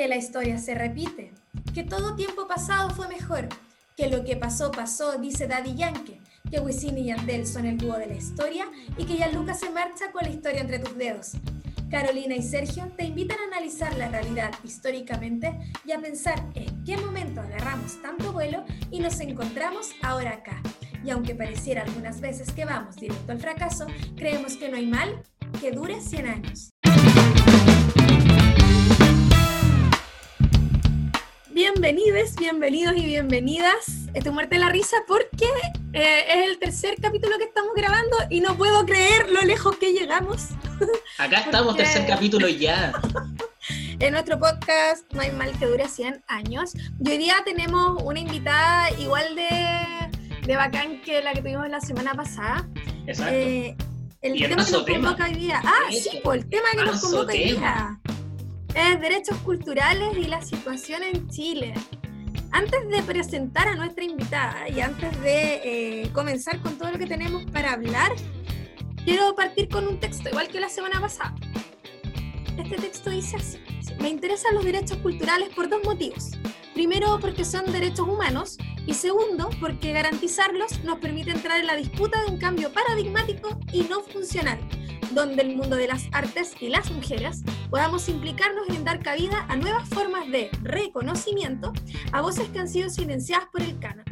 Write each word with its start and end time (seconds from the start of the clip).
que 0.00 0.08
la 0.08 0.16
historia 0.16 0.56
se 0.56 0.74
repite, 0.74 1.30
que 1.74 1.82
todo 1.82 2.16
tiempo 2.16 2.48
pasado 2.48 2.88
fue 2.88 3.06
mejor, 3.06 3.50
que 3.98 4.08
lo 4.08 4.24
que 4.24 4.34
pasó 4.34 4.70
pasó, 4.70 5.18
dice 5.18 5.46
Daddy 5.46 5.74
Yankee, 5.74 6.22
que 6.50 6.58
Wisin 6.58 6.96
y 6.96 7.04
Yandel 7.04 7.46
son 7.46 7.66
el 7.66 7.76
dúo 7.76 7.98
de 7.98 8.06
la 8.06 8.14
historia 8.14 8.66
y 8.96 9.04
que 9.04 9.30
Lucas 9.30 9.60
se 9.60 9.68
marcha 9.68 10.10
con 10.10 10.22
la 10.22 10.30
historia 10.30 10.62
entre 10.62 10.78
tus 10.78 10.96
dedos. 10.96 11.32
Carolina 11.90 12.34
y 12.34 12.42
Sergio 12.42 12.90
te 12.96 13.04
invitan 13.04 13.36
a 13.40 13.54
analizar 13.54 13.94
la 13.98 14.08
realidad 14.08 14.52
históricamente 14.64 15.54
y 15.84 15.92
a 15.92 16.00
pensar 16.00 16.46
en 16.54 16.82
qué 16.84 16.96
momento 16.96 17.42
agarramos 17.42 18.00
tanto 18.00 18.32
vuelo 18.32 18.64
y 18.90 19.00
nos 19.00 19.20
encontramos 19.20 19.90
ahora 20.00 20.30
acá. 20.30 20.62
Y 21.04 21.10
aunque 21.10 21.34
pareciera 21.34 21.82
algunas 21.82 22.22
veces 22.22 22.52
que 22.52 22.64
vamos 22.64 22.96
directo 22.96 23.32
al 23.32 23.38
fracaso, 23.38 23.86
creemos 24.16 24.56
que 24.56 24.70
no 24.70 24.78
hay 24.78 24.86
mal 24.86 25.22
que 25.60 25.72
dure 25.72 26.00
100 26.00 26.26
años. 26.26 26.70
Bienvenidos, 31.62 32.36
bienvenidos 32.36 32.96
y 32.96 33.04
bienvenidas. 33.04 34.08
Estoy 34.14 34.32
muerta 34.32 34.56
de 34.56 34.60
la 34.60 34.70
risa 34.70 34.96
porque 35.06 35.44
eh, 35.92 36.24
es 36.26 36.48
el 36.48 36.58
tercer 36.58 36.94
capítulo 36.98 37.36
que 37.36 37.44
estamos 37.44 37.72
grabando 37.76 38.16
y 38.30 38.40
no 38.40 38.56
puedo 38.56 38.86
creer 38.86 39.28
lo 39.28 39.42
lejos 39.42 39.76
que 39.76 39.92
llegamos. 39.92 40.46
Acá 41.18 41.40
estamos, 41.40 41.76
tercer 41.76 42.06
capítulo 42.06 42.48
ya. 42.48 42.92
en 43.98 44.12
nuestro 44.12 44.38
podcast 44.40 45.04
No 45.12 45.20
hay 45.20 45.32
mal 45.32 45.52
que 45.58 45.66
dure 45.66 45.86
100 45.86 46.24
años. 46.28 46.72
Y 46.98 47.10
hoy 47.10 47.18
día 47.18 47.36
tenemos 47.44 48.02
una 48.04 48.20
invitada 48.20 48.90
igual 48.98 49.36
de, 49.36 50.46
de 50.46 50.56
bacán 50.56 51.02
que 51.02 51.20
la 51.20 51.34
que 51.34 51.42
tuvimos 51.42 51.68
la 51.68 51.82
semana 51.82 52.14
pasada. 52.14 52.66
Exacto. 53.06 53.34
Eh, 53.34 53.76
el 54.22 54.38
tema 54.38 54.64
que 54.64 54.72
nos 54.72 54.86
convoca 54.86 55.24
hoy 55.26 55.34
día. 55.34 55.60
Ah, 55.62 55.90
sí, 55.90 56.20
pues 56.24 56.40
el 56.40 56.48
tema 56.48 56.68
que 56.72 56.84
nos 56.84 57.02
convoca 57.02 57.32
hoy 57.34 57.38
día 57.38 58.00
es 58.74 59.00
derechos 59.00 59.36
culturales 59.38 60.16
y 60.16 60.24
la 60.24 60.42
situación 60.42 61.02
en 61.02 61.28
Chile. 61.28 61.74
Antes 62.52 62.88
de 62.88 63.02
presentar 63.02 63.68
a 63.68 63.76
nuestra 63.76 64.04
invitada 64.04 64.68
y 64.68 64.80
antes 64.80 65.20
de 65.22 66.02
eh, 66.02 66.10
comenzar 66.12 66.60
con 66.60 66.76
todo 66.76 66.90
lo 66.90 66.98
que 66.98 67.06
tenemos 67.06 67.44
para 67.46 67.72
hablar, 67.72 68.12
quiero 69.04 69.34
partir 69.34 69.68
con 69.68 69.86
un 69.86 70.00
texto, 70.00 70.28
igual 70.28 70.48
que 70.48 70.60
la 70.60 70.68
semana 70.68 71.00
pasada. 71.00 71.34
Este 72.58 72.76
texto 72.76 73.10
dice 73.10 73.36
así, 73.36 73.58
me 74.00 74.08
interesan 74.08 74.54
los 74.54 74.64
derechos 74.64 74.98
culturales 74.98 75.48
por 75.54 75.68
dos 75.68 75.82
motivos. 75.84 76.32
Primero, 76.74 77.18
porque 77.20 77.44
son 77.44 77.70
derechos 77.72 78.08
humanos 78.08 78.58
y 78.86 78.94
segundo, 78.94 79.50
porque 79.60 79.92
garantizarlos 79.92 80.82
nos 80.84 80.98
permite 80.98 81.30
entrar 81.30 81.60
en 81.60 81.66
la 81.66 81.76
disputa 81.76 82.22
de 82.22 82.32
un 82.32 82.38
cambio 82.38 82.72
paradigmático 82.72 83.58
y 83.72 83.82
no 83.82 84.00
funcional, 84.00 84.58
donde 85.10 85.42
el 85.42 85.56
mundo 85.56 85.76
de 85.76 85.88
las 85.88 86.04
artes 86.12 86.54
y 86.60 86.68
las 86.68 86.90
mujeres 86.90 87.42
podamos 87.70 88.08
implicarnos 88.08 88.68
en 88.68 88.84
dar 88.84 89.00
cabida 89.00 89.44
a 89.48 89.56
nuevas 89.56 89.88
formas 89.88 90.30
de 90.30 90.50
reconocimiento 90.62 91.72
a 92.12 92.20
voces 92.20 92.48
que 92.48 92.60
han 92.60 92.68
sido 92.68 92.90
silenciadas 92.90 93.48
por 93.52 93.62
el 93.62 93.78
canon. 93.78 94.04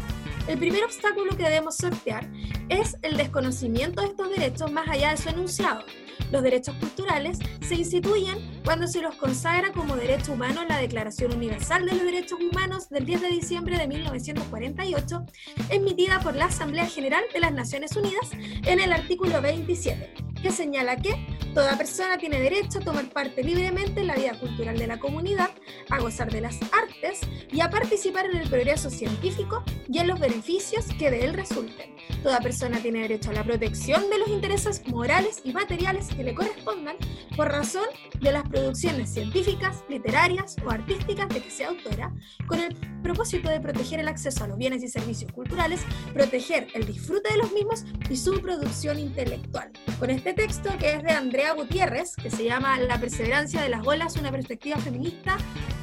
El 0.49 0.59
primer 0.59 0.83
obstáculo 0.85 1.37
que 1.37 1.43
debemos 1.43 1.77
sortear 1.77 2.27
es 2.71 2.97
el 3.03 3.19
desconocimiento 3.19 4.01
de 4.01 4.09
estos 4.09 4.31
derechos 4.31 4.73
más 4.73 4.89
allá 4.89 5.11
de 5.11 5.19
su 5.19 5.29
enunciado. 5.29 5.85
Los 6.33 6.43
derechos 6.43 6.75
culturales 6.77 7.39
se 7.61 7.75
instituyen 7.75 8.61
cuando 8.65 8.87
se 8.87 9.03
los 9.03 9.15
consagra 9.17 9.73
como 9.73 9.97
derecho 9.97 10.33
humano 10.33 10.63
en 10.63 10.69
la 10.69 10.79
Declaración 10.79 11.35
Universal 11.35 11.85
de 11.85 11.93
los 11.93 12.05
Derechos 12.05 12.39
Humanos 12.41 12.89
del 12.89 13.07
10 13.07 13.23
de 13.23 13.29
diciembre 13.29 13.79
de 13.79 13.89
1948, 13.89 15.25
emitida 15.71 16.21
por 16.21 16.35
la 16.35 16.47
Asamblea 16.47 16.87
General 16.87 17.25
de 17.33 17.41
las 17.41 17.53
Naciones 17.53 17.97
Unidas 17.97 18.31
en 18.33 18.81
el 18.81 18.93
artículo 18.93 19.41
27 19.41 20.29
que 20.43 20.51
señala 20.51 20.97
que 20.97 21.15
toda 21.55 21.77
persona 21.77 22.19
tiene 22.19 22.41
derecho 22.41 22.79
a 22.79 22.83
tomar 22.83 23.09
parte 23.09 23.43
libremente 23.43 24.01
en 24.01 24.07
la 24.07 24.15
vida 24.15 24.39
cultural 24.39 24.79
de 24.79 24.87
la 24.87 24.99
comunidad, 24.99 25.51
a 25.91 25.99
gozar 25.99 26.31
de 26.31 26.41
las 26.41 26.59
artes 26.63 27.21
y 27.51 27.61
a 27.61 27.71
participar 27.71 28.27
en 28.27 28.37
el 28.37 28.49
progreso 28.49 28.91
científico 28.91 29.65
y 29.89 29.99
en 29.99 30.07
los 30.07 30.21
beneficios 30.21 30.87
que 30.99 31.11
de 31.11 31.25
él 31.25 31.35
resulten. 31.35 31.97
Toda 32.23 32.41
persona 32.41 32.81
tiene 32.81 33.01
derecho 33.01 33.31
a 33.31 33.35
la 33.35 33.45
protección 33.45 34.09
de 34.11 34.19
los 34.19 34.29
intereses 34.29 34.87
morales 34.87 35.41
y 35.45 35.53
materiales 35.53 36.09
que 36.09 36.25
le 36.25 36.35
correspondan 36.35 36.97
por 37.37 37.49
razón 37.49 37.87
de 38.21 38.33
las 38.33 38.49
producciones 38.49 39.11
científicas, 39.11 39.85
literarias 39.89 40.57
o 40.65 40.71
artísticas 40.71 41.29
de 41.29 41.41
que 41.41 41.51
sea 41.51 41.69
autora, 41.69 42.13
con 42.47 42.59
el 42.61 42.75
propósito 43.03 43.49
de 43.49 43.61
proteger 43.61 44.01
el 44.01 44.09
acceso 44.09 44.45
a 44.45 44.49
los 44.49 44.59
bienes 44.59 44.83
y 44.83 44.89
servicios 44.89 45.31
culturales, 45.33 45.81
proteger 46.13 46.69
el 46.75 46.87
disfrute 46.87 47.33
de 47.33 47.39
los 47.39 47.53
mismos 47.53 47.85
y 48.11 48.17
su 48.17 48.41
producción 48.41 48.99
intelectual. 48.99 49.71
Con 49.99 50.11
este 50.11 50.28
texto, 50.35 50.71
que 50.79 50.95
es 50.95 51.03
de 51.03 51.11
Andrea 51.11 51.53
Gutiérrez, 51.53 52.17
que 52.17 52.31
se 52.31 52.45
llama 52.45 52.79
La 52.81 52.99
perseverancia 52.99 53.63
de 53.63 53.69
las 53.69 53.87
olas, 53.87 54.17
una 54.17 54.31
perspectiva 54.31 54.77
feminista 54.77 55.39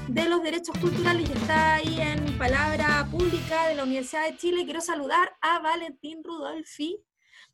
de 0.08 0.26
los 0.26 0.44
derechos 0.44 0.78
culturales, 0.78 1.30
y 1.30 1.34
está 1.34 1.76
ahí 1.76 2.00
en 2.00 2.38
palabra 2.38 3.08
pública 3.10 3.68
de 3.68 3.76
la 3.76 3.84
Universidad 3.84 4.26
de 4.26 4.38
Chile. 4.38 4.66
Quiero 4.66 4.82
saludar 4.82 5.36
a 5.42 5.60
Valentín 5.60 6.24
Rudolfi, 6.24 7.02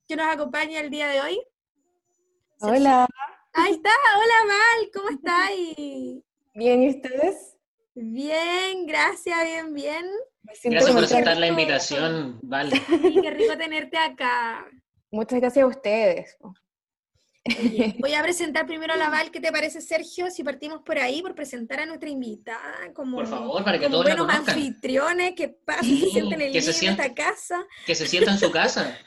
que 0.07 0.16
nos 0.16 0.28
acompaña 0.28 0.80
el 0.81 0.90
día 0.90 1.07
de 1.07 1.22
hoy. 1.22 1.41
Hola. 2.59 3.07
Ahí 3.53 3.74
está, 3.74 3.90
hola 4.18 4.53
Val, 4.53 4.91
¿cómo 4.94 5.09
estáis? 5.09 6.24
Bien, 6.53 6.84
¿y 6.84 6.90
ustedes? 6.90 7.57
Bien, 7.96 8.85
gracias, 8.85 9.44
bien, 9.44 9.74
bien. 9.74 10.06
Gracias 10.63 10.91
por 10.94 11.03
aceptar 11.03 11.38
la 11.38 11.47
invitación, 11.47 12.40
Val. 12.41 12.72
qué 12.72 13.31
rico 13.31 13.57
tenerte 13.57 13.97
acá. 13.97 14.66
Muchas 15.09 15.40
gracias 15.40 15.63
a 15.63 15.68
ustedes. 15.68 16.38
voy 18.00 18.13
a 18.13 18.22
presentar 18.22 18.66
primero 18.68 18.94
a 18.94 18.97
la 18.97 19.09
Val. 19.09 19.31
¿Qué 19.31 19.40
te 19.40 19.52
parece, 19.52 19.81
Sergio? 19.81 20.29
Si 20.29 20.44
partimos 20.44 20.81
por 20.84 20.97
ahí, 21.00 21.22
por 21.22 21.34
presentar 21.34 21.79
a 21.79 21.85
nuestra 21.85 22.09
invitada, 22.09 22.91
como, 22.94 23.18
por 23.18 23.28
favor, 23.28 23.63
para 23.63 23.79
que 23.79 23.85
como 23.85 24.03
buenos 24.03 24.29
anfitriones 24.29 25.34
que 25.35 25.50
pasen, 25.50 26.00
se 26.00 26.09
sienten 26.09 26.41
en 26.41 26.47
el 26.47 26.53
que 26.53 26.62
se 26.62 26.85
esta 26.88 27.13
casa. 27.13 27.66
Que 27.85 27.96
se 27.96 28.07
sienta 28.07 28.31
en 28.31 28.40
su 28.40 28.51
casa. 28.51 28.97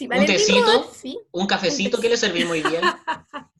un 0.00 0.26
tecito, 0.26 0.92
un 1.32 1.46
cafecito, 1.46 2.00
¿qué 2.00 2.08
le 2.08 2.16
servimos 2.16 2.48
muy 2.48 2.62
bien? 2.62 2.82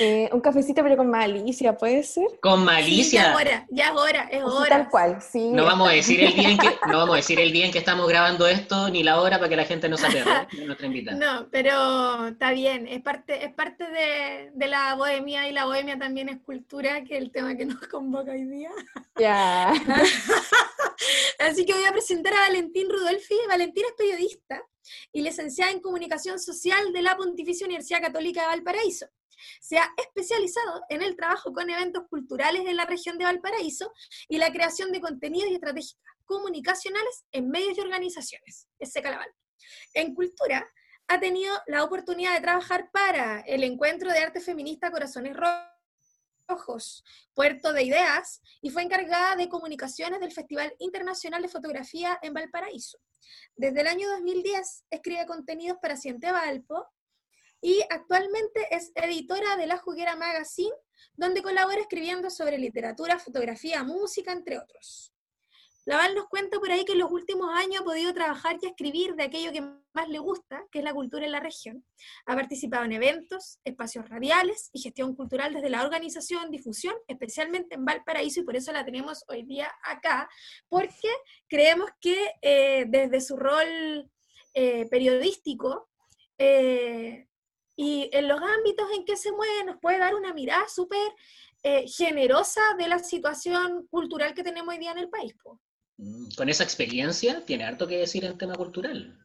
Eh, 0.00 0.28
un 0.32 0.40
cafecito 0.40 0.82
pero 0.82 0.96
con 0.96 1.08
malicia, 1.08 1.76
¿puede 1.76 2.02
ser? 2.02 2.26
Con 2.40 2.64
malicia. 2.64 3.22
ya 3.22 3.30
es 3.30 3.36
hora, 3.36 3.66
ya 3.70 3.84
es 3.86 3.92
hora, 3.92 4.28
es 4.30 4.42
hora. 4.42 4.68
Tal 4.68 4.88
cual, 4.88 5.22
sí. 5.22 5.50
No 5.50 5.64
vamos 5.64 5.88
a 5.88 5.92
decir 5.92 6.20
el 6.20 6.34
día 6.34 6.50
en 6.50 6.58
que, 6.58 6.68
no 6.88 6.98
vamos 6.98 7.14
a 7.14 7.16
decir 7.16 7.38
el 7.38 7.52
día 7.52 7.66
en 7.66 7.70
que 7.70 7.78
estamos 7.78 8.08
grabando 8.08 8.48
esto, 8.48 8.90
ni 8.90 9.04
la 9.04 9.20
hora 9.20 9.38
para 9.38 9.48
que 9.48 9.56
la 9.56 9.64
gente 9.64 9.88
no 9.88 9.96
se 9.96 10.08
pierda 10.08 10.48
nuestra 10.66 10.86
invitada. 10.88 11.16
No, 11.16 11.48
pero 11.48 12.26
está 12.26 12.50
bien, 12.50 12.88
es 12.88 13.02
parte, 13.02 13.44
es 13.44 13.52
parte 13.54 13.88
de, 13.88 14.50
de, 14.52 14.66
la 14.66 14.96
bohemia 14.96 15.48
y 15.48 15.52
la 15.52 15.64
bohemia 15.64 15.96
también 15.96 16.28
es 16.28 16.40
cultura, 16.40 17.04
que 17.04 17.16
es 17.16 17.22
el 17.22 17.30
tema 17.30 17.56
que 17.56 17.64
nos 17.64 17.78
convoca 17.88 18.32
hoy 18.32 18.44
día. 18.44 18.70
Ya. 19.16 19.72
Así 21.38 21.64
que 21.64 21.72
voy 21.72 21.84
a 21.84 21.92
presentar 21.92 22.34
a 22.34 22.48
Valentín 22.48 22.88
Rudolfi. 22.90 23.36
Valentín 23.46 23.84
es 23.86 23.92
periodista 23.92 24.60
y 25.12 25.22
licenciada 25.22 25.70
en 25.70 25.80
Comunicación 25.80 26.40
Social 26.40 26.92
de 26.92 27.02
la 27.02 27.16
Pontificia 27.16 27.66
Universidad 27.66 28.00
Católica 28.00 28.42
de 28.42 28.48
Valparaíso. 28.48 29.06
Se 29.60 29.78
ha 29.78 29.88
especializado 29.96 30.82
en 30.88 31.02
el 31.02 31.16
trabajo 31.16 31.52
con 31.52 31.70
eventos 31.70 32.04
culturales 32.08 32.64
de 32.64 32.74
la 32.74 32.84
región 32.84 33.18
de 33.18 33.24
Valparaíso 33.24 33.92
y 34.28 34.38
la 34.38 34.52
creación 34.52 34.92
de 34.92 35.00
contenidos 35.00 35.50
y 35.50 35.54
estrategias 35.54 35.98
comunicacionales 36.24 37.24
en 37.32 37.50
medios 37.50 37.76
y 37.76 37.80
organizaciones. 37.80 38.68
Ese 38.78 39.02
Calaval. 39.02 39.28
En 39.94 40.14
cultura, 40.14 40.66
ha 41.08 41.20
tenido 41.20 41.54
la 41.66 41.84
oportunidad 41.84 42.34
de 42.34 42.40
trabajar 42.40 42.90
para 42.90 43.40
el 43.40 43.62
Encuentro 43.62 44.10
de 44.10 44.18
Arte 44.18 44.40
Feminista 44.40 44.90
Corazones 44.90 45.36
Rojos, 46.48 47.04
Puerto 47.34 47.72
de 47.72 47.82
Ideas, 47.82 48.40
y 48.62 48.70
fue 48.70 48.82
encargada 48.82 49.36
de 49.36 49.48
comunicaciones 49.48 50.20
del 50.20 50.32
Festival 50.32 50.74
Internacional 50.78 51.42
de 51.42 51.48
Fotografía 51.48 52.18
en 52.22 52.32
Valparaíso. 52.32 52.98
Desde 53.56 53.82
el 53.82 53.86
año 53.86 54.08
2010 54.10 54.84
escribe 54.90 55.26
contenidos 55.26 55.78
para 55.80 55.96
Ciente 55.96 56.32
Valpo 56.32 56.86
y 57.64 57.80
actualmente 57.88 58.68
es 58.72 58.92
editora 58.94 59.56
de 59.56 59.66
La 59.66 59.78
Juguera 59.78 60.16
Magazine, 60.16 60.74
donde 61.14 61.40
colabora 61.40 61.80
escribiendo 61.80 62.28
sobre 62.28 62.58
literatura, 62.58 63.18
fotografía, 63.18 63.82
música, 63.82 64.32
entre 64.32 64.58
otros. 64.58 65.14
Laval 65.86 66.14
nos 66.14 66.28
cuenta 66.28 66.58
por 66.60 66.70
ahí 66.70 66.84
que 66.84 66.92
en 66.92 66.98
los 66.98 67.10
últimos 67.10 67.48
años 67.54 67.80
ha 67.80 67.84
podido 67.84 68.12
trabajar 68.12 68.58
y 68.60 68.66
escribir 68.66 69.14
de 69.14 69.22
aquello 69.22 69.50
que 69.50 69.62
más 69.62 70.08
le 70.10 70.18
gusta, 70.18 70.62
que 70.70 70.80
es 70.80 70.84
la 70.84 70.92
cultura 70.92 71.24
en 71.24 71.32
la 71.32 71.40
región. 71.40 71.86
Ha 72.26 72.34
participado 72.34 72.84
en 72.84 72.92
eventos, 72.92 73.58
espacios 73.64 74.10
radiales 74.10 74.68
y 74.74 74.82
gestión 74.82 75.16
cultural 75.16 75.54
desde 75.54 75.70
la 75.70 75.82
organización, 75.82 76.50
difusión, 76.50 76.94
especialmente 77.08 77.76
en 77.76 77.86
Valparaíso, 77.86 78.40
y 78.40 78.44
por 78.44 78.56
eso 78.56 78.72
la 78.72 78.84
tenemos 78.84 79.24
hoy 79.26 79.42
día 79.44 79.72
acá, 79.84 80.28
porque 80.68 81.08
creemos 81.48 81.88
que 81.98 82.30
eh, 82.42 82.84
desde 82.88 83.22
su 83.22 83.38
rol 83.38 84.10
eh, 84.52 84.86
periodístico 84.90 85.88
eh, 86.36 87.26
y 87.76 88.08
en 88.12 88.28
los 88.28 88.40
ámbitos 88.40 88.86
en 88.96 89.04
que 89.04 89.16
se 89.16 89.32
mueve 89.32 89.64
nos 89.64 89.78
puede 89.80 89.98
dar 89.98 90.14
una 90.14 90.32
mirada 90.32 90.68
súper 90.68 91.12
eh, 91.62 91.86
generosa 91.88 92.60
de 92.78 92.88
la 92.88 92.98
situación 92.98 93.86
cultural 93.90 94.34
que 94.34 94.44
tenemos 94.44 94.74
hoy 94.74 94.78
día 94.78 94.92
en 94.92 94.98
el 94.98 95.08
país. 95.08 95.34
Mm, 95.96 96.28
con 96.36 96.48
esa 96.48 96.64
experiencia 96.64 97.44
tiene 97.44 97.64
harto 97.64 97.86
que 97.86 97.98
decir 97.98 98.24
en 98.24 98.38
tema 98.38 98.54
cultural. 98.54 99.18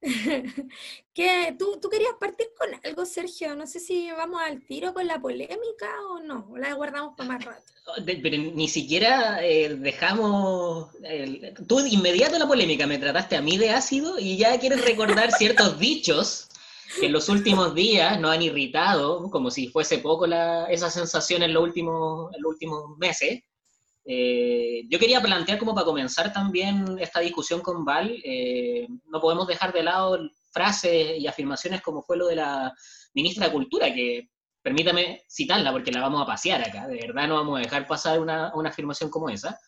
que 1.12 1.56
¿tú, 1.58 1.78
¿Tú 1.80 1.88
querías 1.88 2.12
partir 2.20 2.46
con 2.56 2.68
algo, 2.84 3.04
Sergio? 3.04 3.56
No 3.56 3.66
sé 3.66 3.80
si 3.80 4.10
vamos 4.12 4.40
al 4.40 4.64
tiro 4.64 4.94
con 4.94 5.06
la 5.06 5.20
polémica 5.20 5.90
o 6.10 6.20
no, 6.20 6.48
o 6.50 6.56
la 6.56 6.72
guardamos 6.74 7.14
para 7.16 7.28
más 7.28 7.44
rato. 7.44 7.72
Pero 8.06 8.36
ni 8.36 8.68
siquiera 8.68 9.44
eh, 9.44 9.74
dejamos... 9.74 10.90
tú 11.66 11.78
de 11.78 11.88
inmediato 11.88 12.38
la 12.38 12.46
polémica, 12.46 12.86
me 12.86 12.98
trataste 12.98 13.36
a 13.36 13.42
mí 13.42 13.56
de 13.58 13.70
ácido 13.70 14.18
y 14.18 14.36
ya 14.36 14.58
quieres 14.60 14.84
recordar 14.84 15.32
ciertos 15.32 15.78
dichos 15.80 16.47
que 17.00 17.06
en 17.06 17.12
los 17.12 17.28
últimos 17.28 17.74
días 17.74 18.18
nos 18.20 18.32
han 18.32 18.42
irritado, 18.42 19.30
como 19.30 19.50
si 19.50 19.68
fuese 19.68 19.98
poco 19.98 20.26
la, 20.26 20.64
esa 20.66 20.90
sensación 20.90 21.42
en 21.42 21.52
los 21.52 21.62
últimos, 21.62 22.34
en 22.34 22.42
los 22.42 22.52
últimos 22.52 22.96
meses. 22.98 23.40
Eh, 24.04 24.84
yo 24.88 24.98
quería 24.98 25.20
plantear 25.20 25.58
como 25.58 25.74
para 25.74 25.84
comenzar 25.84 26.32
también 26.32 26.98
esta 26.98 27.20
discusión 27.20 27.60
con 27.60 27.84
Val, 27.84 28.18
eh, 28.24 28.88
no 29.06 29.20
podemos 29.20 29.46
dejar 29.46 29.72
de 29.72 29.82
lado 29.82 30.18
frases 30.50 31.18
y 31.18 31.26
afirmaciones 31.26 31.82
como 31.82 32.02
fue 32.02 32.16
lo 32.16 32.26
de 32.26 32.36
la 32.36 32.72
ministra 33.12 33.46
de 33.46 33.52
Cultura, 33.52 33.92
que 33.92 34.30
permítame 34.62 35.24
citarla 35.28 35.72
porque 35.72 35.92
la 35.92 36.00
vamos 36.00 36.22
a 36.22 36.26
pasear 36.26 36.62
acá, 36.62 36.86
de 36.86 36.96
verdad 36.96 37.28
no 37.28 37.34
vamos 37.34 37.58
a 37.58 37.62
dejar 37.62 37.86
pasar 37.86 38.18
una, 38.18 38.50
una 38.54 38.70
afirmación 38.70 39.10
como 39.10 39.28
esa. 39.28 39.58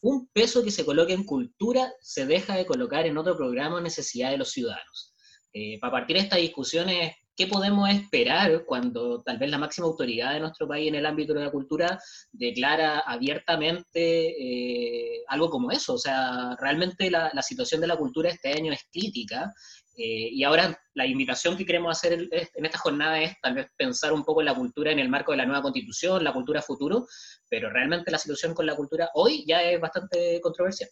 Un 0.00 0.28
peso 0.32 0.64
que 0.64 0.70
se 0.70 0.86
coloque 0.86 1.12
en 1.12 1.24
cultura 1.24 1.92
se 2.00 2.24
deja 2.24 2.56
de 2.56 2.64
colocar 2.64 3.04
en 3.04 3.18
otro 3.18 3.36
programa 3.36 3.82
necesidad 3.82 4.30
de 4.30 4.38
los 4.38 4.50
ciudadanos. 4.50 5.10
Eh, 5.52 5.78
para 5.80 5.92
partir 5.92 6.16
de 6.16 6.22
estas 6.22 6.38
discusiones, 6.38 7.12
¿qué 7.36 7.46
podemos 7.48 7.88
esperar 7.90 8.64
cuando 8.66 9.20
tal 9.22 9.38
vez 9.38 9.50
la 9.50 9.58
máxima 9.58 9.88
autoridad 9.88 10.34
de 10.34 10.40
nuestro 10.40 10.68
país 10.68 10.88
en 10.88 10.94
el 10.94 11.06
ámbito 11.06 11.34
de 11.34 11.40
la 11.40 11.50
cultura 11.50 11.98
declara 12.30 13.00
abiertamente 13.00 13.96
eh, 13.96 15.24
algo 15.26 15.50
como 15.50 15.72
eso? 15.72 15.94
O 15.94 15.98
sea, 15.98 16.54
realmente 16.60 17.10
la, 17.10 17.30
situación 17.42 17.80
de 17.80 17.88
la 17.88 17.96
cultura 17.96 18.30
este 18.30 18.52
año 18.52 18.72
es 18.72 18.86
crítica. 18.92 19.52
Eh, 19.96 20.30
y 20.32 20.44
ahora 20.44 20.78
la 20.94 21.04
invitación 21.04 21.56
que 21.56 21.66
queremos 21.66 21.98
hacer 21.98 22.12
en 22.12 22.64
esta 22.64 22.78
jornada 22.78 23.20
es 23.20 23.34
tal 23.42 23.54
vez 23.54 23.66
pensar 23.76 24.12
un 24.12 24.24
poco 24.24 24.40
en 24.40 24.46
la 24.46 24.54
cultura 24.54 24.92
en 24.92 25.00
el 25.00 25.08
marco 25.08 25.32
de 25.32 25.38
la 25.38 25.46
nueva 25.46 25.62
constitución, 25.62 26.22
la 26.22 26.32
cultura 26.32 26.62
futuro, 26.62 27.06
pero 27.50 27.70
realmente 27.70 28.10
la 28.10 28.18
situación 28.18 28.54
con 28.54 28.66
la 28.66 28.76
cultura 28.76 29.10
hoy 29.14 29.44
ya 29.46 29.62
es 29.62 29.80
bastante 29.80 30.40
controversial. 30.40 30.88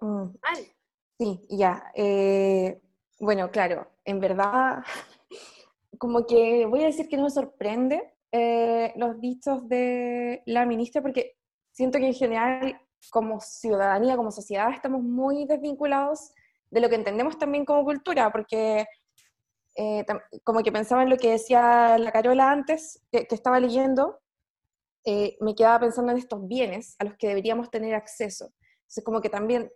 Mm. 0.00 0.28
Sí, 1.18 1.40
ya. 1.50 1.82
Bueno, 3.20 3.50
claro, 3.50 3.90
en 4.04 4.20
verdad, 4.20 4.84
como 5.98 6.24
que 6.24 6.66
voy 6.66 6.82
a 6.82 6.86
decir 6.86 7.08
que 7.08 7.16
no 7.16 7.24
me 7.24 7.30
sorprende 7.30 8.14
eh, 8.30 8.92
los 8.96 9.20
dichos 9.20 9.68
de 9.68 10.42
la 10.46 10.64
ministra, 10.66 11.02
porque 11.02 11.36
siento 11.72 11.98
que 11.98 12.06
en 12.06 12.14
general, 12.14 12.80
como 13.10 13.40
ciudadanía, 13.40 14.16
como 14.16 14.30
sociedad, 14.30 14.70
estamos 14.72 15.02
muy 15.02 15.46
desvinculados 15.46 16.32
de 16.70 16.80
lo 16.80 16.88
que 16.88 16.94
entendemos 16.94 17.38
también 17.38 17.64
como 17.64 17.84
cultura, 17.84 18.30
porque 18.30 18.86
eh, 19.76 20.04
como 20.44 20.62
que 20.62 20.70
pensaba 20.70 21.02
en 21.02 21.10
lo 21.10 21.16
que 21.16 21.32
decía 21.32 21.98
la 21.98 22.12
Carola 22.12 22.52
antes, 22.52 23.02
que, 23.10 23.26
estaba 23.30 23.58
leyendo, 23.58 24.20
eh, 25.04 25.36
me 25.40 25.56
quedaba 25.56 25.80
pensando 25.80 26.12
en 26.12 26.18
estos 26.18 26.46
bienes 26.46 26.94
a 27.00 27.04
los 27.04 27.16
que 27.16 27.28
deberíamos 27.28 27.70
tener 27.70 27.94
acceso. 27.94 28.52
Entonces, 28.82 29.04
como 29.04 29.20
que 29.20 29.28
también 29.28 29.70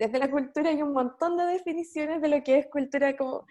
desde 0.00 0.18
la 0.18 0.30
cultura 0.30 0.70
hay 0.70 0.80
un 0.80 0.94
montón 0.94 1.36
de 1.36 1.44
definiciones 1.44 2.22
de 2.22 2.28
lo 2.28 2.42
que 2.42 2.58
es 2.58 2.66
cultura, 2.68 3.14
como 3.18 3.46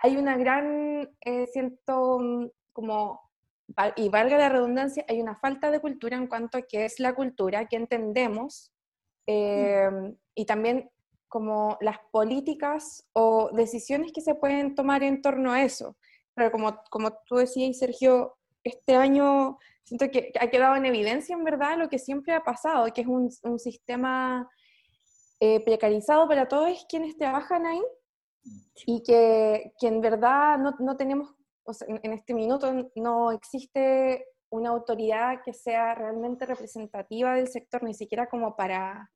hay 0.00 0.16
una 0.16 0.36
gran, 0.36 1.08
eh, 1.20 1.46
siento 1.46 2.18
mm, 2.18 2.48
como, 2.72 3.20
y 3.94 4.08
valga 4.08 4.36
la 4.36 4.48
redundancia, 4.48 5.04
hay 5.08 5.20
una 5.20 5.36
falta 5.36 5.70
de 5.70 5.78
cultura 5.78 6.16
en 6.16 6.26
cuanto 6.26 6.58
a 6.58 6.62
qué 6.62 6.84
es 6.86 6.98
la 6.98 7.14
cultura, 7.14 7.68
qué 7.68 7.76
entendemos, 7.76 8.72
em, 9.26 10.16
y 10.34 10.44
también 10.44 10.90
como 11.28 11.78
las 11.80 11.98
políticas 12.10 13.08
o 13.12 13.50
decisiones 13.52 14.12
que 14.12 14.22
se 14.22 14.34
pueden 14.34 14.74
tomar 14.74 15.04
en 15.04 15.22
torno 15.22 15.52
a 15.52 15.62
eso. 15.62 15.96
Pero 16.34 16.50
como, 16.50 16.82
como 16.90 17.12
tú 17.26 17.36
decías, 17.36 17.78
Sergio, 17.78 18.34
este 18.64 18.96
año 18.96 19.56
siento 19.84 20.10
que 20.10 20.32
ha 20.40 20.48
quedado 20.48 20.74
en 20.74 20.84
evidencia 20.84 21.34
en 21.36 21.44
verdad 21.44 21.78
lo 21.78 21.88
que 21.88 22.00
siempre 22.00 22.34
ha 22.34 22.42
pasado, 22.42 22.92
que 22.92 23.02
es 23.02 23.06
un, 23.06 23.30
un 23.44 23.58
sistema 23.60 24.48
eh, 25.44 25.58
precarizado 25.64 26.28
para 26.28 26.46
todos 26.46 26.86
quienes 26.88 27.16
trabajan 27.16 27.66
ahí 27.66 27.82
y 28.86 29.02
que, 29.02 29.72
que 29.76 29.88
en 29.88 30.00
verdad 30.00 30.56
no, 30.56 30.76
no 30.78 30.96
tenemos, 30.96 31.34
o 31.64 31.74
sea, 31.74 31.88
en 31.88 32.12
este 32.12 32.32
minuto 32.32 32.72
no 32.94 33.32
existe 33.32 34.24
una 34.50 34.70
autoridad 34.70 35.42
que 35.44 35.52
sea 35.52 35.96
realmente 35.96 36.46
representativa 36.46 37.34
del 37.34 37.48
sector, 37.48 37.82
ni 37.82 37.92
siquiera 37.92 38.28
como 38.28 38.54
para 38.54 39.10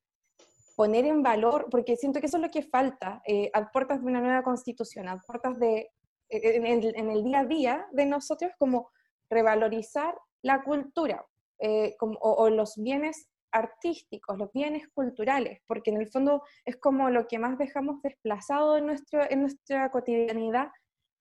poner 0.75 1.05
en 1.05 1.23
valor, 1.23 1.69
porque 1.70 1.94
siento 1.94 2.19
que 2.19 2.26
eso 2.26 2.38
es 2.38 2.43
lo 2.43 2.50
que 2.50 2.62
falta 2.62 3.23
eh, 3.25 3.49
a 3.55 3.70
puertas 3.70 4.00
de 4.00 4.06
una 4.06 4.20
nueva 4.20 4.43
constitución, 4.43 5.06
a 5.06 5.19
puertas 5.19 5.61
de, 5.61 5.93
en 6.28 6.67
el, 6.67 6.93
en 6.96 7.08
el 7.08 7.23
día 7.23 7.38
a 7.38 7.44
día 7.44 7.87
de 7.93 8.05
nosotros, 8.05 8.50
como 8.58 8.90
revalorizar 9.31 10.19
la 10.43 10.64
cultura 10.64 11.25
eh, 11.61 11.94
como, 12.00 12.19
o, 12.19 12.50
los 12.50 12.75
bienes 12.76 13.28
artísticos, 13.52 14.38
los 14.38 14.52
bienes 14.52 14.88
culturales, 14.88 15.60
porque 15.66 15.90
en 15.90 15.98
el 15.98 16.08
fondo 16.08 16.43
es 16.64 16.76
como 16.76 17.10
lo 17.10 17.26
que 17.26 17.38
más 17.38 17.58
dejamos 17.58 18.02
desplazado 18.02 18.76
en, 18.76 18.87
nuestro, 18.87 19.22
en 19.31 19.40
nuestra 19.40 19.90
cotidianidad, 19.90 20.69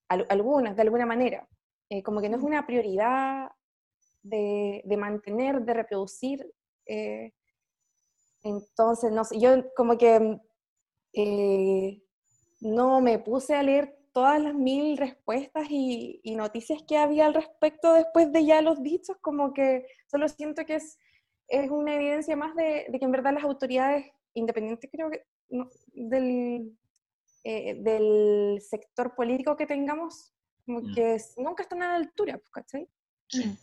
algunas, 0.08 0.76
de 0.76 0.82
alguna 0.82 1.06
manera. 1.06 1.48
Eh, 1.90 2.04
como 2.04 2.22
que 2.22 2.30
no 2.30 2.38
es 2.38 2.44
una 2.44 2.66
prioridad 2.66 3.50
de, 4.24 4.82
de 4.86 4.98
mantener, 4.98 5.62
de 5.62 5.74
reproducir. 5.74 6.46
Eh, 6.86 7.32
entonces, 8.44 9.12
no 9.12 9.24
sé, 9.24 9.40
yo 9.40 9.74
como 9.76 9.98
que 9.98 10.40
eh, 11.14 12.02
no 12.62 13.02
me 13.02 13.20
puse 13.20 13.56
a 13.56 13.64
leer 13.64 13.98
todas 14.14 14.42
las 14.42 14.54
mil 14.54 14.98
respuestas 14.98 15.68
y, 15.70 16.22
y, 16.24 16.36
noticias 16.36 16.82
que 16.88 16.98
había 16.98 17.26
al 17.26 17.34
respecto 17.34 17.94
después 17.94 18.32
de 18.32 18.46
ya 18.46 18.62
los 18.62 18.82
dichos, 18.82 19.18
como 19.20 19.54
que 19.54 19.86
solo 20.08 20.30
siento 20.30 20.66
que 20.66 20.76
es 20.76 20.98
es 21.48 21.70
una 21.70 21.96
evidencia 21.96 22.36
más 22.36 22.56
de, 22.56 22.88
que 22.92 23.06
en 23.06 23.12
verdad 23.12 23.34
las 23.34 23.44
autoridades 23.44 24.06
independientes, 24.34 24.90
creo 24.92 25.10
que, 25.10 25.26
del, 25.94 26.78
eh, 27.44 27.76
del 27.76 28.62
sector 28.62 29.16
político 29.16 29.56
que 29.56 29.66
tengamos, 29.66 30.34
como 30.66 30.82
mm. 30.82 30.94
que 30.94 31.18
nunca 31.38 31.64
están 31.64 31.84
a 31.84 31.90
la 31.90 31.96
altura, 31.96 32.38
pues, 32.38 32.52
¿cachai? 32.52 32.90
Sí. 33.28 33.58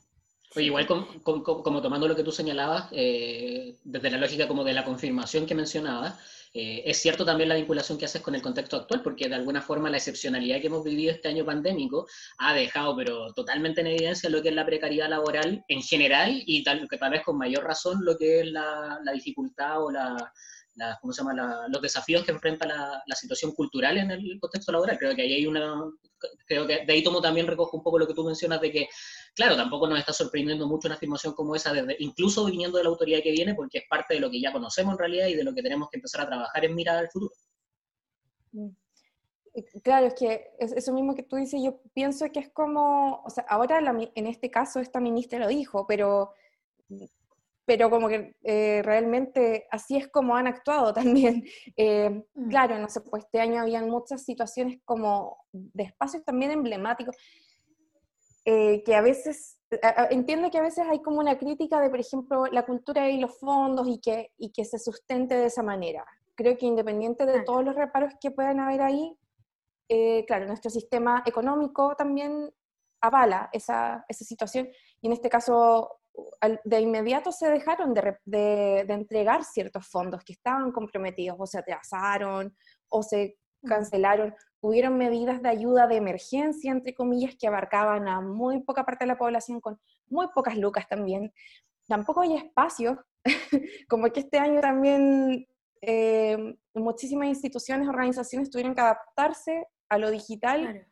Oye, 0.55 0.67
igual 0.67 0.87
como 0.87 1.83
tomando 1.83 2.07
lo 2.07 2.15
que 2.15 2.23
tú 2.23 2.31
señalabas, 2.31 2.89
eh, 2.93 3.77
desde 3.85 4.11
la 4.11 4.19
lógica 4.19 4.47
como 4.47 4.65
de 4.65 4.75
la 4.75 4.85
confirmación 4.85 5.47
que 5.47 5.55
mencionabas, 5.55 6.19
eh, 6.53 6.83
es 6.85 6.99
cierto 6.99 7.25
también 7.25 7.49
la 7.49 7.55
vinculación 7.55 7.97
que 7.97 8.05
haces 8.05 8.21
con 8.21 8.35
el 8.35 8.43
contexto 8.43 8.77
actual, 8.77 9.03
porque 9.03 9.29
de 9.29 9.35
alguna 9.35 9.63
forma 9.63 9.89
la 9.89 9.97
excepcionalidad 9.97 10.61
que 10.61 10.67
hemos 10.67 10.85
vivido 10.85 11.13
este 11.13 11.29
año 11.29 11.47
pandémico 11.47 12.07
ha 12.37 12.53
dejado, 12.53 12.95
pero 12.95 13.33
totalmente 13.33 13.81
en 13.81 13.87
evidencia 13.87 14.29
lo 14.29 14.43
que 14.43 14.51
es 14.51 14.55
la 14.55 14.67
precariedad 14.67 15.09
laboral 15.09 15.65
en 15.69 15.83
general 15.83 16.43
y 16.45 16.63
tal, 16.63 16.87
que 16.87 16.99
tal 16.99 17.13
vez 17.13 17.23
con 17.23 17.39
mayor 17.39 17.65
razón 17.65 18.05
lo 18.05 18.19
que 18.19 18.41
es 18.41 18.47
la 18.47 19.01
dificultad 19.15 19.83
o 19.83 19.91
la, 19.91 20.33
¿cómo 21.01 21.13
se 21.13 21.23
llama? 21.23 21.67
los 21.69 21.83
desafíos 21.83 22.25
que 22.25 22.33
enfrenta 22.33 22.67
la, 22.67 23.17
situación 23.17 23.53
cultural 23.53 23.99
en 23.99 24.11
el 24.11 24.39
contexto 24.41 24.73
laboral. 24.73 24.99
Creo 24.99 25.15
que 25.15 25.23
ahí 25.23 25.35
hay 25.35 25.47
una, 25.47 25.85
creo 26.47 26.67
que 26.67 26.85
de 26.85 26.93
ahí 26.93 27.03
tomo 27.03 27.21
también 27.21 27.47
recojo 27.47 27.77
un 27.77 27.83
poco 27.83 27.99
lo 27.99 28.07
que 28.07 28.15
tú 28.15 28.25
mencionas 28.25 28.61
de 28.61 28.73
que, 28.73 28.89
claro, 29.35 29.57
tampoco 29.57 29.87
nos 29.87 29.99
está 29.99 30.13
sorprendiendo 30.13 30.67
mucho 30.67 30.89
una 30.89 30.97
afirmación 30.97 31.35
como 31.35 31.55
esa, 31.55 31.73
desde, 31.73 31.97
incluso 31.99 32.45
viniendo 32.45 32.79
de 32.79 32.85
la 32.85 32.91
autoridad 32.91 33.23
que 33.23 33.33
viene, 33.33 33.55
porque 33.55 33.79
es 33.79 33.85
parte 33.89 34.15
de 34.15 34.21
lo 34.21 34.31
que 34.31 34.41
ya 34.41 34.53
conocemos 34.53 34.93
en 34.93 34.99
realidad 34.99 35.27
y 35.29 35.35
de 35.35 35.45
lo 35.45 35.55
que 35.55 35.63
tenemos 35.63 35.89
que 35.91 35.99
empezar 35.99 36.23
a 36.23 36.29
trabajar 36.29 36.65
en 36.65 36.75
mirar 36.75 36.97
al 36.99 37.09
futuro. 37.09 37.35
Mm. 38.53 38.69
Claro, 39.83 40.07
es 40.07 40.15
que 40.15 40.51
eso 40.59 40.95
mismo 40.95 41.15
que 41.15 41.25
tú 41.25 41.37
dices, 41.37 41.61
yo 41.63 41.79
pienso 41.93 42.25
que 42.33 42.41
es 42.41 42.49
como, 42.51 43.23
o 43.23 43.29
sea, 43.29 43.45
ahora 43.49 43.81
en 44.15 44.27
este 44.27 44.51
caso 44.51 44.81
esta 44.81 44.99
ministra 44.99 45.39
lo 45.39 45.49
dijo, 45.49 45.87
pero 45.87 46.33
pero 47.65 47.91
como 47.91 48.09
que 48.09 48.35
eh, 48.43 48.83
realmente 48.85 49.67
así 49.71 49.97
es 49.97 50.09
como 50.09 50.37
han 50.37 50.47
actuado 50.47 50.93
también. 50.95 51.45
Eh, 51.77 52.11
mm. 52.35 52.49
Claro, 52.49 52.79
no 52.79 52.89
sé, 52.89 53.01
pues 53.01 53.25
este 53.25 53.41
año 53.41 53.61
habían 53.61 53.89
muchas 53.89 54.25
situaciones 54.25 54.81
como 54.85 55.39
de 55.53 55.85
espacios 55.85 56.25
también 56.25 56.51
emblemáticos, 56.51 57.17
eh, 58.45 58.83
que 58.85 58.95
a 58.95 59.01
veces, 59.01 59.59
entiendo 60.11 60.51
que 60.51 60.59
a 60.59 60.63
veces 60.63 60.87
hay 60.89 61.01
como 61.01 61.21
una 61.21 61.39
crítica 61.39 61.81
de, 61.81 61.91
por 61.91 62.01
ejemplo, 62.01 62.47
la 62.47 62.65
cultura 62.65 63.09
y 63.09 63.21
los 63.21 63.39
fondos 63.39 63.87
y 63.89 64.01
que, 64.01 64.33
y 64.37 64.53
que 64.53 64.65
se 64.65 64.79
sustente 64.79 65.37
de 65.37 65.47
esa 65.47 65.63
manera. 65.63 66.05
Creo 66.35 66.57
que 66.57 66.67
independiente 66.67 67.27
de 67.27 67.43
todos 67.43 67.65
los 67.65 67.75
reparos 67.75 68.15
que 68.21 68.31
puedan 68.31 68.61
haber 68.61 68.83
ahí, 68.83 69.17
claro, 70.27 70.47
nuestro 70.47 70.71
sistema 70.71 71.23
económico 71.27 71.95
también 71.95 72.51
avala 73.03 73.51
esa, 73.53 74.05
esa 74.09 74.25
situación 74.25 74.69
y 75.03 75.07
en 75.07 75.13
este 75.13 75.29
caso 75.29 76.01
de 76.65 76.81
inmediato 76.81 77.33
se 77.33 77.49
dejaron 77.49 77.95
de, 77.95 78.81
entregar 78.89 79.45
ciertos 79.45 79.87
fondos 79.87 80.23
que 80.25 80.33
estaban 80.33 80.73
comprometidos 80.73 81.37
o 81.39 81.47
se 81.47 81.59
atrasaron 81.59 82.55
o 82.89 83.03
se 83.03 83.39
cancelaron. 83.65 84.35
Hubieron 84.65 84.97
medidas 84.97 85.43
de 85.43 85.49
ayuda 85.49 85.89
de 85.89 85.97
emergencia, 85.97 86.71
entre 86.71 86.95
comillas, 86.95 87.35
que 87.37 87.49
abarcaban 87.49 88.07
a 88.07 88.21
muy 88.21 88.63
poca 88.63 88.85
parte 88.85 89.05
de 89.05 89.09
la 89.09 89.19
población 89.19 89.61
con 89.61 89.79
muy 90.07 90.29
pocas 90.35 90.57
lucas 90.57 90.89
también. 90.89 91.33
Tampoco 91.89 92.21
hay 92.21 92.37
espacio, 92.37 93.05
como 93.89 94.09
que 94.11 94.21
este 94.21 94.39
año 94.39 94.61
también 94.61 95.49
eh, 95.81 96.57
muchísimas 96.75 97.27
instituciones, 97.27 97.89
organizaciones 97.89 98.51
tuvieron 98.51 98.75
que 98.75 98.81
adaptarse 98.81 99.67
a 99.89 99.99
lo 99.99 100.13
digital, 100.13 100.87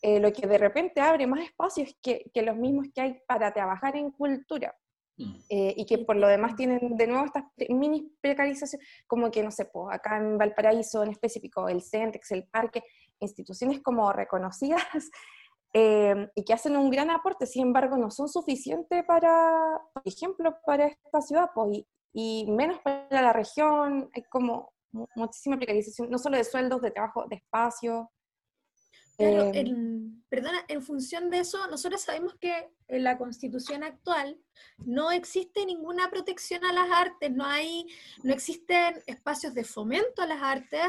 eh, 0.00 0.18
lo 0.18 0.32
que 0.32 0.46
de 0.46 0.56
repente 0.56 1.02
abre 1.02 1.26
más 1.26 1.44
espacios 1.44 1.94
que, 2.02 2.30
que, 2.32 2.42
los 2.42 2.56
mismos 2.56 2.86
que 2.94 3.02
hay 3.02 3.20
para 3.28 3.52
trabajar 3.52 3.96
en 3.96 4.10
cultura. 4.10 4.74
Mm. 5.18 5.34
Eh, 5.48 5.74
y 5.76 5.84
que 5.84 5.98
por 5.98 6.16
lo 6.16 6.28
demás 6.28 6.54
tienen 6.54 6.96
de 6.96 7.06
nuevo 7.08 7.26
estas 7.26 7.44
mini 7.68 8.12
precarizaciones, 8.20 8.86
como 9.06 9.30
que, 9.30 9.42
no 9.42 9.50
sé, 9.50 9.64
pues, 9.66 9.94
acá 9.94 10.16
en 10.16 10.38
Valparaíso 10.38 11.02
en 11.02 11.10
específico, 11.10 11.68
el 11.68 11.82
Centex, 11.82 12.30
el 12.30 12.44
Parque, 12.44 12.84
instituciones 13.18 13.80
como 13.82 14.12
reconocidas 14.12 14.82
eh, 15.72 16.28
y 16.34 16.44
que 16.44 16.52
hacen 16.52 16.76
un 16.76 16.90
gran 16.90 17.10
aporte, 17.10 17.46
sin 17.46 17.62
embargo, 17.62 17.96
no 17.96 18.10
son 18.10 18.28
suficientes 18.28 19.04
para, 19.04 19.80
por 19.92 20.02
ejemplo, 20.04 20.56
para 20.64 20.86
esta 20.86 21.20
ciudad, 21.20 21.50
pues, 21.54 21.78
y, 21.78 21.86
y 22.12 22.50
menos 22.50 22.78
para 22.80 23.22
la 23.22 23.32
región, 23.32 24.08
hay 24.14 24.22
como 24.30 24.72
muchísima 25.14 25.56
precarización, 25.56 26.10
no 26.10 26.18
solo 26.18 26.36
de 26.36 26.44
sueldos, 26.44 26.80
de 26.80 26.90
trabajo, 26.90 27.26
de 27.28 27.36
espacio, 27.36 28.10
Claro, 29.18 29.50
em. 29.52 29.66
en, 29.66 30.24
perdona, 30.28 30.64
en 30.68 30.80
función 30.80 31.28
de 31.28 31.40
eso, 31.40 31.66
nosotros 31.66 32.00
sabemos 32.00 32.36
que 32.36 32.70
en 32.86 33.02
la 33.02 33.18
constitución 33.18 33.82
actual 33.82 34.38
no 34.78 35.10
existe 35.10 35.66
ninguna 35.66 36.08
protección 36.08 36.64
a 36.64 36.72
las 36.72 36.88
artes, 36.88 37.28
no 37.32 37.44
hay, 37.44 37.84
no 38.22 38.32
existen 38.32 39.02
espacios 39.06 39.54
de 39.54 39.64
fomento 39.64 40.22
a 40.22 40.26
las 40.26 40.40
artes, 40.40 40.86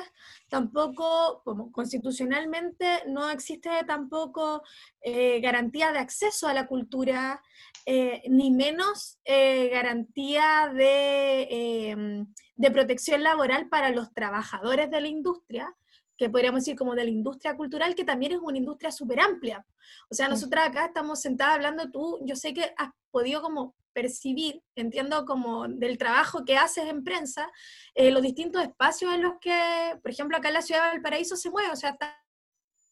tampoco, 0.48 1.41
como 1.43 1.71
constitucionalmente, 1.71 3.01
no 3.07 3.31
existe 3.31 3.71
tampoco 3.88 4.62
eh, 5.01 5.39
garantía 5.41 5.91
de 5.91 6.00
acceso 6.00 6.48
a 6.48 6.53
la 6.53 6.67
cultura, 6.67 7.41
eh, 7.88 8.21
ni 8.29 8.51
menos 8.51 9.17
eh, 9.25 9.69
garantía 9.69 10.71
de, 10.71 12.27
de 12.55 12.71
protección 12.71 13.24
laboral 13.24 13.69
para 13.69 13.89
los 13.89 14.13
trabajadores 14.13 14.91
de 14.91 15.01
la 15.01 15.07
industria 15.07 15.75
que 16.19 16.29
podríamos 16.29 16.61
decir 16.61 16.75
como 16.75 16.95
de 16.95 17.05
la 17.05 17.09
industria 17.09 17.55
cultural, 17.55 17.95
que 17.95 18.03
también 18.03 18.33
es 18.33 18.39
una 18.39 18.57
industria 18.57 18.91
súper 18.91 19.21
amplia. 19.21 19.65
O 20.09 20.13
sea, 20.13 20.27
nosotras 20.27 20.67
acá 20.67 20.88
estamos 20.88 21.21
sentadas 21.21 21.55
hablando, 21.55 21.89
tú, 21.89 22.19
yo 22.25 22.35
sé 22.35 22.53
que 22.53 22.73
has 22.77 22.89
podido 23.09 23.41
como 23.41 23.73
percibir, 23.93 24.61
entiendo 24.75 25.25
como 25.25 25.69
del 25.69 25.97
trabajo 25.97 26.43
que 26.43 26.57
haces 26.57 26.85
en 26.89 27.05
prensa, 27.05 27.49
eh, 27.95 28.11
los 28.11 28.21
distintos 28.21 28.61
espacios 28.61 29.13
en 29.13 29.23
los 29.23 29.35
que, 29.39 29.97
por 30.01 30.11
ejemplo, 30.11 30.35
acá 30.35 30.49
en 30.49 30.55
la 30.55 30.61
ciudad 30.61 30.83
de 30.83 30.89
Valparaíso 30.89 31.38
se 31.38 31.49
mueve, 31.49 31.71
o 31.71 31.75
sea, 31.77 31.91
estamos 31.91 32.19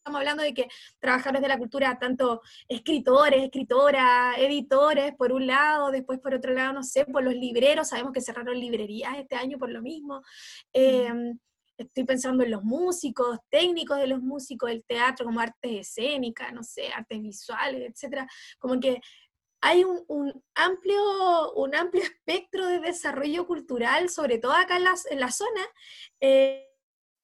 hablando 0.05 0.41
de 0.41 0.53
que 0.53 0.69
trabajadores 0.99 1.41
de 1.41 1.49
la 1.49 1.57
cultura, 1.57 1.99
tanto 1.99 2.41
escritores, 2.69 3.43
escritoras, 3.43 4.37
editores, 4.37 5.13
por 5.17 5.33
un 5.33 5.47
lado, 5.47 5.91
después 5.91 6.19
por 6.19 6.33
otro 6.33 6.53
lado, 6.53 6.71
no 6.71 6.83
sé, 6.83 7.05
por 7.05 7.25
los 7.25 7.35
libreros, 7.35 7.89
sabemos 7.89 8.13
que 8.13 8.21
cerraron 8.21 8.57
librerías 8.57 9.17
este 9.17 9.35
año 9.35 9.57
por 9.57 9.69
lo 9.69 9.81
mismo. 9.81 10.21
Eh, 10.71 11.11
estoy 11.77 12.03
pensando 12.05 12.43
en 12.43 12.51
los 12.51 12.63
músicos, 12.63 13.37
técnicos 13.49 13.97
de 13.97 14.07
los 14.07 14.21
músicos, 14.21 14.71
el 14.71 14.83
teatro 14.85 15.25
como 15.25 15.39
artes 15.39 15.87
escénicas, 15.87 16.53
no 16.53 16.63
sé, 16.63 16.87
artes 16.89 17.21
visuales, 17.21 17.91
etcétera, 17.91 18.27
como 18.59 18.79
que 18.79 18.99
hay 19.61 19.83
un, 19.83 20.43
amplio, 20.55 21.53
un 21.53 21.75
amplio 21.75 22.03
espectro 22.27 22.67
de 22.67 22.79
desarrollo 22.79 23.45
cultural, 23.47 24.09
sobre 24.09 24.39
todo 24.39 24.53
acá 24.53 24.77
en 24.77 24.83
la, 25.19 25.31
zona, 25.31 25.61
eh, 26.21 26.67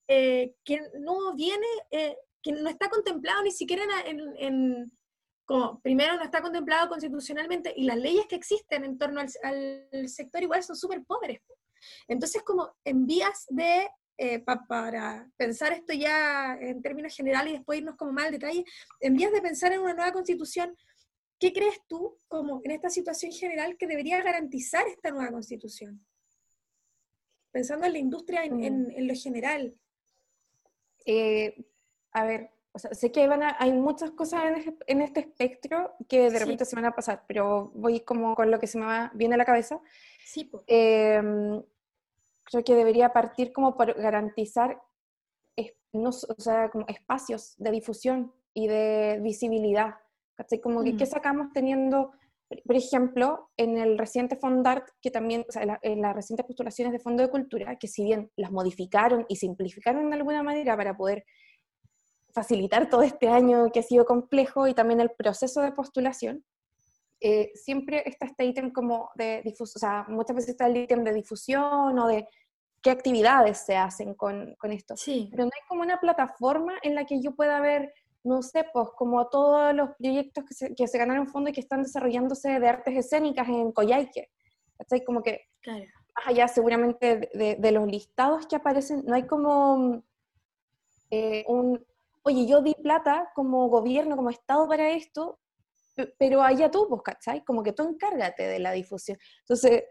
eh, 0.08 0.56
que 0.64 0.80
no 1.00 1.36
viene, 1.36 1.68
eh, 1.92 2.18
que 2.42 2.52
no 2.52 2.70
está 2.70 2.90
contemplado 2.90 3.44
ni 3.44 3.52
siquiera 3.52 3.84
en, 4.06 4.92
como, 5.46 5.82
primero 5.82 6.16
no 6.16 6.24
está 6.24 6.42
contemplado 6.42 6.90
constitucionalmente 6.90 7.74
y 7.76 7.84
las 7.84 7.98
leyes 7.98 8.26
que 8.28 8.36
existen 8.36 8.86
en 8.86 8.98
torno 8.98 9.20
al, 9.20 9.30
al 9.44 10.10
sector 10.10 10.42
igual 10.42 10.64
son 10.64 10.76
súper 10.76 11.04
pobres. 11.04 11.42
Entonces, 12.08 12.44
como 12.44 12.74
en 12.86 13.06
vías 13.06 13.46
de 13.50 13.90
eh, 14.18 14.40
para 14.40 15.30
pensar 15.38 15.74
esto 15.74 15.94
ya 15.94 16.56
en 16.60 16.82
términos 16.82 17.16
generales 17.16 17.54
y 17.54 17.58
después 17.58 17.80
irnos 17.80 17.96
como 17.96 18.12
más 18.12 18.26
al 18.26 18.34
detalle, 18.34 18.64
en 19.00 19.16
vías 19.16 19.32
de 19.32 19.42
pensar 19.42 19.74
en 19.74 19.82
una 19.82 19.94
nueva 19.94 20.12
constitución, 20.12 20.76
¿qué 21.40 21.52
crees 21.52 21.80
tú, 21.88 22.20
como 22.28 22.62
en 22.64 22.72
esta 22.72 22.90
situación 22.90 23.32
general, 23.32 23.76
que 23.78 23.88
debería 23.88 24.22
garantizar 24.22 24.88
esta 24.88 25.12
nueva 25.12 25.32
constitución? 25.32 26.06
Pensando 27.52 27.86
en 27.86 27.94
la 27.94 28.00
industria 28.00 28.44
en, 28.44 28.64
en, 28.64 28.82
mm. 28.84 29.08
lo 29.08 29.14
general. 29.16 29.76
Eh, 31.06 31.66
a 32.12 32.26
ver, 32.26 32.52
o 32.72 32.80
sea, 32.80 32.94
sé 32.94 33.12
que 33.12 33.28
van 33.28 33.42
hay 33.44 33.72
muchas 33.72 34.12
cosas 34.12 34.44
en, 34.88 35.02
este 35.02 35.20
espectro 35.20 35.96
que 36.08 36.32
de 36.32 36.40
repente 36.40 36.66
se 36.66 36.76
van 36.76 36.86
a 36.86 36.96
pasar, 36.96 37.24
pero 37.28 37.72
voy 37.76 38.00
como 38.02 38.36
con 38.36 38.50
lo 38.50 38.60
que 38.60 38.68
se 38.68 38.80
me 38.80 38.86
va, 38.86 39.12
viene 39.14 39.36
a 39.36 39.38
la 39.38 39.46
cabeza. 39.46 39.80
Sí, 40.26 40.50
creo 42.44 42.64
que 42.64 42.76
debería 42.76 43.14
partir 43.14 43.52
como 43.52 43.76
por 43.76 43.94
garantizar 43.94 44.80
no, 45.94 46.10
o 46.10 46.42
sea, 46.42 46.70
como 46.70 46.86
espacios 46.88 47.54
de 47.58 47.72
difusión 47.72 48.34
y 48.54 48.68
de 48.68 49.20
visibilidad. 49.22 49.96
Como 50.62 50.84
que, 50.84 50.98
¿qué 50.98 51.06
mm. 51.06 51.08
sacamos 51.08 51.48
teniendo, 51.54 52.12
por 52.66 52.76
ejemplo, 52.76 53.52
en 53.56 53.78
el 53.78 53.98
reciente 53.98 54.36
Fondart, 54.36 54.90
que 55.02 55.12
también, 55.12 55.46
o 55.48 55.52
sea, 55.52 55.80
en, 55.82 56.02
las 56.02 56.16
recientes 56.16 56.46
postulaciones 56.46 56.92
de 56.92 57.00
Fondo 57.00 57.24
de 57.24 57.30
Cultura, 57.30 57.78
que 57.78 57.88
si 57.88 58.04
bien 58.04 58.32
las 58.36 58.52
modificaron 58.52 59.26
y 59.30 59.36
simplificaron 59.36 60.10
de 60.10 60.16
alguna 60.16 60.44
manera 60.44 60.76
para 60.76 60.98
poder 60.98 61.24
facilitar 62.34 62.90
todo 62.90 63.04
este 63.04 63.28
año 63.28 63.72
que 63.72 63.80
ha 63.80 63.84
sido 63.84 64.06
complejo 64.06 64.68
y 64.68 64.74
también 64.74 65.00
el 65.00 65.12
proceso 65.12 65.62
de 65.62 65.72
postulación, 65.72 66.44
eh, 67.26 67.52
siempre 67.56 68.04
está 68.06 68.26
este 68.26 68.44
ítem 68.44 68.70
como 68.70 69.10
de 69.16 69.42
difusión, 69.46 69.78
o 69.78 69.80
sea, 69.80 70.06
muchas 70.10 70.36
veces 70.36 70.50
está 70.50 70.68
el 70.68 70.76
ítem 70.76 71.06
de 71.06 71.14
difusión 71.14 71.98
o 71.98 72.08
de 72.08 72.28
qué 72.82 72.92
actividades 72.92 73.60
se 73.60 73.78
hacen 73.78 74.14
con, 74.14 74.56
con 74.56 74.74
esto. 74.74 74.98
Sí. 74.98 75.30
Pero 75.32 75.46
no 75.46 75.52
hay 75.54 75.68
como 75.70 75.84
una 75.84 76.02
plataforma 76.02 76.74
en 76.82 76.96
la 76.96 77.06
que 77.06 77.22
yo 77.22 77.34
pueda 77.34 77.62
ver, 77.62 77.94
no 78.26 78.42
sé, 78.42 78.66
pues 78.74 78.90
como 78.98 79.30
todos 79.30 79.74
los 79.74 79.92
proyectos 79.98 80.44
que 80.44 80.54
se, 80.54 80.76
que 80.76 80.86
se 80.86 80.98
ganaron 80.98 81.30
fondo 81.30 81.50
y 81.50 81.54
que 81.54 81.62
están 81.62 81.84
desarrollándose 81.84 82.60
de 82.60 82.68
artes 82.68 82.98
escénicas 82.98 83.48
en 83.48 83.72
Coyhaique. 83.72 84.30
¿Cachai? 84.78 85.06
Como 85.06 85.24
que, 85.24 85.46
claro. 85.62 85.86
más 86.18 86.28
allá 86.28 86.50
seguramente 86.50 87.30
de, 87.34 87.56
de, 87.56 87.72
los 87.72 87.88
listados 87.88 88.48
que 88.48 88.58
aparecen, 88.58 89.04
no 89.06 89.16
hay 89.16 89.26
como 89.28 90.04
eh, 91.10 91.46
un, 91.48 91.82
oye, 92.24 92.46
yo 92.48 92.62
di 92.62 92.76
plata 92.84 93.32
como 93.34 93.70
gobierno, 93.70 94.18
como 94.18 94.30
Estado 94.30 94.68
para 94.68 94.90
esto, 94.90 95.40
pero 96.18 96.42
allá 96.42 96.72
tú, 96.72 96.88
pues, 96.90 97.02
¿cachai? 97.04 97.44
Como 97.44 97.64
que 97.64 97.74
tú 97.74 97.84
encárgate 97.84 98.44
de 98.44 98.60
la 98.60 98.72
difusión. 98.72 99.18
Entonces, 99.42 99.84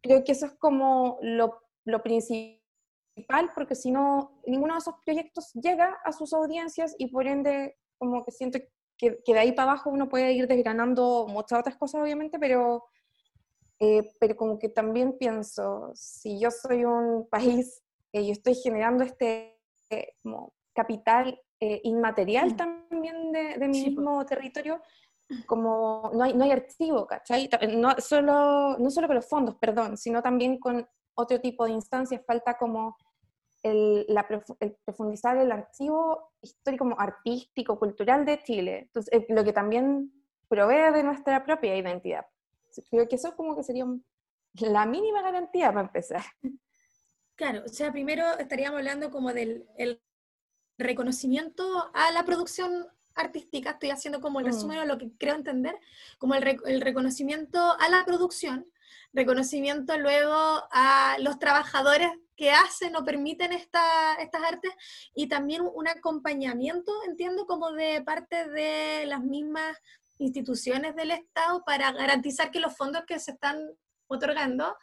creo 0.00 0.24
que 0.24 0.32
eso 0.32 0.46
es 0.46 0.52
como 0.58 1.18
lo 1.22 1.60
lo 1.84 2.02
principal, 2.02 2.60
porque 3.54 3.74
si 3.74 3.90
no, 3.90 4.40
ninguno 4.46 4.74
de 4.74 4.78
esos 4.78 4.94
proyectos 5.04 5.52
llega 5.54 5.98
a 6.04 6.12
sus 6.12 6.32
audiencias 6.32 6.94
y 6.98 7.08
por 7.08 7.26
ende, 7.26 7.76
como 7.98 8.24
que 8.24 8.30
siento 8.30 8.58
que, 8.96 9.18
de 9.26 9.38
ahí 9.38 9.52
para 9.52 9.72
abajo 9.72 9.90
uno 9.90 10.08
puede 10.08 10.32
ir 10.32 10.46
desgranando 10.46 11.26
muchas 11.28 11.60
otras 11.60 11.76
cosas, 11.76 12.02
obviamente, 12.02 12.38
pero, 12.38 12.84
eh, 13.78 14.10
pero 14.18 14.36
como 14.36 14.58
que 14.58 14.68
también 14.68 15.16
pienso, 15.18 15.90
si 15.94 16.38
yo 16.38 16.50
soy 16.50 16.84
un 16.84 17.28
país 17.28 17.82
y 18.12 18.26
yo 18.26 18.32
estoy 18.32 18.54
generando 18.54 19.04
este 19.04 19.56
como 20.22 20.54
capital 20.72 21.40
eh, 21.58 21.80
inmaterial 21.84 22.56
también 22.56 23.32
de, 23.32 23.58
de 23.58 23.68
mi 23.68 23.84
mismo 23.84 24.24
territorio, 24.24 24.80
como 25.46 26.10
no 26.14 26.24
hay, 26.24 26.34
no 26.34 26.44
hay 26.44 26.50
archivo, 26.50 27.06
¿cachai? 27.06 27.48
No 27.76 27.94
solo, 27.98 28.76
no 28.78 28.90
solo 28.90 29.06
con 29.06 29.16
los 29.16 29.28
fondos, 29.28 29.56
perdón, 29.56 29.96
sino 29.96 30.22
también 30.22 30.58
con 30.58 30.86
otro 31.14 31.40
tipo 31.40 31.64
de 31.64 31.72
instancias, 31.72 32.22
falta 32.26 32.56
como 32.56 32.96
el, 33.62 34.06
la, 34.08 34.26
profundizar 34.84 35.36
el 35.36 35.52
archivo 35.52 36.32
histórico, 36.40 36.84
como 36.84 37.00
artístico, 37.00 37.78
cultural 37.78 38.24
de 38.24 38.42
Chile, 38.42 38.78
Entonces, 38.86 39.12
eh, 39.12 39.26
lo 39.28 39.44
que 39.44 39.52
también 39.52 40.12
provee 40.48 40.92
de 40.92 41.02
nuestra 41.02 41.44
propia 41.44 41.76
identidad. 41.76 42.26
Creo 42.90 43.08
que 43.08 43.16
eso 43.16 43.36
como 43.36 43.54
que 43.54 43.62
sería 43.62 43.86
la 44.54 44.86
mínima 44.86 45.22
garantía 45.22 45.68
para 45.68 45.86
empezar. 45.86 46.22
Claro, 47.36 47.62
o 47.64 47.68
sea, 47.68 47.90
primero 47.92 48.38
estaríamos 48.38 48.78
hablando 48.78 49.10
como 49.10 49.32
del 49.32 49.66
el 49.78 50.02
reconocimiento 50.76 51.90
a 51.94 52.10
la 52.12 52.24
producción 52.24 52.86
artística, 53.20 53.70
estoy 53.70 53.90
haciendo 53.90 54.20
como 54.20 54.40
el 54.40 54.46
mm. 54.46 54.48
resumen 54.48 54.80
de 54.80 54.86
lo 54.86 54.98
que 54.98 55.10
creo 55.18 55.34
entender, 55.34 55.76
como 56.18 56.34
el, 56.34 56.58
el 56.66 56.80
reconocimiento 56.80 57.76
a 57.78 57.88
la 57.88 58.04
producción, 58.04 58.66
reconocimiento 59.12 59.98
luego 59.98 60.34
a 60.70 61.16
los 61.20 61.38
trabajadores 61.38 62.10
que 62.36 62.50
hacen 62.50 62.96
o 62.96 63.04
permiten 63.04 63.52
esta, 63.52 64.14
estas 64.14 64.42
artes 64.42 64.72
y 65.14 65.28
también 65.28 65.62
un 65.74 65.88
acompañamiento, 65.88 66.90
entiendo, 67.06 67.46
como 67.46 67.70
de 67.72 68.02
parte 68.02 68.48
de 68.48 69.04
las 69.06 69.20
mismas 69.20 69.76
instituciones 70.18 70.96
del 70.96 71.10
Estado 71.10 71.62
para 71.64 71.92
garantizar 71.92 72.50
que 72.50 72.60
los 72.60 72.76
fondos 72.76 73.04
que 73.06 73.18
se 73.18 73.32
están 73.32 73.58
otorgando 74.06 74.74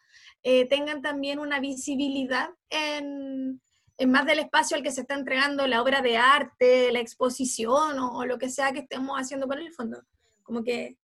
eh, 0.44 0.68
tengan 0.68 1.02
también 1.02 1.40
una 1.40 1.60
visibilidad 1.60 2.50
en, 2.70 3.60
más 4.06 4.26
del 4.26 4.40
espacio 4.40 4.78
al 4.78 4.84
que 4.84 4.92
se 4.92 5.02
está 5.02 5.16
entregando 5.16 5.66
la 5.66 5.82
obra 5.82 6.02
de 6.02 6.18
arte, 6.18 6.92
la 6.92 7.00
exposición 7.00 7.98
o, 8.00 8.26
lo 8.26 8.38
que 8.38 8.50
sea 8.50 8.72
que 8.72 8.80
estemos 8.80 9.18
haciendo 9.18 9.48
con 9.48 9.58
el 9.58 9.74
fondo. 9.74 10.04
Como 10.44 10.64
que 10.64 10.98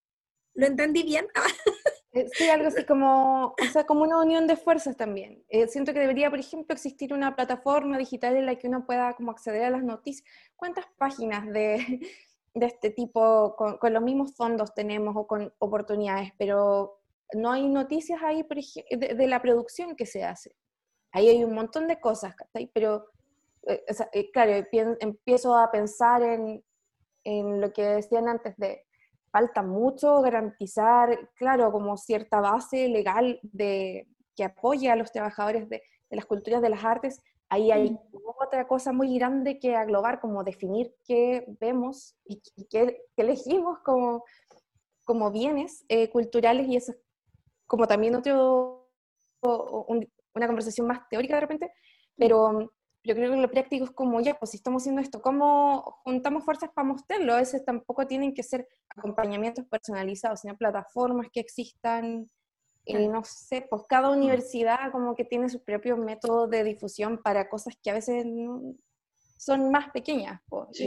lo 0.54 0.66
entendí 0.66 1.02
bien. 1.02 1.26
Eh, 2.16 2.28
sí, 2.32 2.48
algo 2.48 2.68
así 2.68 2.84
como, 2.84 3.56
o 3.60 3.72
sea, 3.72 3.86
como 3.86 4.02
una 4.02 4.22
unión 4.22 4.46
de 4.46 4.56
fuerzas 4.56 4.96
también. 4.96 5.44
Eh, 5.48 5.66
siento 5.66 5.92
que 5.92 5.98
debería, 5.98 6.30
por 6.30 6.38
ejemplo, 6.38 6.72
existir 6.72 7.12
una 7.12 7.34
plataforma 7.34 7.98
digital 7.98 8.36
en 8.36 8.46
la 8.46 8.54
que 8.54 8.68
uno 8.68 8.86
pueda 8.86 9.14
como 9.14 9.32
acceder 9.32 9.64
a 9.64 9.70
las 9.70 9.82
noticias. 9.82 10.24
¿Cuántas 10.54 10.86
páginas 10.96 11.44
de, 11.48 12.08
de 12.54 12.66
este 12.66 12.90
tipo 12.90 13.56
con, 13.56 13.92
los 13.92 14.02
mismos 14.04 14.36
fondos 14.36 14.72
tenemos 14.74 15.16
o 15.16 15.26
con 15.26 15.52
oportunidades? 15.58 16.30
Pero 16.38 17.00
no 17.32 17.50
hay 17.50 17.68
noticias 17.68 18.22
ahí 18.22 18.44
por 18.44 18.58
de, 18.58 19.14
de, 19.16 19.26
la 19.26 19.42
producción 19.42 19.96
que 19.96 20.06
se 20.06 20.22
hace. 20.22 20.54
Ahí 21.14 21.28
hay 21.28 21.44
un 21.44 21.54
montón 21.54 21.86
de 21.86 22.00
cosas, 22.00 22.34
pero 22.74 23.06
eh, 23.62 23.84
o 23.88 23.94
sea, 23.94 24.10
claro, 24.32 24.52
empiezo 25.00 25.56
a 25.56 25.70
pensar 25.70 26.22
en, 26.22 26.62
en 27.22 27.60
lo 27.60 27.72
que 27.72 27.82
decían 27.82 28.28
antes 28.28 28.56
de 28.56 28.84
falta 29.30 29.62
mucho 29.62 30.20
garantizar, 30.22 31.30
claro, 31.36 31.72
como 31.72 31.96
cierta 31.96 32.40
base 32.40 32.88
legal 32.88 33.38
de, 33.42 34.08
que 34.36 34.44
apoye 34.44 34.90
a 34.90 34.96
los 34.96 35.12
trabajadores 35.12 35.68
de, 35.68 35.82
de 36.10 36.16
las 36.16 36.26
culturas 36.26 36.60
de 36.60 36.68
las 36.68 36.84
artes. 36.84 37.22
Ahí 37.48 37.70
hay 37.70 37.90
mm. 37.90 37.98
otra 38.40 38.66
cosa 38.66 38.92
muy 38.92 39.16
grande 39.16 39.58
que 39.60 39.76
aglobar, 39.76 40.20
como 40.20 40.44
definir 40.44 40.94
qué 41.04 41.44
vemos 41.60 42.16
y, 42.24 42.42
qué, 42.70 43.02
elegimos 43.16 43.78
como, 43.84 44.24
como 45.04 45.30
bienes 45.30 45.84
eh, 45.88 46.10
culturales 46.10 46.66
y 46.68 46.76
eso 46.76 46.92
es 46.92 46.98
como 47.66 47.86
también 47.86 48.14
otro, 48.14 48.90
una 50.34 50.46
conversación 50.46 50.86
más 50.86 51.08
teórica 51.08 51.34
de 51.34 51.40
repente, 51.40 51.72
pero 52.16 52.72
yo 53.02 53.14
creo 53.14 53.30
que 53.30 53.36
lo 53.36 53.50
práctico 53.50 53.84
es 53.84 53.90
como, 53.90 54.20
ya, 54.20 54.34
pues 54.38 54.52
si 54.52 54.56
estamos 54.56 54.82
haciendo 54.82 55.02
esto, 55.02 55.20
¿cómo 55.20 56.00
juntamos 56.04 56.44
fuerzas 56.44 56.70
para 56.74 56.88
mostrarlo? 56.88 57.34
A 57.34 57.38
veces 57.38 57.64
tampoco 57.64 58.06
tienen 58.06 58.32
que 58.32 58.42
ser 58.42 58.66
acompañamientos 58.88 59.66
personalizados, 59.66 60.40
sino 60.40 60.56
plataformas 60.56 61.28
que 61.32 61.40
existan, 61.40 62.30
y 62.86 63.08
no 63.08 63.22
sé, 63.24 63.66
pues 63.68 63.82
cada 63.88 64.10
universidad 64.10 64.92
como 64.92 65.14
que 65.14 65.24
tiene 65.24 65.48
su 65.48 65.62
propio 65.62 65.96
método 65.96 66.46
de 66.46 66.64
difusión 66.64 67.20
para 67.22 67.48
cosas 67.48 67.74
que 67.82 67.90
a 67.90 67.94
veces 67.94 68.26
son 69.38 69.70
más 69.70 69.90
pequeñas. 69.90 70.40
Pues, 70.48 70.78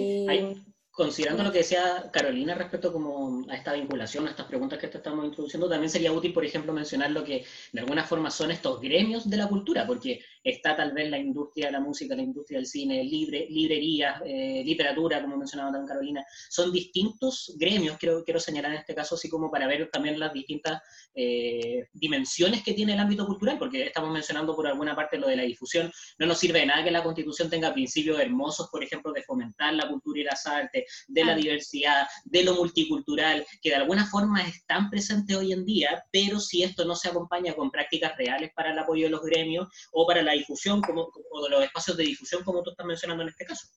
considerando 0.97 1.43
lo 1.43 1.51
que 1.51 1.59
decía 1.59 2.09
Carolina 2.11 2.55
respecto 2.55 2.91
como 2.91 3.45
a 3.51 3.55
esta 3.55 3.73
vinculación, 3.73 4.25
a 4.25 4.31
estas 4.31 4.47
preguntas 4.47 4.79
que 4.79 4.87
te 4.87 4.97
estamos 4.97 5.25
introduciendo, 5.25 5.69
también 5.69 5.91
sería 5.91 6.11
útil, 6.11 6.33
por 6.33 6.43
ejemplo, 6.43 6.73
mencionar 6.73 7.11
lo 7.11 7.23
que 7.23 7.45
de 7.71 7.79
alguna 7.79 8.03
forma 8.03 8.31
son 8.31 8.49
estos 8.49 8.81
gremios 8.81 9.29
de 9.29 9.37
la 9.37 9.47
cultura, 9.47 9.85
porque 9.85 10.21
está 10.43 10.75
tal 10.75 10.93
vez 10.93 11.11
la 11.11 11.19
industria 11.19 11.67
de 11.67 11.73
la 11.73 11.81
música, 11.81 12.15
la 12.15 12.23
industria 12.23 12.57
del 12.57 12.65
cine, 12.65 13.03
libre, 13.03 13.45
librerías, 13.47 14.23
eh, 14.25 14.63
literatura, 14.65 15.21
como 15.21 15.37
mencionaba 15.37 15.71
también 15.71 15.87
Carolina, 15.87 16.25
son 16.49 16.71
distintos 16.71 17.53
gremios, 17.57 17.95
quiero, 17.99 18.23
quiero 18.23 18.39
señalar 18.39 18.71
en 18.71 18.79
este 18.79 18.95
caso, 18.95 19.13
así 19.13 19.29
como 19.29 19.51
para 19.51 19.67
ver 19.67 19.91
también 19.91 20.19
las 20.19 20.33
distintas 20.33 20.81
eh, 21.13 21.85
dimensiones 21.93 22.63
que 22.63 22.73
tiene 22.73 22.93
el 22.93 22.99
ámbito 22.99 23.27
cultural, 23.27 23.59
porque 23.59 23.83
estamos 23.83 24.11
mencionando 24.11 24.55
por 24.55 24.65
alguna 24.65 24.95
parte 24.95 25.19
lo 25.19 25.27
de 25.27 25.35
la 25.35 25.43
difusión, 25.43 25.91
no 26.17 26.25
nos 26.25 26.39
sirve 26.39 26.61
de 26.61 26.65
nada 26.65 26.83
que 26.83 26.89
la 26.89 27.03
constitución 27.03 27.51
tenga 27.51 27.71
principios 27.71 28.19
hermosos, 28.19 28.69
por 28.71 28.83
ejemplo, 28.83 29.11
de 29.11 29.21
fomentar 29.21 29.75
la 29.75 29.87
cultura 29.87 30.21
y 30.21 30.23
las 30.23 30.47
artes, 30.47 30.86
de 31.07 31.25
la 31.25 31.35
diversidad, 31.35 32.07
de 32.25 32.43
lo 32.43 32.55
multicultural, 32.55 33.45
que 33.61 33.69
de 33.69 33.75
alguna 33.75 34.05
forma 34.05 34.41
están 34.41 34.89
presentes 34.89 35.35
hoy 35.35 35.53
en 35.53 35.65
día, 35.65 36.03
pero 36.11 36.39
si 36.39 36.63
esto 36.63 36.85
no 36.85 36.95
se 36.95 37.09
acompaña 37.09 37.53
con 37.55 37.71
prácticas 37.71 38.15
reales 38.17 38.51
para 38.55 38.71
el 38.71 38.79
apoyo 38.79 39.05
de 39.05 39.11
los 39.11 39.21
gremios 39.21 39.67
o 39.91 40.05
para 40.05 40.21
la 40.21 40.33
difusión 40.33 40.81
como, 40.81 41.09
o 41.31 41.43
de 41.43 41.49
los 41.49 41.63
espacios 41.63 41.97
de 41.97 42.03
difusión 42.03 42.43
como 42.43 42.63
tú 42.63 42.71
estás 42.71 42.85
mencionando 42.85 43.23
en 43.23 43.29
este 43.29 43.45
caso. 43.45 43.67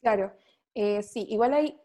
Claro, 0.00 0.32
eh, 0.74 1.02
sí, 1.02 1.26
igual 1.28 1.54
hay, 1.54 1.78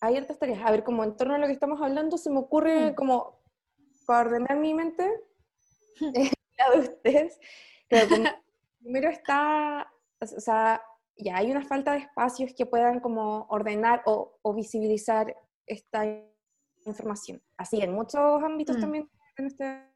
hay 0.00 0.18
otras 0.18 0.38
tareas. 0.38 0.60
A 0.64 0.70
ver, 0.70 0.84
como 0.84 1.04
en 1.04 1.16
torno 1.16 1.34
a 1.34 1.38
lo 1.38 1.46
que 1.46 1.52
estamos 1.52 1.80
hablando, 1.80 2.18
se 2.18 2.30
me 2.30 2.38
ocurre 2.38 2.92
mm. 2.92 2.94
como 2.94 3.42
para 4.06 4.28
ordenar 4.28 4.58
mi 4.58 4.74
mente, 4.74 5.08
eh, 6.00 6.30
la 6.58 6.70
de 6.70 6.80
ustedes, 6.80 7.38
primero 8.80 9.10
está, 9.10 9.90
o 10.20 10.26
sea, 10.26 10.82
ya 11.16 11.36
hay 11.36 11.50
una 11.50 11.64
falta 11.64 11.92
de 11.92 11.98
espacios 11.98 12.52
que 12.54 12.66
puedan 12.66 13.00
como 13.00 13.46
ordenar 13.48 14.02
o, 14.06 14.38
visibilizar 14.54 15.36
esta 15.66 16.04
información. 16.84 17.42
Así, 17.56 17.80
en 17.80 17.92
muchos 17.92 18.42
ámbitos 18.42 18.76
mm. 18.76 18.80
también 18.80 19.10
en 19.36 19.46
este, 19.46 19.88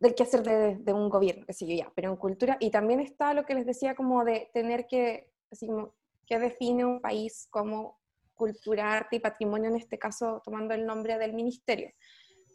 del 0.00 0.14
quehacer 0.14 0.42
de, 0.42 0.76
de 0.76 0.92
un 0.92 1.08
gobierno, 1.08 1.44
qué 1.46 1.52
sé 1.52 1.66
yo, 1.66 1.74
ya, 1.76 1.92
pero 1.94 2.10
en 2.10 2.16
cultura, 2.16 2.56
y 2.60 2.70
también 2.70 3.00
está 3.00 3.34
lo 3.34 3.44
que 3.44 3.54
les 3.54 3.66
decía 3.66 3.94
como 3.94 4.24
de 4.24 4.50
tener 4.52 4.86
que, 4.86 5.30
así 5.50 5.66
como, 5.66 5.94
que 6.26 6.38
define 6.38 6.84
un 6.84 7.00
país 7.00 7.48
como 7.50 8.00
cultura, 8.34 8.92
arte 8.92 9.16
y 9.16 9.20
patrimonio, 9.20 9.70
en 9.70 9.76
este 9.76 9.98
caso 9.98 10.42
tomando 10.44 10.74
el 10.74 10.86
nombre 10.86 11.18
del 11.18 11.32
ministerio. 11.32 11.92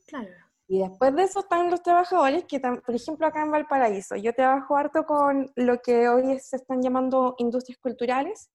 Claro. 0.08 0.49
Y 0.72 0.80
después 0.80 1.16
de 1.16 1.24
eso 1.24 1.40
están 1.40 1.72
los 1.72 1.82
trabajadores 1.82 2.46
que, 2.46 2.60
por 2.60 2.96
ejemplo, 2.96 3.26
acá 3.26 3.44
en 3.44 3.50
Valparaíso, 3.50 4.16
yo 4.16 4.34
trabajo 4.34 4.78
harto 4.78 5.04
con 5.04 5.52
lo 5.56 5.82
que 5.82 6.08
hoy 6.08 6.38
se 6.40 6.58
están 6.58 6.84
llamando 6.84 7.34
industrias 7.40 7.80
culturales, 7.80 8.52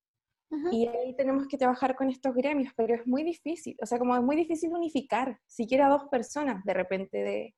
y 0.70 0.87
ahí 0.87 1.16
tenemos 1.16 1.48
que 1.48 1.59
trabajar 1.59 1.96
con 1.96 2.11
estos 2.11 2.33
gremios, 2.33 2.72
pero 2.77 2.94
es 2.94 3.05
muy 3.09 3.24
difícil, 3.24 3.77
o 3.83 3.87
sea, 3.87 3.98
como 3.98 4.14
es 4.14 4.22
muy 4.22 4.37
difícil 4.37 4.70
unificar, 4.72 5.40
siquiera 5.46 5.88
dos 5.88 6.05
personas 6.05 6.64
de 6.64 6.74
repente 6.74 7.18
de... 7.18 7.55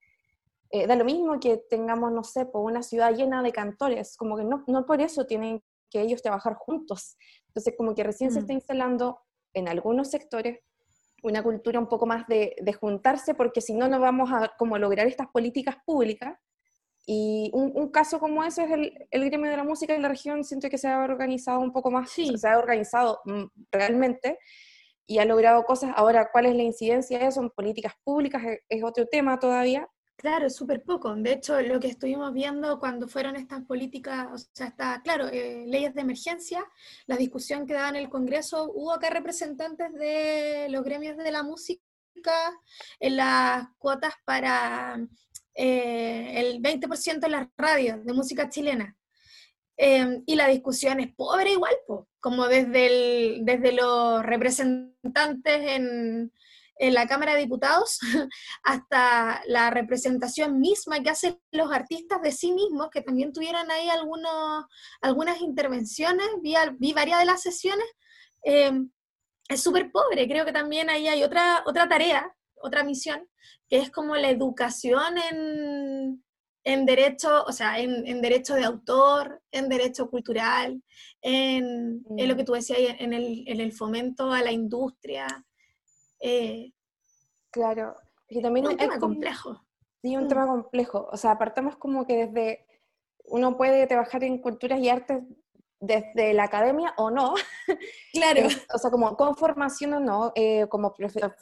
Eh, 0.70 0.86
da 0.86 0.96
lo 0.96 1.04
mismo 1.04 1.38
que 1.38 1.58
tengamos, 1.70 2.10
no 2.10 2.24
sé, 2.24 2.46
por 2.46 2.62
una 2.62 2.82
ciudad 2.82 3.14
llena 3.14 3.42
de 3.42 3.52
cantores, 3.52 4.16
como 4.16 4.36
que 4.36 4.44
no, 4.44 4.64
no 4.66 4.86
por 4.86 5.02
eso 5.02 5.26
tienen 5.26 5.62
que 5.90 6.00
ellos 6.00 6.22
trabajar 6.22 6.54
juntos. 6.54 7.16
Entonces, 7.48 7.74
como 7.76 7.94
que 7.94 8.02
recién 8.02 8.32
se 8.32 8.38
mm. 8.38 8.42
está 8.42 8.52
instalando 8.54 9.20
en 9.54 9.68
algunos 9.68 10.10
sectores 10.10 10.58
una 11.22 11.42
cultura 11.42 11.78
un 11.78 11.88
poco 11.88 12.06
más 12.06 12.26
de, 12.26 12.54
juntarse, 12.80 13.34
porque 13.34 13.60
si 13.60 13.74
no, 13.74 13.88
no 13.88 14.00
vamos 14.00 14.30
a 14.32 14.52
como 14.58 14.78
lograr 14.78 15.06
estas 15.06 15.28
políticas 15.28 15.76
públicas. 15.84 16.38
Y 17.08 17.50
un, 17.52 17.88
caso 17.90 18.18
como 18.18 18.42
ese 18.42 18.64
es 18.64 18.70
el, 18.72 19.06
el, 19.12 19.24
gremio 19.26 19.48
de 19.48 19.56
la 19.56 19.62
música 19.62 19.94
en 19.94 20.02
la 20.02 20.08
región, 20.08 20.42
siento 20.42 20.68
que 20.68 20.76
se 20.76 20.88
ha 20.88 21.04
organizado 21.04 21.60
un 21.60 21.72
poco 21.72 21.90
más, 21.90 22.10
sí. 22.10 22.36
se 22.36 22.48
ha 22.48 22.58
organizado 22.58 23.20
mm, 23.24 23.44
realmente 23.70 24.38
y 25.06 25.18
ha 25.18 25.24
logrado 25.24 25.62
cosas. 25.64 25.92
Ahora, 25.94 26.30
¿cuál 26.32 26.46
es 26.46 26.56
la 26.56 26.64
incidencia 26.64 27.20
de 27.20 27.26
eso 27.26 27.40
en 27.40 27.50
políticas 27.50 27.94
públicas? 28.02 28.42
es 28.68 28.82
otro 28.82 29.06
tema 29.06 29.38
todavía, 29.38 29.88
Claro, 30.16 30.48
súper 30.48 30.82
poco. 30.82 31.14
De 31.14 31.32
hecho, 31.32 31.60
lo 31.60 31.78
que 31.78 31.88
estuvimos 31.88 32.32
viendo 32.32 32.78
cuando 32.78 33.06
fueron 33.06 33.36
estas 33.36 33.62
políticas, 33.64 34.28
o 34.32 34.38
sea, 34.52 34.68
está, 34.68 35.02
claro, 35.02 35.28
eh, 35.28 35.64
leyes 35.66 35.94
de 35.94 36.00
emergencia, 36.00 36.64
la 37.06 37.16
discusión 37.16 37.66
que 37.66 37.74
daba 37.74 37.90
en 37.90 37.96
el 37.96 38.08
Congreso, 38.08 38.70
hubo 38.74 38.92
acá 38.92 39.10
representantes 39.10 39.92
de 39.92 40.68
los 40.70 40.82
gremios 40.84 41.18
de 41.18 41.30
la 41.30 41.42
música 41.42 41.82
en 42.98 43.16
las 43.16 43.68
cuotas 43.78 44.14
para 44.24 44.98
eh, 45.54 46.32
el 46.40 46.62
20% 46.62 47.20
de 47.20 47.28
las 47.28 47.48
radios 47.56 48.04
de 48.04 48.12
música 48.14 48.48
chilena. 48.48 48.96
Em, 49.76 50.22
y 50.26 50.34
la 50.36 50.48
discusión 50.48 51.00
es 51.00 51.14
pobre 51.14 51.52
igual, 51.52 51.74
como 52.20 52.48
desde, 52.48 52.86
el, 52.86 53.44
desde 53.44 53.72
los 53.72 54.22
representantes 54.24 55.60
en, 55.60 56.32
en 56.78 56.94
la 56.94 57.06
Cámara 57.06 57.34
de 57.34 57.40
Diputados 57.40 57.98
hasta 58.62 59.42
la 59.46 59.70
representación 59.70 60.60
misma 60.60 61.02
que 61.02 61.10
hacen 61.10 61.40
los 61.52 61.72
artistas 61.72 62.20
de 62.22 62.32
sí 62.32 62.52
mismos, 62.52 62.90
que 62.90 63.02
también 63.02 63.32
tuvieron 63.32 63.70
ahí 63.70 63.88
algunos, 63.88 64.64
algunas 65.00 65.40
intervenciones, 65.40 66.26
vi, 66.42 66.54
vi 66.78 66.92
varias 66.92 67.20
de 67.20 67.26
las 67.26 67.42
sesiones, 67.42 67.86
eh, 68.44 68.72
es 69.48 69.62
súper 69.62 69.90
pobre. 69.90 70.28
Creo 70.28 70.44
que 70.44 70.52
también 70.52 70.90
ahí 70.90 71.08
hay 71.08 71.22
otra, 71.22 71.62
otra 71.66 71.88
tarea, 71.88 72.34
otra 72.56 72.84
misión, 72.84 73.28
que 73.68 73.78
es 73.78 73.90
como 73.90 74.16
la 74.16 74.30
educación 74.30 75.18
en, 75.18 76.24
en 76.64 76.86
derecho, 76.86 77.44
o 77.44 77.52
sea, 77.52 77.78
en, 77.78 78.20
derecho 78.20 78.54
de 78.54 78.64
autor, 78.64 79.40
en 79.52 79.68
derecho 79.68 80.08
cultural, 80.10 80.82
en, 81.22 82.02
en 82.16 82.28
lo 82.28 82.34
mm. 82.34 82.36
que 82.36 82.44
tú 82.44 82.52
decías, 82.52 82.96
en 82.98 83.12
el, 83.12 83.44
en 83.46 83.60
el 83.60 83.72
fomento 83.72 84.32
a 84.32 84.42
la 84.42 84.52
industria, 84.52 85.26
eh, 86.20 86.72
claro, 87.50 87.94
y 88.28 88.42
también 88.42 88.66
un 88.66 88.76
tema 88.76 88.98
complejo. 88.98 89.62
Sí, 90.02 90.16
un 90.16 90.24
mm. 90.24 90.28
tema 90.28 90.46
complejo. 90.46 91.08
O 91.10 91.16
sea, 91.16 91.32
apartamos 91.32 91.76
como 91.76 92.06
que 92.06 92.26
desde 92.26 92.66
uno 93.24 93.56
puede 93.56 93.86
trabajar 93.86 94.24
en 94.24 94.38
culturas 94.40 94.78
y 94.80 94.88
artes 94.88 95.22
desde 95.80 96.32
la 96.32 96.44
academia 96.44 96.94
o 96.96 97.10
no. 97.10 97.34
Claro. 98.12 98.48
o 98.74 98.78
sea, 98.78 98.90
como 98.90 99.16
con 99.16 99.36
formación 99.36 99.92
o 99.94 100.00
no, 100.00 100.32
eh, 100.34 100.66
como 100.68 100.94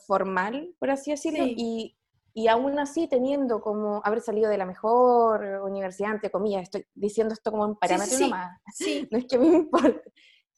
formal, 0.06 0.74
por 0.78 0.90
así 0.90 1.12
decirlo, 1.12 1.44
y, 1.46 1.96
y, 2.32 2.48
aún 2.48 2.78
así 2.78 3.06
teniendo 3.06 3.60
como 3.60 4.00
haber 4.04 4.20
salido 4.20 4.50
de 4.50 4.58
la 4.58 4.66
mejor 4.66 5.44
universidad, 5.62 6.12
entre 6.12 6.30
comillas, 6.30 6.62
estoy 6.62 6.86
diciendo 6.94 7.34
esto 7.34 7.52
como 7.52 7.64
un 7.64 7.76
parámetro 7.76 8.16
sí, 8.16 8.24
nomás, 8.24 8.60
sí. 8.74 9.08
no 9.12 9.18
es 9.18 9.26
que 9.26 9.38
me 9.38 9.46
importe, 9.46 10.12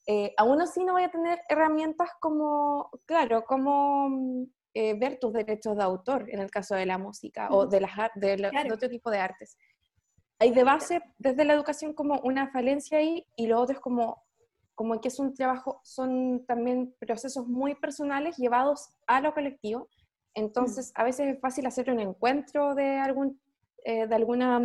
eh, 0.07 0.33
aún 0.37 0.61
así 0.61 0.85
no 0.85 0.93
voy 0.93 1.03
a 1.03 1.11
tener 1.11 1.41
herramientas 1.49 2.11
como, 2.21 2.91
claro, 3.07 3.45
como 3.45 4.09
mm, 4.09 4.45
eh, 4.75 4.95
ver 4.95 5.19
tus 5.19 5.33
derechos 5.33 5.77
de 5.77 5.83
autor 5.83 6.29
en 6.31 6.39
el 6.39 6.51
caso 6.51 6.77
de 6.77 6.87
la 6.87 6.97
música 6.97 7.49
o 7.51 7.67
de, 7.67 7.81
las, 7.81 7.91
de, 8.15 8.73
otro 8.73 8.89
tipo 8.89 9.11
de 9.11 9.19
artes. 9.19 9.57
Hay 10.39 10.53
de 10.53 10.63
base 10.63 11.01
desde 11.19 11.45
la 11.45 11.55
educación 11.55 11.93
como 11.93 12.21
una 12.21 12.51
falencia 12.53 12.99
ahí 12.99 13.27
y 13.37 13.49
lo 13.49 13.61
otro 13.61 13.75
es 13.75 13.81
como, 13.81 14.23
como 14.77 15.01
que 15.01 15.09
es 15.09 15.19
un 15.19 15.35
trabajo, 15.35 15.81
son 15.83 16.45
también 16.47 16.95
procesos 17.01 17.49
muy 17.49 17.75
personales 17.75 18.37
llevados 18.37 18.91
a 19.09 19.21
lo 19.21 19.35
colectivo. 19.35 19.89
Entonces, 20.35 20.93
a 20.95 21.03
veces 21.03 21.35
es 21.35 21.41
fácil 21.41 21.67
hacer 21.67 21.91
un 21.91 21.99
encuentro 21.99 22.75
de, 22.75 22.99
algún, 22.99 23.41
eh, 23.83 24.07
de 24.07 24.15
alguna 24.15 24.61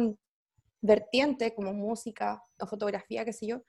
vertiente, 0.82 1.56
como 1.56 1.74
música 1.74 2.44
o 2.60 2.68
fotografía, 2.68 3.24
qué 3.24 3.32
sé 3.32 3.48
yo, 3.48 3.62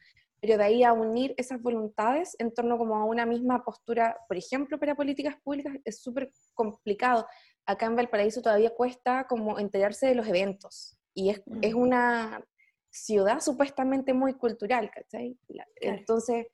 pero 0.43 0.59
de 0.59 0.65
ahí 0.65 0.83
a 0.83 0.93
unir 0.93 1.35
esas 1.37 1.63
voluntades 1.63 2.35
en 2.41 2.53
torno 2.53 2.77
como 2.77 2.97
a 2.97 3.05
una 3.05 3.25
misma 3.25 3.63
postura, 3.63 4.19
por 4.27 4.37
ejemplo, 4.37 4.77
para 4.77 4.97
políticas 4.97 5.37
públicas, 5.41 5.73
es 5.85 6.03
súper 6.03 6.33
complicado. 6.53 7.29
Acá 7.65 7.87
en 7.87 7.95
Valparaíso 7.95 8.43
todavía 8.43 8.75
cuesta 8.75 9.29
como 9.29 9.61
enterarse 9.61 10.09
de 10.09 10.17
los 10.17 10.27
eventos, 10.27 10.99
y 11.15 11.31
es, 11.31 11.43
es 11.61 11.75
una 11.75 12.45
ciudad 12.91 13.39
supuestamente 13.39 14.15
muy 14.15 14.35
cultural, 14.35 14.91
¿cachai? 14.91 15.39
Entonces, 15.77 16.49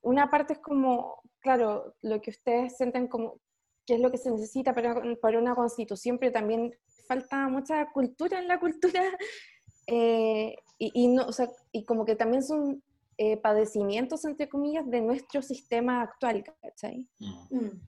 una 0.00 0.30
parte 0.30 0.52
es 0.52 0.60
como, 0.60 1.20
claro, 1.40 1.96
lo 2.00 2.20
que 2.20 2.30
ustedes 2.30 2.76
sienten 2.76 3.08
como 3.08 3.40
qué 3.84 3.94
es 3.94 4.00
lo 4.00 4.12
que 4.12 4.18
se 4.18 4.30
necesita 4.30 4.72
para, 4.72 5.02
para 5.20 5.40
una 5.40 5.56
constitución, 5.56 6.16
pero 6.16 6.30
también 6.30 6.72
falta 7.08 7.48
mucha 7.48 7.90
cultura 7.90 8.38
en 8.38 8.46
la 8.46 8.60
cultura 8.60 9.02
eh, 9.88 10.54
y, 10.82 11.08
no, 11.08 11.26
o 11.26 11.32
sea, 11.32 11.50
y 11.72 11.84
como 11.84 12.06
que 12.06 12.16
también 12.16 12.42
son 12.42 12.82
eh, 13.18 13.36
padecimientos, 13.36 14.24
entre 14.24 14.48
comillas, 14.48 14.88
de 14.90 15.02
nuestro 15.02 15.42
sistema 15.42 16.00
actual, 16.00 16.42
¿cachai? 16.62 17.06
Mm. 17.18 17.56
Mm. 17.56 17.80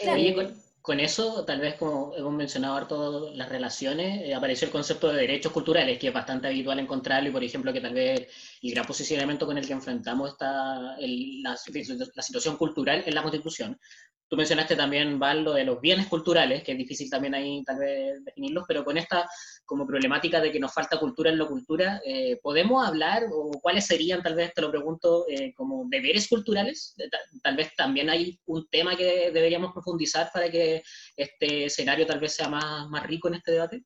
Eh, 0.00 0.54
con, 0.80 0.98
eso, 0.98 1.44
tal 1.44 1.60
vez 1.60 1.76
como 1.76 2.12
hemos 2.16 2.32
mencionado 2.32 2.84
todas 2.88 3.36
las 3.36 3.48
relaciones, 3.48 4.34
apareció 4.34 4.66
el 4.66 4.72
concepto 4.72 5.08
de 5.08 5.20
derechos 5.20 5.52
culturales, 5.52 6.00
que 6.00 6.08
es 6.08 6.12
bastante 6.12 6.48
habitual 6.48 6.80
encontrarlo, 6.80 7.28
y 7.28 7.32
por 7.32 7.44
ejemplo 7.44 7.72
que 7.72 7.80
tal 7.80 7.94
vez 7.94 8.28
el 8.60 8.72
gran 8.72 8.84
posicionamiento 8.84 9.46
con 9.46 9.56
el 9.56 9.64
que 9.64 9.74
enfrentamos 9.74 10.32
está 10.32 10.96
la, 10.98 11.56
la, 12.16 12.22
situación 12.22 12.56
cultural 12.56 13.04
en 13.06 13.14
la 13.14 13.22
Constitución, 13.22 13.78
Tú 14.32 14.36
mencionaste 14.36 14.76
también, 14.76 15.18
Val, 15.18 15.44
lo 15.44 15.52
de 15.52 15.62
los 15.62 15.78
bienes 15.78 16.06
culturales, 16.06 16.62
que 16.62 16.72
es 16.72 16.78
difícil 16.78 17.10
también 17.10 17.34
ahí 17.34 17.62
tal 17.64 17.78
vez 17.78 18.24
definirlos, 18.24 18.64
pero 18.66 18.82
con 18.82 18.96
esta 18.96 19.28
como 19.66 19.86
problemática 19.86 20.40
de 20.40 20.50
que 20.50 20.58
nos 20.58 20.72
falta 20.72 20.98
cultura 20.98 21.28
en 21.28 21.36
la 21.36 21.44
cultura, 21.44 22.00
eh, 22.02 22.40
¿podemos 22.42 22.82
hablar 22.82 23.24
o 23.30 23.50
cuáles 23.60 23.86
serían, 23.86 24.22
tal 24.22 24.34
vez 24.34 24.54
te 24.54 24.62
lo 24.62 24.70
pregunto, 24.70 25.26
eh, 25.28 25.52
como 25.52 25.84
deberes 25.86 26.28
culturales? 26.28 26.96
Tal 27.42 27.56
vez 27.56 27.76
también 27.76 28.08
hay 28.08 28.40
un 28.46 28.66
tema 28.70 28.96
que 28.96 29.30
deberíamos 29.32 29.70
profundizar 29.70 30.30
para 30.32 30.50
que 30.50 30.82
este 31.14 31.66
escenario 31.66 32.06
tal 32.06 32.18
vez 32.18 32.34
sea 32.34 32.48
más, 32.48 32.88
más 32.88 33.02
rico 33.02 33.28
en 33.28 33.34
este 33.34 33.52
debate. 33.52 33.84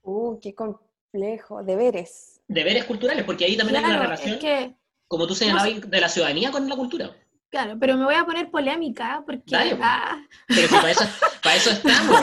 Uh, 0.00 0.40
qué 0.40 0.54
complejo, 0.54 1.62
deberes. 1.62 2.40
Deberes 2.48 2.86
culturales, 2.86 3.24
porque 3.24 3.44
ahí 3.44 3.58
también 3.58 3.84
hay 3.84 3.90
una 3.90 4.02
relación, 4.04 4.74
como 5.06 5.26
tú 5.26 5.34
señalabas, 5.34 5.90
de 5.90 6.00
la 6.00 6.08
ciudadanía 6.08 6.50
con 6.50 6.66
la 6.66 6.74
cultura. 6.74 7.14
Claro, 7.50 7.78
pero 7.80 7.96
me 7.96 8.04
voy 8.04 8.14
a 8.14 8.26
poner 8.26 8.50
polémica 8.50 9.22
porque... 9.24 9.56
Ah, 9.80 10.22
pero 10.46 10.68
para 10.68 10.90
eso, 10.90 11.04
para 11.42 11.56
eso 11.56 11.70
estamos. 11.70 12.20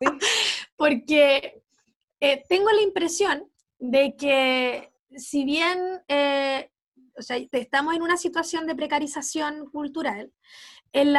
porque 0.76 1.62
eh, 2.20 2.44
tengo 2.48 2.70
la 2.70 2.82
impresión 2.82 3.50
de 3.78 4.14
que 4.16 4.92
si 5.16 5.44
bien 5.44 6.02
eh, 6.08 6.70
o 7.16 7.22
sea, 7.22 7.38
estamos 7.50 7.94
en 7.94 8.02
una 8.02 8.18
situación 8.18 8.66
de 8.66 8.74
precarización 8.74 9.70
cultural, 9.70 10.32
en, 10.92 11.14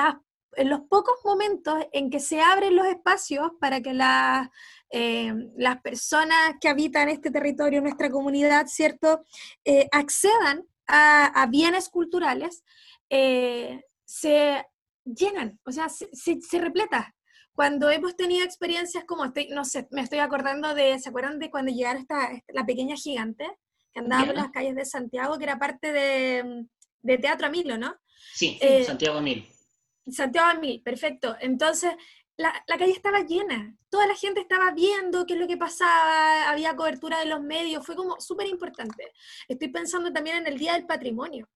en 0.53 0.69
los 0.69 0.81
pocos 0.81 1.15
momentos 1.23 1.75
en 1.91 2.11
que 2.11 2.19
se 2.19 2.39
abren 2.39 2.75
los 2.75 2.85
espacios 2.85 3.51
para 3.59 3.81
que 3.81 3.97
eh, 4.91 5.33
las 5.55 5.81
personas 5.81 6.55
que 6.61 6.69
habitan 6.69 7.09
este 7.09 7.31
territorio, 7.31 7.81
nuestra 7.81 8.11
comunidad, 8.11 8.67
¿cierto?, 8.67 9.23
accedan 9.91 10.65
a, 10.87 11.25
a, 11.25 11.47
bienes 11.47 11.89
culturales, 11.89 12.63
eh, 13.09 13.81
se 14.05 14.65
llenan, 15.03 15.59
o 15.65 15.71
sea, 15.71 15.89
se, 15.89 16.07
se, 16.11 16.59
repleta. 16.59 17.13
Cuando 17.53 17.89
hemos 17.89 18.15
tenido 18.15 18.45
experiencias 18.45 19.03
como, 19.05 19.25
estoy, 19.25 19.47
no 19.49 19.65
sé, 19.65 19.87
me 19.91 20.01
estoy 20.01 20.19
acordando 20.19 20.75
de, 20.75 20.99
¿se 20.99 21.09
acuerdan 21.09 21.39
de 21.39 21.49
cuando 21.49 21.71
llegaron 21.71 22.01
esta, 22.01 22.29
la 22.49 22.65
pequeña 22.65 22.95
gigante 22.95 23.49
que 23.91 23.99
andaba 23.99 24.25
por 24.25 24.35
las 24.35 24.51
calles 24.51 24.75
de 24.75 24.85
Santiago, 24.85 25.37
que 25.37 25.45
era 25.45 25.57
parte 25.57 25.91
de, 25.91 26.65
de 27.01 27.17
Teatro 27.17 27.47
Amilo, 27.47 27.77
¿no? 27.77 27.95
Sí, 28.33 28.57
eh, 28.61 28.83
Santiago 28.83 29.17
Amil. 29.17 29.47
Santiago 30.11 30.47
Amil, 30.49 30.81
perfecto. 30.83 31.35
Entonces, 31.39 31.93
la, 32.37 32.53
la, 32.67 32.77
calle 32.77 32.91
estaba 32.91 33.21
llena, 33.21 33.75
toda 33.89 34.05
la 34.05 34.15
gente 34.15 34.41
estaba 34.41 34.71
viendo 34.71 35.25
qué 35.25 35.33
es 35.33 35.39
lo 35.39 35.47
que 35.47 35.57
pasaba, 35.57 36.49
había 36.49 36.75
cobertura 36.75 37.19
de 37.19 37.25
los 37.25 37.41
medios, 37.41 37.85
fue 37.85 37.95
como 37.95 38.19
súper 38.21 38.47
importante. 38.47 39.11
Estoy 39.47 39.69
pensando 39.69 40.13
también 40.13 40.37
en 40.37 40.47
el 40.47 40.59
Día 40.59 40.73
del 40.73 40.85
Patrimonio. 40.85 41.49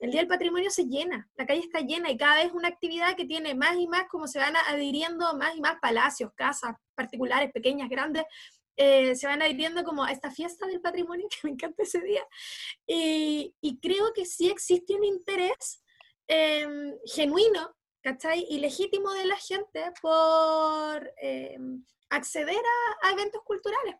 El 0.00 0.10
Día 0.10 0.20
del 0.20 0.28
Patrimonio 0.28 0.70
se 0.70 0.86
llena, 0.86 1.28
la 1.36 1.46
calle 1.46 1.60
está 1.60 1.80
llena 1.80 2.10
y 2.10 2.16
cada 2.16 2.42
vez 2.42 2.52
una 2.52 2.68
actividad 2.68 3.14
que 3.16 3.26
tiene 3.26 3.54
más 3.54 3.76
y 3.76 3.86
más, 3.86 4.04
como 4.10 4.26
se 4.26 4.38
van 4.38 4.56
adhiriendo 4.56 5.36
más 5.36 5.54
y 5.54 5.60
más 5.60 5.76
palacios, 5.80 6.32
casas 6.34 6.74
particulares, 6.94 7.52
pequeñas, 7.52 7.90
grandes, 7.90 8.24
eh, 8.76 9.14
se 9.14 9.26
van 9.26 9.42
adhiriendo 9.42 9.84
como 9.84 10.02
a 10.02 10.10
esta 10.10 10.30
fiesta 10.30 10.66
del 10.66 10.80
patrimonio, 10.80 11.28
que 11.30 11.38
me 11.42 11.50
encanta 11.50 11.82
ese 11.82 12.00
día. 12.00 12.22
Y, 12.86 13.54
creo 13.82 14.12
que 14.14 14.24
sí 14.24 14.48
existe 14.48 14.94
un 14.94 15.04
interés 15.04 15.82
em, 16.26 16.96
genuino, 17.04 17.76
¿cachai? 18.02 18.46
Y 18.48 18.58
legítimo 18.58 19.12
de 19.12 19.26
la 19.26 19.36
gente 19.36 19.92
por 20.00 21.12
em, 21.20 21.84
acceder 22.10 22.62
a, 23.02 23.10
eventos 23.12 23.42
culturales. 23.42 23.96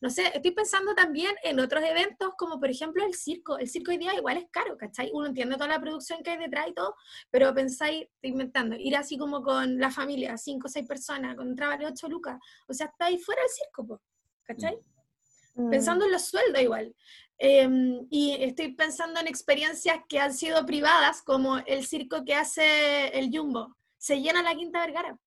No 0.00 0.10
sé, 0.10 0.30
estoy 0.34 0.50
pensando 0.50 0.94
también 0.94 1.34
en 1.42 1.60
otros 1.60 1.82
eventos 1.84 2.34
como 2.36 2.60
por 2.60 2.68
ejemplo 2.68 3.04
el 3.04 3.14
circo. 3.14 3.58
El 3.58 3.68
circo 3.68 3.92
hoy 3.92 3.98
día 3.98 4.14
igual 4.14 4.36
es 4.36 4.46
caro, 4.50 4.76
¿cachai? 4.76 5.10
Uno 5.12 5.26
entiende 5.26 5.54
toda 5.54 5.68
la 5.68 5.80
producción 5.80 6.22
que 6.22 6.30
hay 6.30 6.38
detrás 6.38 6.68
y 6.68 6.74
todo, 6.74 6.94
pero 7.30 7.54
pensáis, 7.54 8.02
estoy 8.02 8.30
inventando, 8.30 8.76
ir 8.76 8.96
así 8.96 9.16
como 9.16 9.42
con 9.42 9.78
la 9.78 9.90
familia, 9.90 10.36
cinco 10.36 10.66
o 10.66 10.70
seis 10.70 10.86
personas, 10.86 11.36
con 11.36 11.48
un 11.48 11.56
trabajo 11.56 11.80
de 11.80 11.86
ocho 11.86 12.08
lucas, 12.08 12.38
o 12.66 12.74
sea, 12.74 12.86
está 12.86 13.06
ahí 13.06 13.18
fuera 13.18 13.40
del 13.40 13.50
circo, 13.50 14.00
¿cachai? 14.42 14.78
Mm. 15.54 15.70
Pensando 15.70 16.04
en 16.04 16.12
los 16.12 16.24
sueldos 16.26 16.60
igual. 16.60 16.94
Em, 17.38 18.06
y 18.10 18.36
estoy 18.40 18.74
pensando 18.74 19.20
en 19.20 19.28
experiencias 19.28 19.98
que 20.08 20.18
han 20.18 20.34
sido 20.34 20.66
privadas, 20.66 21.22
como 21.22 21.58
el 21.58 21.86
circo 21.86 22.24
que 22.24 22.34
hace 22.34 23.08
el 23.18 23.30
Jumbo. 23.32 23.76
Se 23.96 24.20
llena 24.20 24.42
la 24.42 24.54
Quinta 24.54 24.80
Vergara 24.80 25.18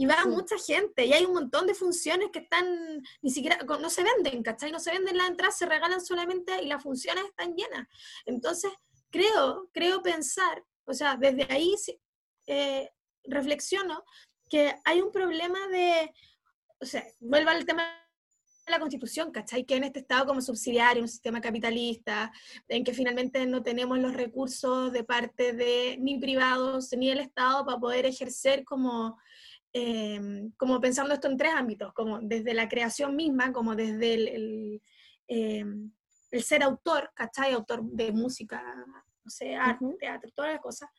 y 0.00 0.06
va 0.06 0.24
mucha 0.24 0.56
gente 0.56 1.04
y 1.04 1.12
hay 1.12 1.26
un 1.26 1.34
montón 1.34 1.66
de 1.66 1.74
funciones 1.74 2.30
que 2.32 2.38
están, 2.38 3.02
ni 3.20 3.30
siquiera, 3.30 3.58
no 3.58 3.90
se 3.90 4.02
venden, 4.02 4.42
¿cachai? 4.42 4.72
No 4.72 4.80
se 4.80 4.92
venden 4.92 5.18
las 5.18 5.28
entradas, 5.28 5.58
se 5.58 5.66
regalan 5.66 6.00
solamente 6.00 6.62
y 6.62 6.68
las 6.68 6.82
funciones 6.82 7.22
están 7.26 7.54
llenas. 7.54 7.86
Entonces, 8.24 8.72
creo, 9.10 9.68
creo 9.74 10.00
pensar, 10.00 10.64
o 10.86 10.94
sea, 10.94 11.18
desde 11.20 11.46
ahí 11.50 11.74
eh, 12.46 12.90
reflexiono 13.24 14.02
que 14.48 14.74
hay 14.86 15.02
un 15.02 15.12
problema 15.12 15.68
de, 15.68 16.10
o 16.80 16.86
sea, 16.86 17.04
vuelvo 17.18 17.50
al 17.50 17.66
tema 17.66 17.82
de 18.64 18.72
la 18.72 18.80
constitución, 18.80 19.30
¿cachai? 19.30 19.66
Que 19.66 19.76
en 19.76 19.84
este 19.84 19.98
estado 19.98 20.24
como 20.24 20.40
subsidiario, 20.40 21.02
un 21.02 21.08
sistema 21.08 21.42
capitalista, 21.42 22.32
en 22.68 22.84
que 22.84 22.94
finalmente 22.94 23.44
no 23.44 23.62
tenemos 23.62 23.98
los 23.98 24.14
recursos 24.14 24.92
de 24.92 25.04
parte 25.04 25.52
de 25.52 25.98
ni 26.00 26.18
privados 26.18 26.90
ni 26.96 27.10
del 27.10 27.18
Estado 27.18 27.66
para 27.66 27.78
poder 27.78 28.06
ejercer 28.06 28.64
como 28.64 29.18
Em, 29.72 30.50
como 30.56 30.80
pensando 30.80 31.14
esto 31.14 31.28
en 31.28 31.36
tres 31.36 31.52
ámbitos, 31.54 31.92
como 31.92 32.20
desde 32.20 32.54
la 32.54 32.68
creación 32.68 33.14
misma, 33.14 33.52
como 33.52 33.76
desde 33.76 34.14
el, 34.14 34.82
em, 35.28 35.92
el, 36.32 36.42
ser 36.42 36.64
autor, 36.64 37.12
¿cachai? 37.14 37.52
Autor 37.52 37.84
de 37.84 38.10
música, 38.10 38.62
no 39.24 39.30
sé, 39.30 39.54
arte, 39.54 39.84
teatro, 39.98 40.30
todas 40.34 40.52
las 40.52 40.60
cosas, 40.60 40.90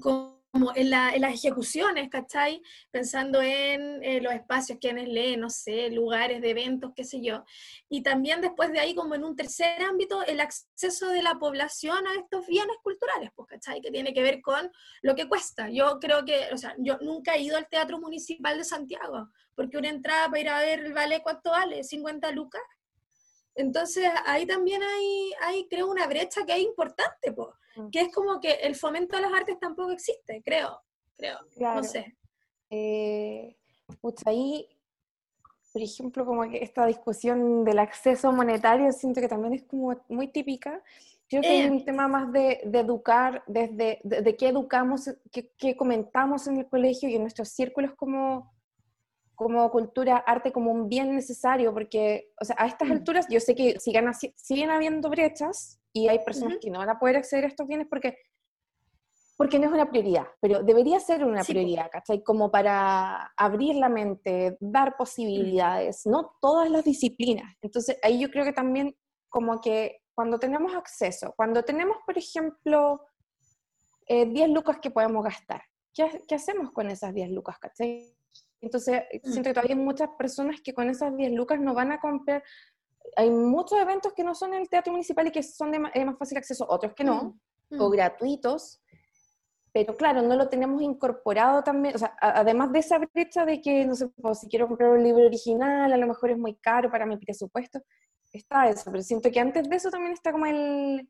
como 0.00 0.45
en, 0.74 0.90
la, 0.90 1.14
en, 1.14 1.20
las 1.20 1.34
ejecuciones, 1.34 2.08
¿cachai? 2.08 2.62
Pensando 2.90 3.42
en 3.42 4.02
eh, 4.02 4.20
los 4.20 4.32
espacios, 4.32 4.78
quienes 4.80 5.08
leen, 5.08 5.40
no 5.40 5.50
sé, 5.50 5.90
lugares 5.90 6.40
de 6.40 6.50
eventos, 6.50 6.92
qué 6.94 7.04
sé 7.04 7.20
yo. 7.22 7.44
Y 7.88 8.02
también 8.02 8.40
después 8.40 8.72
de 8.72 8.80
ahí, 8.80 8.94
como 8.94 9.14
en 9.14 9.24
un 9.24 9.36
tercer 9.36 9.82
ámbito, 9.82 10.22
el 10.24 10.40
acceso 10.40 11.08
de 11.08 11.22
la 11.22 11.38
población 11.38 12.06
a 12.06 12.14
estos 12.14 12.46
bienes 12.46 12.76
culturales, 12.82 13.30
pues, 13.34 13.48
¿cachai? 13.48 13.80
Que 13.80 13.90
tiene 13.90 14.12
que 14.12 14.22
ver 14.22 14.40
con 14.40 14.70
lo 15.02 15.14
que 15.14 15.28
cuesta. 15.28 15.68
Yo 15.70 15.98
creo 16.00 16.24
que, 16.24 16.48
o 16.52 16.56
sea, 16.56 16.74
yo 16.78 16.98
nunca 17.00 17.34
he 17.34 17.42
ido 17.42 17.56
al 17.56 17.68
Teatro 17.68 17.98
Municipal 17.98 18.58
de 18.58 18.64
Santiago, 18.64 19.30
porque 19.54 19.78
una 19.78 19.88
entrada 19.88 20.28
para 20.28 20.40
ir 20.40 20.48
a 20.48 20.60
ver 20.60 20.80
el 20.80 20.92
ballet, 20.92 21.22
¿cuánto 21.22 21.50
vale? 21.50 21.80
¿50 21.82 22.32
lucas? 22.32 22.62
Entonces, 23.56 24.08
ahí 24.26 24.46
también 24.46 24.82
hay, 24.82 25.32
hay 25.42 25.68
creo, 25.68 25.90
una 25.90 26.06
brecha 26.06 26.44
que 26.46 26.54
es 26.54 26.62
importante, 26.62 27.32
pues 27.32 27.48
Mm. 27.76 27.90
que 27.90 28.00
es 28.00 28.12
como 28.12 28.40
que 28.40 28.52
el 28.52 28.74
fomento 28.74 29.16
de 29.16 29.22
las 29.22 29.32
artes 29.32 29.58
tampoco 29.60 29.92
existe, 29.92 30.42
creo, 30.42 30.80
creo, 31.16 31.38
no 31.58 31.82
sé. 31.82 32.16
Eh, 32.70 33.56
ahí, 34.24 34.66
por 35.72 35.82
ejemplo, 35.82 36.24
como 36.24 36.48
que 36.48 36.62
esta 36.62 36.86
discusión 36.86 37.64
del 37.64 37.78
acceso 37.78 38.32
monetario 38.32 38.90
siento 38.92 39.20
que 39.20 39.28
también 39.28 39.54
es 39.54 39.62
como 39.64 39.94
muy 40.08 40.28
típica. 40.28 40.82
Creo 41.28 41.42
que 41.42 41.64
es 41.64 41.70
un 41.70 41.84
tema 41.84 42.06
más 42.06 42.32
de, 42.32 42.60
educar, 42.72 43.42
desde 43.46 44.00
de, 44.04 44.36
qué 44.36 44.48
educamos, 44.48 45.10
qué, 45.32 45.76
comentamos 45.76 46.46
en 46.46 46.58
el 46.58 46.68
colegio 46.68 47.08
y 47.08 47.16
en 47.16 47.22
nuestros 47.22 47.48
círculos 47.48 47.94
como, 47.94 48.54
como 49.36 49.70
cultura, 49.70 50.16
arte, 50.16 50.50
como 50.50 50.72
un 50.72 50.88
bien 50.88 51.14
necesario, 51.14 51.72
porque, 51.72 52.32
o 52.40 52.44
sea, 52.44 52.56
a 52.58 52.66
estas 52.66 52.88
mm. 52.88 52.92
alturas 52.92 53.26
yo 53.30 53.38
sé 53.38 53.54
que 53.54 53.78
siguen, 53.78 54.10
siguen 54.34 54.70
habiendo 54.70 55.08
brechas, 55.08 55.80
y 55.96 56.08
hay 56.08 56.18
personas 56.18 56.58
que 56.60 56.70
no 56.70 56.78
van 56.78 56.90
a 56.90 56.98
poder 56.98 57.16
acceder 57.16 57.44
a 57.44 57.48
estos 57.48 57.66
bienes 57.66 57.86
porque 57.88 58.18
porque 59.38 59.58
no 59.58 59.66
es 59.66 59.72
una 59.72 59.90
prioridad, 59.90 60.26
pero 60.40 60.62
debería 60.62 60.98
ser 60.98 61.22
una 61.22 61.44
prioridad, 61.44 61.90
¿cachai? 61.90 62.22
Como 62.22 62.50
para 62.50 63.34
abrir 63.36 63.76
la 63.76 63.90
mente, 63.90 64.56
dar 64.60 64.96
posibilidades, 64.96 66.06
no 66.06 66.36
todas 66.40 66.70
las 66.70 66.84
disciplinas. 66.84 67.54
Entonces, 67.60 67.98
ahí 68.02 68.18
yo 68.18 68.30
creo 68.30 68.46
que 68.46 68.54
también 68.54 68.96
como 69.28 69.60
que 69.60 70.00
cuando 70.14 70.38
tenemos 70.38 70.74
acceso, 70.74 71.34
cuando 71.36 71.62
tenemos, 71.62 71.98
por 72.06 72.16
ejemplo, 72.16 73.02
10 74.08 74.28
eh, 74.34 74.48
lucas 74.48 74.78
que 74.80 74.90
podemos 74.90 75.22
gastar, 75.22 75.62
¿qué, 75.92 76.22
¿qué, 76.26 76.34
hacemos 76.34 76.72
con 76.72 76.90
esas 76.90 77.12
10 77.12 77.30
lucas, 77.30 77.58
cachai? 77.58 78.16
Entonces, 78.60 79.02
mm. 79.12 79.30
siento 79.30 79.50
que 79.50 79.54
todavía 79.54 79.76
hay 79.76 79.82
muchas 79.82 80.10
personas 80.18 80.60
que 80.60 80.74
con 80.74 80.88
esas 80.88 81.16
10 81.16 81.32
lucas 81.32 81.60
no 81.60 81.74
van 81.74 81.92
a 81.92 82.00
comprar. 82.00 82.42
Hay 83.16 83.30
muchos 83.30 83.78
eventos 83.78 84.12
que 84.12 84.24
no 84.24 84.34
son 84.34 84.54
en 84.54 84.62
el 84.62 84.68
teatro 84.68 84.92
municipal 84.92 85.26
y 85.26 85.30
que 85.30 85.42
son 85.42 85.70
de 85.70 85.78
más, 85.78 86.18
fácil 86.18 86.38
acceso, 86.38 86.66
otros 86.68 86.92
que 86.94 87.04
no, 87.04 87.38
mm. 87.70 87.80
o 87.80 87.88
mm. 87.88 87.92
gratuitos 87.92 88.80
pero 89.76 89.94
claro, 89.94 90.22
no 90.22 90.36
lo 90.36 90.48
tenemos 90.48 90.80
incorporado 90.80 91.62
también, 91.62 91.94
o 91.96 91.98
sea, 91.98 92.16
además 92.18 92.72
de 92.72 92.78
esa 92.78 92.96
brecha 92.96 93.44
de 93.44 93.60
que, 93.60 93.84
no 93.84 93.94
sé, 93.94 94.08
pues, 94.08 94.40
si 94.40 94.48
quiero 94.48 94.68
comprar 94.68 94.88
un 94.88 95.04
libro 95.04 95.26
original, 95.26 95.92
a 95.92 95.98
lo 95.98 96.06
mejor 96.06 96.30
es 96.30 96.38
muy 96.38 96.54
caro 96.54 96.90
para 96.90 97.04
mi 97.04 97.18
presupuesto, 97.18 97.82
está 98.32 98.70
eso, 98.70 98.90
pero 98.90 99.02
siento 99.02 99.30
que 99.30 99.38
antes 99.38 99.68
de 99.68 99.76
eso 99.76 99.90
también 99.90 100.14
está 100.14 100.32
como 100.32 100.46
el, 100.46 101.06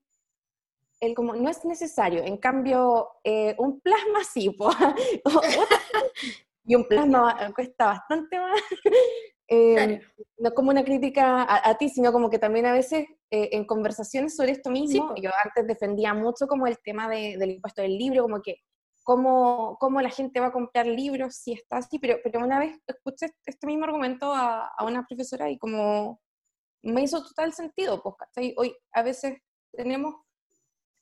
el 0.99 1.15
como, 1.15 1.37
no 1.37 1.49
es 1.49 1.65
necesario, 1.65 2.25
en 2.25 2.39
cambio, 2.39 3.09
eh, 3.23 3.55
un 3.57 3.81
plasma 3.81 4.25
sí, 4.25 4.51
y 6.67 6.75
un 6.75 6.85
plasma 6.87 7.53
cuesta 7.55 7.87
bastante 7.87 8.39
más, 8.39 8.61
eh, 9.49 10.01
no 10.39 10.53
como 10.53 10.71
una 10.71 10.85
crítica 10.85 11.47
a, 11.49 11.79
ti, 11.79 11.89
sino 11.89 12.13
como 12.13 12.29
que 12.29 12.39
también 12.39 12.67
a 12.67 12.73
veces 12.73 13.07
eh, 13.31 13.51
en 13.53 13.65
conversaciones 13.65 14.37
sobre 14.37 14.53
esto 14.53 14.71
mismo, 14.71 15.15
yo 15.17 15.31
antes 15.45 15.67
defendía 15.67 16.13
mucho 16.13 16.47
como 16.47 16.67
el 16.67 16.79
tema 16.83 17.09
del 17.09 17.51
impuesto 17.51 17.83
del 17.83 17.97
libro, 17.97 18.23
como 18.23 18.43
que 18.43 18.57
cómo, 19.05 19.77
cómo, 19.79 20.01
la 20.01 20.11
gente 20.11 20.41
va 20.41 20.47
a 20.47 20.53
comprar 20.53 20.87
libros 20.87 21.37
si 21.37 21.53
está 21.53 21.77
así, 21.77 22.01
pero, 22.01 22.19
pero 22.25 22.41
una 22.41 22.59
vez 22.59 22.77
escuché 22.89 23.29
este 23.45 23.67
mismo 23.67 23.85
argumento 23.85 24.35
a, 24.35 24.67
a 24.77 24.85
una 24.85 25.07
profesora 25.07 25.49
y 25.49 25.59
como 25.59 26.21
me 26.83 27.03
hizo 27.03 27.23
total 27.23 27.53
sentido, 27.53 28.03
pues, 28.03 28.17
Hoy 28.57 28.77
a 28.93 29.03
veces 29.03 29.39
tenemos 29.73 30.15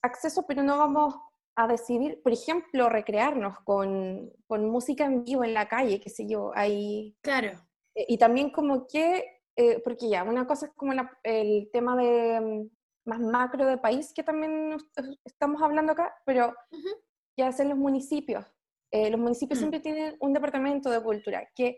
acceso, 0.02 0.44
pero 0.46 0.62
no 0.62 0.78
vamos 0.78 1.14
a 1.56 1.68
decidir, 1.68 2.20
por 2.22 2.32
ejemplo, 2.32 2.88
recrearnos 2.88 3.58
con, 3.60 4.32
con 4.46 4.68
música 4.68 5.04
en 5.04 5.24
vivo 5.24 5.44
en 5.44 5.54
la 5.54 5.68
calle, 5.68 6.00
qué 6.00 6.10
sé 6.10 6.26
yo, 6.26 6.52
hay... 6.54 7.16
Claro 7.22 7.64
eh, 7.94 8.06
y 8.08 8.18
también 8.18 8.50
como 8.50 8.86
que, 8.86 9.40
eh, 9.56 9.80
porque 9.82 10.08
ya, 10.08 10.24
una 10.24 10.46
cosa 10.46 10.66
es 10.66 10.72
como 10.72 10.92
el 11.22 11.70
tema 11.72 11.96
de 11.96 12.40
mm, 12.40 12.70
más 13.06 13.20
macro 13.20 13.66
de 13.66 13.78
país 13.78 14.12
que 14.14 14.22
también 14.22 14.76
estamos 15.24 15.62
hablando 15.62 15.92
acá, 15.92 16.14
pero 16.24 16.54
ya 17.36 17.48
es 17.48 17.60
en 17.60 17.68
los 17.68 17.78
municipios. 17.78 18.44
Eh, 18.90 19.10
los 19.10 19.20
municipios 19.20 19.58
mm. 19.58 19.60
siempre 19.60 19.80
tienen 19.80 20.16
un 20.20 20.32
departamento 20.32 20.90
de 20.90 21.02
cultura 21.02 21.48
que, 21.54 21.76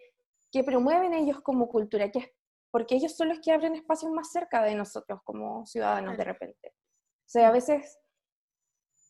que 0.50 0.64
promueven 0.64 1.14
ellos 1.14 1.40
como 1.40 1.68
cultura, 1.68 2.10
que 2.10 2.20
es 2.20 2.30
porque 2.70 2.96
ellos 2.96 3.16
son 3.16 3.28
los 3.28 3.40
que 3.40 3.52
abren 3.52 3.74
espacios 3.74 4.12
más 4.12 4.30
cerca 4.30 4.62
de 4.62 4.74
nosotros 4.74 5.20
como 5.24 5.64
ciudadanos 5.64 6.16
de 6.18 6.24
repente. 6.24 6.74
O 6.74 7.28
sea, 7.28 7.48
a 7.48 7.50
mm. 7.50 7.54
veces 7.54 7.98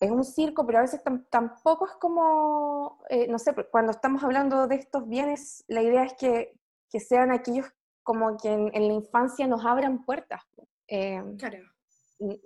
es 0.00 0.10
un 0.10 0.24
circo, 0.24 0.66
pero 0.66 0.78
a 0.78 0.82
veces 0.82 1.02
tampoco 1.30 1.86
es 1.86 1.92
como, 2.00 2.98
no 3.28 3.38
sé, 3.38 3.54
cuando 3.70 3.92
estamos 3.92 4.22
hablando 4.22 4.66
de 4.66 4.76
estos 4.76 5.08
bienes, 5.08 5.64
la 5.68 5.82
idea 5.82 6.04
es 6.04 6.14
que 6.14 6.52
que 6.90 7.00
sean 7.00 7.30
aquellos 7.30 7.66
como 8.02 8.36
que 8.36 8.48
en, 8.48 8.70
la 8.72 8.94
infancia 8.94 9.46
nos 9.46 9.64
abran 9.64 10.04
puertas. 10.04 10.42
Eh, 10.88 11.20
claro. 11.38 11.58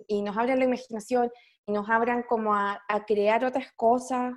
y, 0.07 0.21
nos 0.23 0.35
abran 0.35 0.57
la 0.57 0.65
imaginación 0.65 1.31
y 1.67 1.71
nos 1.71 1.87
abran 1.87 2.23
como 2.23 2.55
a, 2.55 2.81
crear 3.05 3.45
otras 3.45 3.71
cosas, 3.73 4.33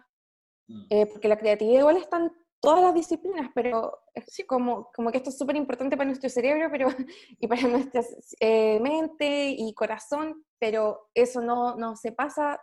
mm. 0.68 0.86
eh, 0.90 1.06
porque 1.06 1.28
la 1.28 1.38
creatividad 1.38 1.80
igual 1.80 1.96
está 1.96 2.18
en 2.18 2.32
todas 2.60 2.82
las 2.82 2.94
disciplinas, 2.94 3.50
pero 3.54 3.98
es 4.12 4.44
como, 4.46 4.90
como 4.94 5.10
que 5.10 5.18
esto 5.18 5.30
es 5.30 5.38
súper 5.38 5.56
importante 5.56 5.96
para 5.96 6.06
nuestro 6.06 6.28
cerebro 6.28 6.68
pero, 6.70 6.88
y 7.40 7.46
para 7.46 7.62
nuestra 7.62 8.02
eh, 8.40 8.78
mente 8.80 9.48
y 9.48 9.72
corazón, 9.74 10.44
pero 10.58 11.08
eso 11.14 11.40
no, 11.40 11.76
no 11.76 11.96
se 11.96 12.12
pasa 12.12 12.60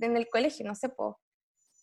en 0.00 0.16
el 0.16 0.28
colegio, 0.28 0.66
no 0.66 0.74
sé, 0.74 0.88
po, 0.88 1.20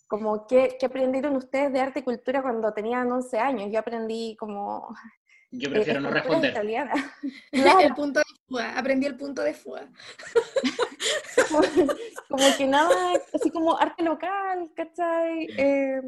como, 0.10 0.48
¿qué, 0.48 0.76
¿qué, 0.80 0.88
aprendieron 0.88 1.36
ustedes 1.36 1.72
de 1.72 1.80
arte 1.80 2.00
y 2.00 2.04
cultura 2.04 2.41
cuando 2.41 2.74
tenían 2.74 3.12
11 3.12 3.39
años? 3.39 3.69
Yo 3.72 3.80
aprendí 3.80 4.36
como... 4.38 4.89
Yo 5.52 5.69
prefiero 5.72 6.00
no 6.00 6.12
responder. 6.12 6.52
Italiana. 6.52 6.93
El 7.52 7.93
punto 7.95 8.19
de 8.19 8.26
fuga, 8.48 8.78
aprendí 8.78 9.08
el 9.08 9.17
punto 9.17 9.41
de 9.41 9.56
fuga. 9.56 9.89
como, 12.30 12.45
que 12.56 12.67
nada, 12.67 13.13
así 13.34 13.50
como 13.50 13.76
arte 13.76 14.04
local, 14.04 14.72
¿cachai? 14.76 15.48
Eh, 15.58 16.02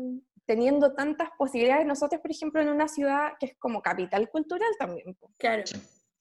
teniendo 0.45 0.93
tantas 0.93 1.29
posibilidades, 1.39 1.87
nosotros, 1.87 2.21
por 2.21 2.29
ejemplo, 2.29 2.61
en 2.61 2.69
una 2.69 2.87
ciudad 2.87 3.33
que 3.39 3.47
es 3.47 3.55
como 3.57 3.81
capital 3.81 4.29
cultural 4.29 4.69
también. 4.77 5.17
Claro, 5.37 5.63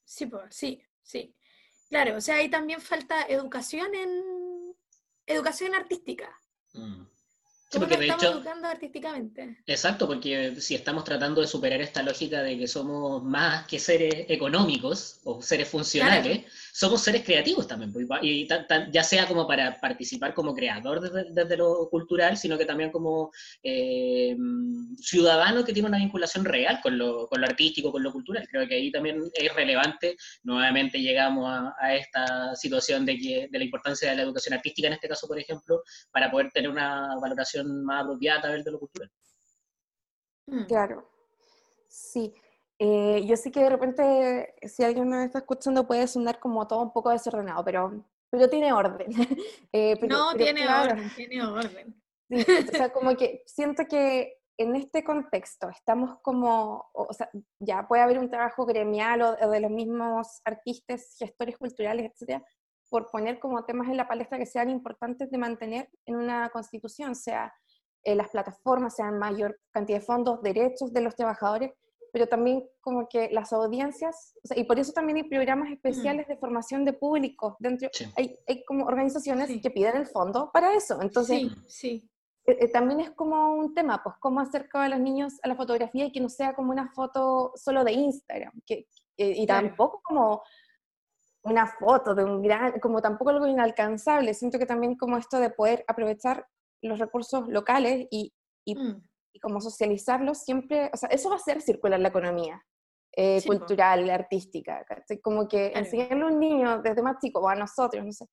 sí, 0.05 0.25
pues, 0.25 0.45
sí, 0.49 0.83
sí. 1.03 1.37
Claro, 1.91 2.17
o 2.17 2.21
sea, 2.23 2.37
ahí 2.37 2.49
también 2.49 2.81
falta 2.81 3.27
educación 3.29 3.95
en 3.95 4.70
educación 5.27 5.75
artística. 5.75 6.29
Mm. 6.73 7.05
¿Cómo 7.73 7.87
sí, 7.87 7.95
estamos 7.95 8.25
educando 8.25 8.67
artísticamente? 8.67 9.59
Exacto, 9.65 10.09
porque 10.09 10.61
si 10.61 10.75
estamos 10.75 11.05
tratando 11.05 11.41
de 11.41 11.47
superar 11.47 11.81
esta 11.81 12.03
lógica 12.03 12.43
de 12.43 12.59
que 12.59 12.67
somos 12.67 13.23
más 13.23 13.65
que 13.69 13.79
seres 13.79 14.27
económicos 14.29 15.21
o 15.23 15.41
seres 15.41 15.69
funcionales, 15.69 16.47
somos 16.73 17.03
seres 17.03 17.25
creativos 17.25 17.67
también, 17.67 17.93
pues, 17.93 18.07
y 18.23 18.49
ya 18.91 19.03
sea 19.03 19.27
como 19.27 19.47
para 19.47 19.81
participar 19.81 20.35
como 20.35 20.55
creador 20.55 21.01
desde, 21.01 21.57
lo 21.57 21.89
cultural, 21.91 22.37
sino 22.37 22.57
que 22.57 22.65
también 22.65 22.91
como 22.91 23.31
eh, 23.63 24.37
ciudadano 24.99 25.65
que 25.65 25.73
tiene 25.73 25.89
una 25.89 25.99
vinculación 25.99 26.45
real 26.45 26.81
con 26.83 26.97
lo, 26.97 27.27
con 27.29 27.41
lo, 27.41 27.47
artístico, 27.47 27.93
con 27.93 28.03
lo 28.03 28.13
cultural. 28.13 28.47
Creo 28.49 28.67
que 28.67 28.75
ahí 28.75 28.91
también 28.91 29.21
es 29.35 29.55
relevante, 29.55 30.17
nuevamente 30.43 31.01
llegamos 31.01 31.47
a, 31.49 31.75
a 31.79 31.95
esta 31.95 32.55
situación 32.55 33.05
de, 33.05 33.19
que, 33.19 33.49
de 33.51 33.59
la 33.59 33.65
importancia 33.65 34.11
de 34.11 34.17
la 34.17 34.23
educación 34.23 34.55
artística, 34.55 34.89
en 34.89 34.95
este 34.95 35.09
caso, 35.09 35.27
por 35.27 35.39
ejemplo, 35.39 35.83
para 36.11 36.31
poder 36.31 36.51
tener 36.53 36.71
una 36.71 37.17
valoración 37.21 37.85
más 37.85 38.05
apropiada 38.05 38.49
a 38.49 38.53
ver 38.53 38.65
de 38.65 38.71
lo 38.71 38.79
cultural. 38.79 39.11
Mm. 40.47 40.65
Claro, 40.65 41.09
sí. 41.89 42.35
Eh, 42.83 43.27
yo 43.27 43.37
sé 43.37 43.53
que 43.53 43.61
de 43.61 43.69
repente, 43.69 44.55
si 44.63 44.83
alguien 44.83 45.07
me 45.07 45.25
está 45.25 45.41
escuchando, 45.41 45.87
puede 45.87 46.07
sonar 46.07 46.41
como 46.41 46.67
todo 46.67 46.81
un 46.81 46.93
poco 46.95 47.11
desordenado, 47.11 47.63
pero, 47.63 48.03
pero 48.31 48.49
tiene 48.49 48.73
orden. 48.73 49.07
Eh, 49.73 49.99
no, 50.09 50.35
tiene 50.35 50.67
orden, 50.67 51.11
tiene 51.15 51.43
orden. 51.43 52.03
o 52.31 52.73
sea, 52.73 52.91
como 52.91 53.15
que 53.17 53.43
siento 53.47 53.85
que 53.87 54.39
en 54.57 54.75
este 54.77 55.05
contexto 55.05 55.69
estamos 55.69 56.19
como, 56.23 56.91
o 56.95 57.13
sea, 57.13 57.31
ya 57.59 57.87
puede 57.87 58.03
haber 58.03 58.19
un 58.19 58.31
trabajo 58.31 58.65
gremial 58.65 59.21
o, 59.23 59.51
de 59.51 59.61
los 59.61 59.71
mismos 59.71 60.41
artistas, 60.47 61.17
gestores 61.19 61.59
culturales, 61.59 62.11
etcétera, 62.11 62.43
por 62.89 63.11
poner 63.11 63.39
como 63.39 63.65
temas 63.67 63.89
en 63.89 63.99
la 63.99 64.09
palestra 64.09 64.39
que 64.39 64.47
sean 64.47 64.71
importantes 64.71 65.31
de 65.31 65.39
mantener 65.39 65.91
en 66.07 66.17
una 66.17 66.49
constitución, 66.49 67.15
sea 67.15 67.55
eh, 68.05 68.15
las 68.15 68.31
plataformas, 68.31 68.97
sean 68.97 69.19
mayor 69.19 69.61
cantidad 69.71 69.99
de 69.99 70.05
fondos, 70.05 70.43
derechos 70.43 70.93
de 70.95 71.03
los 71.03 71.15
trabajadores, 71.15 71.73
pero 72.13 72.27
también 72.27 72.69
como 72.81 73.09
que 73.09 73.31
las 73.31 73.53
audiencias, 73.53 74.35
y 74.57 74.65
por 74.65 74.79
eso 74.79 74.93
también 74.93 75.17
hay 75.17 75.25
programas 75.25 75.71
especiales 75.71 76.29
de 76.29 76.37
formación 76.37 76.85
de 76.85 76.93
público, 76.93 77.57
dentro, 77.59 77.89
hay, 78.17 78.39
hay, 78.47 78.65
como 78.65 78.87
organizaciones 78.87 79.51
que 79.63 79.71
piden 79.71 79.97
el 79.97 80.07
fondo 80.07 80.51
para 80.53 80.75
eso, 80.75 81.01
entonces 81.03 81.49
sí, 81.69 82.09
eh, 82.47 82.59
eh, 82.61 82.69
también 82.69 83.01
es 83.01 83.11
como 83.11 83.55
un 83.55 83.75
tema, 83.75 84.03
pues 84.03 84.17
cómo 84.21 84.41
acercar 84.41 84.83
a 84.83 84.89
los 84.89 85.01
niños 85.01 85.35
a 85.43 85.49
la 85.49 85.57
fotografía 85.57 86.07
y 86.07 86.13
que 86.13 86.21
no 86.21 86.29
sea 86.29 86.55
como 86.55 86.73
una 86.73 86.91
foto 86.93 87.53
solo 87.57 87.85
de 87.85 87.93
Instagram, 87.93 88.53
que, 88.67 88.87
y 89.17 89.47
tampoco 89.47 90.01
como 90.03 90.43
una 91.43 91.67
foto 91.67 92.15
de 92.15 92.25
un 92.25 92.43
gran, 92.43 92.79
como 92.81 93.01
tampoco 93.01 93.31
algo 93.31 93.47
inalcanzable. 93.47 94.35
Siento 94.35 94.59
que 94.59 94.67
también 94.67 94.97
como 94.97 95.17
esto 95.17 95.39
de 95.39 95.51
poder 95.51 95.85
aprovechar 95.89 96.47
los 96.83 96.99
recursos 96.99 97.49
locales 97.49 98.07
y, 98.11 98.33
y, 98.65 98.75
mm. 98.75 99.03
Como 99.39 99.61
socializarlos 99.61 100.39
siempre, 100.39 100.91
o 100.93 100.97
sea, 100.97 101.09
eso 101.11 101.31
va 101.31 101.37
a 101.37 101.41
ser 101.41 101.63
circular 101.63 102.01
la 102.01 102.09
economía 102.09 102.63
eh, 103.13 103.43
cultural, 103.47 104.09
artística. 104.11 104.85
Como 105.23 105.47
que 105.47 105.73
enseñarle 105.75 106.25
a 106.25 106.27
un 106.27 106.39
niño 106.39 106.83
desde 106.83 107.03
más 107.03 107.19
chico, 107.21 107.41
o 107.41 107.49
a 107.49 107.55
nosotros, 107.55 108.05
no 108.05 108.13
sé, 108.13 108.27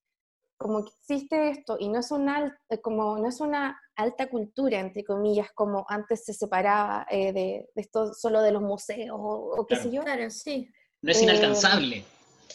como 0.56 0.84
que 0.84 0.90
existe 1.00 1.50
esto 1.50 1.76
y 1.78 1.88
no 1.88 2.00
es 2.00 2.10
una, 2.10 2.58
eh, 2.68 2.80
como, 2.80 3.16
no 3.18 3.28
es 3.28 3.40
una 3.40 3.80
alta 3.96 4.28
cultura, 4.28 4.80
entre 4.80 5.04
comillas, 5.04 5.48
como 5.54 5.86
antes 5.88 6.24
se 6.24 6.32
separaba 6.32 7.06
eh, 7.10 7.32
de, 7.32 7.70
esto 7.76 8.12
solo 8.12 8.42
de 8.42 8.52
los 8.52 8.62
museos 8.62 9.16
o, 9.18 9.66
qué 9.68 9.76
sé 9.76 9.90
yo. 9.90 10.02
Claro, 10.02 10.30
sí. 10.30 10.68
No 11.00 11.12
es 11.12 11.22
inalcanzable 11.22 12.04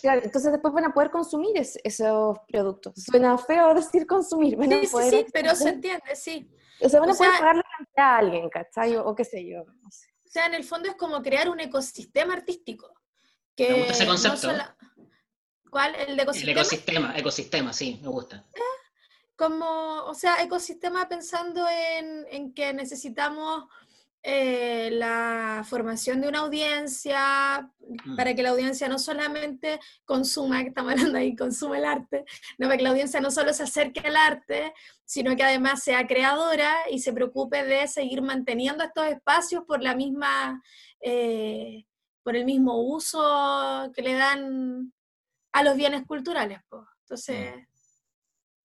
entonces 0.03 0.51
después 0.51 0.73
van 0.73 0.85
a 0.85 0.93
poder 0.93 1.11
consumir 1.11 1.51
esos 1.57 2.37
productos. 2.47 2.93
Suena 2.97 3.37
feo 3.37 3.73
decir 3.73 4.05
consumir, 4.05 4.57
sí, 4.61 4.87
sí, 4.87 5.09
sí, 5.09 5.25
pero 5.31 5.55
se 5.55 5.69
entiende, 5.69 6.15
sí. 6.15 6.51
O 6.81 6.89
sea, 6.89 6.99
van 6.99 7.11
a 7.11 7.13
poder 7.13 7.31
pagarle 7.39 7.63
a 8.01 8.17
alguien, 8.17 8.49
¿cachai? 8.49 8.95
O, 8.95 9.15
qué 9.15 9.25
sé 9.25 9.45
yo. 9.45 9.61
O 9.61 10.29
sea, 10.29 10.45
en 10.45 10.55
el 10.55 10.63
fondo 10.63 10.89
es 10.89 10.95
como 10.95 11.21
crear 11.21 11.49
un 11.49 11.59
ecosistema 11.59 12.33
artístico. 12.33 12.91
Que 13.55 13.69
me 13.69 13.77
gusta 13.79 13.93
ese 13.93 14.07
concepto. 14.07 14.49
¿Cuál? 15.69 15.95
¿El 15.95 16.15
de 16.17 16.23
ecosistema? 16.23 16.51
El 16.51 16.57
ecosistema, 16.57 17.17
ecosistema, 17.17 17.73
sí, 17.73 17.99
me 18.01 18.09
gusta. 18.09 18.45
Eh, 18.53 18.59
como, 19.35 20.03
o 20.05 20.13
sea, 20.13 20.41
ecosistema 20.43 21.07
pensando 21.07 21.67
en, 21.67 22.25
en 22.29 22.53
que 22.53 22.73
necesitamos 22.73 23.65
eh, 24.25 24.89
la 24.91 25.65
formación 25.67 26.21
de 26.21 26.29
una 26.29 26.39
audiencia, 26.39 27.69
para 28.15 28.31
mm. 28.31 28.35
que 28.35 28.43
la 28.43 28.51
audiencia 28.51 28.87
no 28.87 28.97
solamente 28.97 29.81
consuma, 30.05 30.61
que 30.61 30.69
estamos 30.69 30.93
hablando 30.93 31.17
ahí, 31.17 31.35
consuma 31.35 31.77
el 31.77 31.83
arte, 31.83 32.23
no, 32.57 32.67
para 32.67 32.77
que 32.77 32.83
la 32.83 32.91
audiencia 32.91 33.19
no 33.19 33.31
solo 33.31 33.53
se 33.53 33.63
acerque 33.63 33.99
al 33.99 34.15
arte, 34.15 34.73
sino 35.03 35.35
que 35.35 35.43
además 35.43 35.83
sea 35.83 36.07
creadora 36.07 36.73
y 36.89 36.99
se 36.99 37.11
preocupe 37.11 37.65
de 37.65 37.85
seguir 37.89 38.21
manteniendo 38.21 38.85
estos 38.85 39.07
espacios 39.07 39.65
por 39.67 39.83
la 39.83 39.93
misma, 39.93 40.63
eh, 41.01 41.85
por 42.23 42.37
el 42.37 42.45
mismo 42.45 42.81
uso 42.81 43.91
que 43.93 44.03
le 44.03 44.13
dan 44.13 44.93
a 45.51 45.63
los 45.63 45.75
bienes 45.75 46.05
culturales. 46.07 46.61
Entonces, 47.01 47.55
mm. 47.57 47.65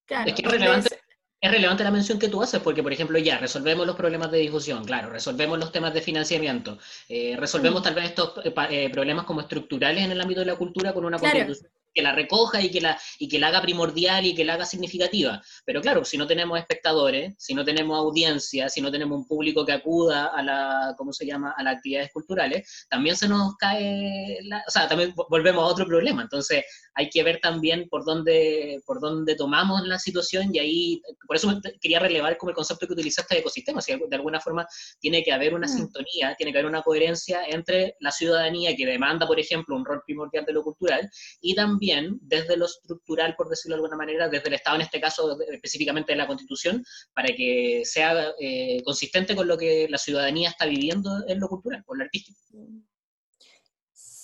claro. 0.07 0.29
Es 0.31 0.35
que 0.37 0.43
es 0.43 0.51
relevante, 0.53 1.01
es 1.41 1.51
relevante 1.51 1.85
la 1.85 1.91
mención 1.91 2.19
que 2.19 2.29
tú 2.29 2.43
haces, 2.43 2.61
porque, 2.61 2.83
por 2.83 2.93
ejemplo, 2.93 3.19
ya 3.19 3.39
resolvemos 3.39 3.87
los 3.87 3.97
problemas 3.97 4.31
de 4.31 4.39
difusión, 4.39 4.85
claro, 4.85 5.11
resolvemos 5.11 5.59
los 5.59 5.71
temas 5.71 5.95
de 5.95 6.01
financiamiento, 6.01 6.79
eh, 7.09 7.37
resolvemos 7.39 7.81
mm. 7.81 7.85
tal 7.85 7.95
vez 7.95 8.05
estos 8.07 8.33
eh, 8.45 8.55
eh, 8.71 8.91
problemas 8.91 9.25
como 9.25 9.41
estructurales 9.41 10.05
en 10.05 10.11
el 10.11 10.21
ámbito 10.21 10.41
de 10.41 10.47
la 10.47 10.57
cultura 10.57 10.93
con 10.93 11.05
una 11.05 11.19
constitución 11.19 11.71
que 11.99 12.03
la 12.03 12.13
recoja 12.13 12.63
y 12.63 12.71
que 12.71 12.81
la, 12.81 12.97
y 13.19 13.29
que 13.29 13.41
la 13.41 13.49
haga 13.49 13.61
primordial 13.61 14.25
y 14.25 14.33
que 14.33 14.45
la 14.45 14.55
haga 14.55 14.65
significativa. 14.65 15.43
Pero 15.65 15.81
claro, 15.81 16.05
si 16.05 16.17
no 16.17 16.29
tenemos 16.29 16.57
espectadores, 16.57 17.35
si 17.39 17.55
no 17.55 17.65
tenemos 17.65 17.99
audiencia, 17.99 18.69
si 18.69 18.81
no 18.81 18.93
tenemos 18.93 19.19
un 19.19 19.27
público 19.27 19.67
que 19.67 19.73
acuda 19.73 20.27
a 20.27 20.41
la, 20.41 20.95
¿cómo 20.97 21.13
se 21.13 21.27
llama?, 21.27 21.55
a 21.57 21.63
las 21.65 21.79
actividades 21.79 22.13
culturales, 22.13 22.87
también 22.89 23.17
se 23.17 23.27
nos 23.27 23.57
cae, 23.57 24.39
o 24.65 24.71
sea, 24.71 24.87
también 24.87 25.13
volvemos 25.29 25.65
a 25.65 25.67
otro 25.67 25.87
problema. 25.87 26.23
Entonces, 26.23 26.65
hay 26.95 27.11
que 27.11 27.25
ver 27.25 27.41
también 27.43 27.89
por 27.89 28.05
dónde, 28.05 28.81
por 28.87 29.01
dónde 29.01 29.35
tomamos 29.35 29.85
la 29.85 29.99
situación 29.99 30.55
y 30.55 30.61
ahí, 30.61 31.03
por 31.27 31.35
eso 31.35 31.61
quería 31.81 31.99
relevar 31.99 32.37
como 32.37 32.51
el 32.51 32.57
concepto 32.57 32.87
que 32.87 32.93
utilizaste 32.93 33.35
de 33.35 33.41
ecosistema, 33.41 33.81
si 33.81 33.93
de 33.93 34.17
alguna 34.17 34.41
forma 34.41 34.69
tiene 35.01 35.25
que 35.25 35.33
haber 35.33 35.53
una 35.53 35.67
mm. 35.67 35.77
sintonía, 35.77 36.35
tiene 36.37 36.53
que 36.53 36.59
haber 36.59 36.71
una 36.71 36.83
coherencia 36.83 37.41
entre 37.49 37.97
la 37.99 38.13
ciudadanía 38.13 38.77
que 38.77 38.87
demanda, 38.87 39.27
por 39.27 39.41
ejemplo, 39.41 39.75
un 39.75 39.85
rol 39.85 40.01
primordial 40.07 40.45
de 40.45 40.53
lo 40.53 40.63
cultural 40.63 41.11
y 41.41 41.57
también 41.57 41.88
desde 42.21 42.57
lo 42.57 42.67
estructural, 42.67 43.35
por 43.37 43.49
decirlo 43.49 43.77
de 43.77 43.83
alguna 43.83 43.97
manera, 43.97 44.29
desde 44.29 44.49
el 44.49 44.55
Estado, 44.55 44.77
en 44.77 44.83
este 44.83 45.01
caso 45.01 45.39
específicamente 45.51 46.13
de 46.13 46.19
la 46.19 46.27
Constitución, 46.27 46.85
para 47.15 47.29
que 47.29 47.83
sea 47.85 48.33
eh, 48.41 48.83
consistente 48.85 49.35
con 49.35 49.49
lo 49.49 49.57
que 49.57 49.87
la 49.89 49.99
ciudadanía 49.99 50.51
está 50.51 50.67
viviendo 50.67 51.11
en 51.27 51.41
lo 51.41 51.49
cultural, 51.49 51.85
con 51.85 51.99
lo 51.99 52.05
artístico. 52.05 52.39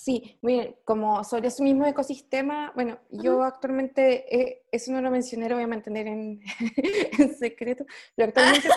Sí, 0.05 0.37
bien, 0.43 0.75
como 0.85 1.23
sobre 1.23 1.47
ese 1.47 1.63
mismo 1.63 1.83
ecosistema, 1.87 2.71
bueno, 2.75 2.99
yo 3.09 3.41
actualmente, 3.41 4.23
eh, 4.29 4.61
eso 4.71 4.91
no 4.91 5.01
lo 5.01 5.09
mencioné, 5.09 5.49
lo 5.49 5.55
voy 5.55 5.63
a 5.63 5.67
mantener 5.67 6.05
en, 6.05 6.41
secreto, 7.39 7.85
pero 8.13 8.27
actualmente 8.27 8.69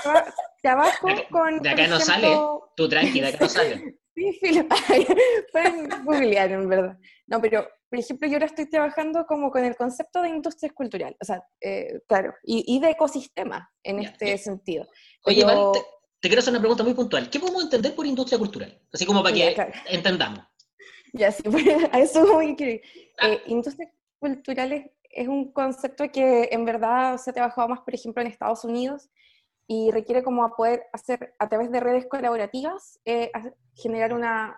trabajo 0.62 1.08
con... 1.30 1.60
De 1.60 1.68
acá 1.68 1.86
no 1.86 2.00
sale, 2.00 2.34
tú 2.74 2.88
tranqui, 2.88 3.20
de 3.20 3.26
acá 3.26 3.38
no 3.40 3.48
sale. 3.48 3.98
Sí, 4.18 4.32
filo, 4.40 4.66
pueden 5.52 5.88
googlear 6.04 6.50
en 6.50 6.68
verdad. 6.68 6.98
No, 7.28 7.40
pero 7.40 7.68
por 7.88 7.98
ejemplo, 7.98 8.28
yo 8.28 8.34
ahora 8.34 8.46
estoy 8.46 8.68
trabajando 8.68 9.24
como 9.26 9.50
con 9.50 9.64
el 9.64 9.74
concepto 9.76 10.20
de 10.22 10.28
industria 10.28 10.70
cultural, 10.74 11.16
o 11.20 11.24
sea, 11.24 11.42
eh, 11.60 12.00
claro, 12.06 12.34
y, 12.42 12.78
de 12.80 12.90
ecosistema 12.90 13.70
en 13.82 14.00
este 14.00 14.36
sentido. 14.36 14.86
Oye, 15.24 15.44
te, 16.20 16.28
quiero 16.28 16.40
hacer 16.40 16.52
una 16.52 16.60
pregunta 16.60 16.84
muy 16.84 16.94
puntual. 16.94 17.30
¿Qué 17.30 17.40
podemos 17.40 17.64
entender 17.64 17.94
por 17.94 18.06
industria 18.06 18.38
cultural? 18.38 18.78
Así 18.92 19.06
como 19.06 19.22
para 19.22 19.34
que 19.34 19.56
entendamos. 19.86 20.44
Ya, 21.14 21.32
sí, 21.32 21.42
a 21.92 22.00
eso 22.00 22.26
voy 22.26 22.50
a 22.50 23.24
ah. 23.24 23.28
eh, 23.28 23.42
industria 23.46 23.90
cultural 24.18 24.72
es, 25.10 25.28
un 25.28 25.52
concepto 25.52 26.10
que 26.12 26.50
en 26.52 26.64
verdad 26.64 27.16
se 27.16 27.30
ha 27.30 27.32
trabajado 27.32 27.68
más, 27.68 27.80
por 27.80 27.94
ejemplo, 27.94 28.20
en 28.20 28.28
Estados 28.28 28.64
Unidos 28.64 29.08
y 29.66 29.90
requiere 29.90 30.22
como 30.22 30.48
poder 30.54 30.84
hacer 30.92 31.34
a 31.38 31.48
través 31.48 31.70
de 31.72 31.80
redes 31.80 32.06
colaborativas, 32.06 33.00
eh, 33.04 33.30
generar 33.74 34.12
una, 34.12 34.56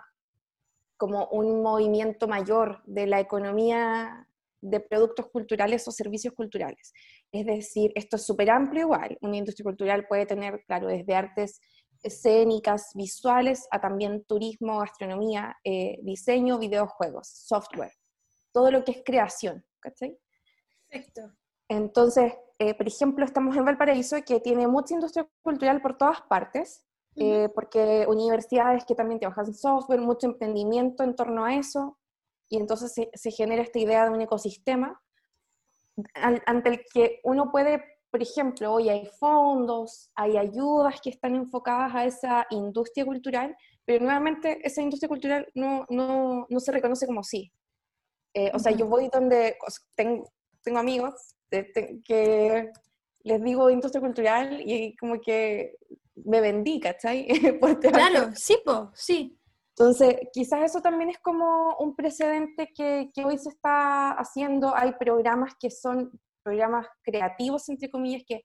como 1.01 1.29
un 1.29 1.63
movimiento 1.63 2.29
mayor 2.29 2.83
de 2.85 3.07
la 3.07 3.21
economía 3.21 4.29
de 4.61 4.81
productos 4.81 5.31
culturales 5.31 5.89
o 5.89 5.93
servicios 5.93 6.35
culturales. 6.35 6.93
Es 7.33 7.47
decir, 7.47 7.91
esto 7.95 8.17
es 8.17 8.27
súper 8.27 8.51
amplio 8.51 8.83
igual. 8.83 9.17
Una 9.23 9.39
industria 9.39 9.65
cultural 9.65 10.07
puede 10.07 10.27
tener, 10.27 10.63
claro, 10.67 10.89
desde 10.89 11.15
artes 11.15 11.59
escénicas, 12.03 12.91
visuales, 12.95 13.67
a 13.71 13.81
también 13.81 14.25
turismo, 14.25 14.81
gastronomía, 14.81 15.57
eh, 15.65 15.99
diseño, 16.03 16.59
videojuegos, 16.59 17.29
software. 17.29 17.95
Todo 18.53 18.71
lo 18.71 18.85
que 18.85 18.93
es 18.93 19.03
creación, 19.03 19.65
¿cachai? 19.81 20.19
Perfecto. 20.87 21.33
Entonces, 21.67 22.35
eh, 22.59 22.75
por 22.75 22.87
ejemplo, 22.87 23.25
estamos 23.25 23.57
en 23.57 23.65
Valparaíso, 23.65 24.23
que 24.27 24.39
tiene 24.41 24.69
mucha 24.69 24.93
industria 24.93 25.27
cultural 25.41 25.81
por 25.81 25.97
todas 25.97 26.21
partes, 26.29 26.85
eh, 27.17 27.49
porque 27.55 28.07
universidades 28.09 28.85
que 28.85 28.95
también 28.95 29.21
trabajan 29.21 29.47
en 29.47 29.55
software, 29.55 30.01
mucho 30.01 30.27
emprendimiento 30.27 31.03
en 31.03 31.15
torno 31.15 31.45
a 31.45 31.55
eso, 31.55 31.99
y 32.49 32.57
entonces 32.57 32.93
se, 33.13 33.31
genera 33.31 33.63
esta 33.63 33.79
idea 33.79 34.05
de 34.05 34.11
un 34.11 34.21
ecosistema 34.21 35.01
ante 36.15 36.69
el 36.69 36.85
que 36.93 37.21
uno 37.25 37.51
puede, 37.51 37.83
por 38.11 38.23
ejemplo, 38.23 38.73
hoy 38.73 38.89
hay 38.89 39.07
fondos, 39.19 40.11
hay 40.15 40.37
ayudas 40.37 41.01
que 41.01 41.11
están 41.11 41.35
enfocadas 41.37 41.95
a 41.95 42.05
esa 42.07 42.47
industria 42.51 43.05
cultural, 43.05 43.57
pero 43.85 44.03
nuevamente 44.03 44.59
esa 44.67 44.83
industria 44.83 45.09
cultural 45.09 45.47
no, 45.55 45.87
no, 45.91 46.47
no 46.49 46.61
se 46.61 46.73
reconoce 46.73 47.07
como 47.07 47.23
sí. 47.23 47.53
Eh, 48.35 48.51
o 48.55 48.59
sea, 48.59 48.73
yo 48.73 48.87
voy 48.87 49.09
donde 49.13 49.57
tengo, 49.95 50.31
tengo 50.63 50.79
amigos 50.79 51.35
que 51.51 52.71
les 53.23 53.43
digo 53.43 53.71
industria 53.71 54.01
cultural 54.01 54.61
y 54.65 54.97
como 54.97 55.21
que 55.21 55.77
me 56.25 56.41
vendí, 56.41 56.81
¿cachai? 56.81 57.27
claro, 57.93 58.31
sí, 58.35 58.59
po, 58.65 58.91
sí. 58.95 59.37
Entonces, 59.77 60.17
quizás 60.33 60.63
eso 60.63 60.81
también 60.81 61.11
es 61.11 61.19
como 61.19 61.77
un 61.79 61.97
precedente 61.97 62.71
que, 62.75 63.11
que, 63.15 63.25
hoy 63.25 63.39
se 63.39 63.49
está 63.49 64.13
haciendo. 64.13 64.75
Hay 64.77 64.93
programas 64.93 65.55
que 65.59 65.71
son 65.71 66.11
programas 66.43 66.87
creativos, 67.03 67.69
entre 67.69 67.91
comillas, 67.91 68.23
que 68.27 68.43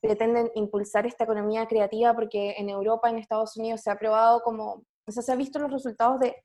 pretenden 0.00 0.50
impulsar 0.54 1.06
esta 1.06 1.24
economía 1.24 1.66
creativa 1.66 2.14
porque 2.14 2.54
en 2.58 2.68
Europa, 2.68 3.08
en 3.08 3.18
Estados 3.18 3.56
Unidos, 3.56 3.80
se 3.80 3.90
ha 3.90 3.98
probado 3.98 4.40
como, 4.42 4.84
o 5.06 5.12
sea, 5.12 5.22
se 5.22 5.32
ha 5.32 5.36
visto 5.36 5.58
los 5.58 5.72
resultados 5.72 6.20
de, 6.20 6.36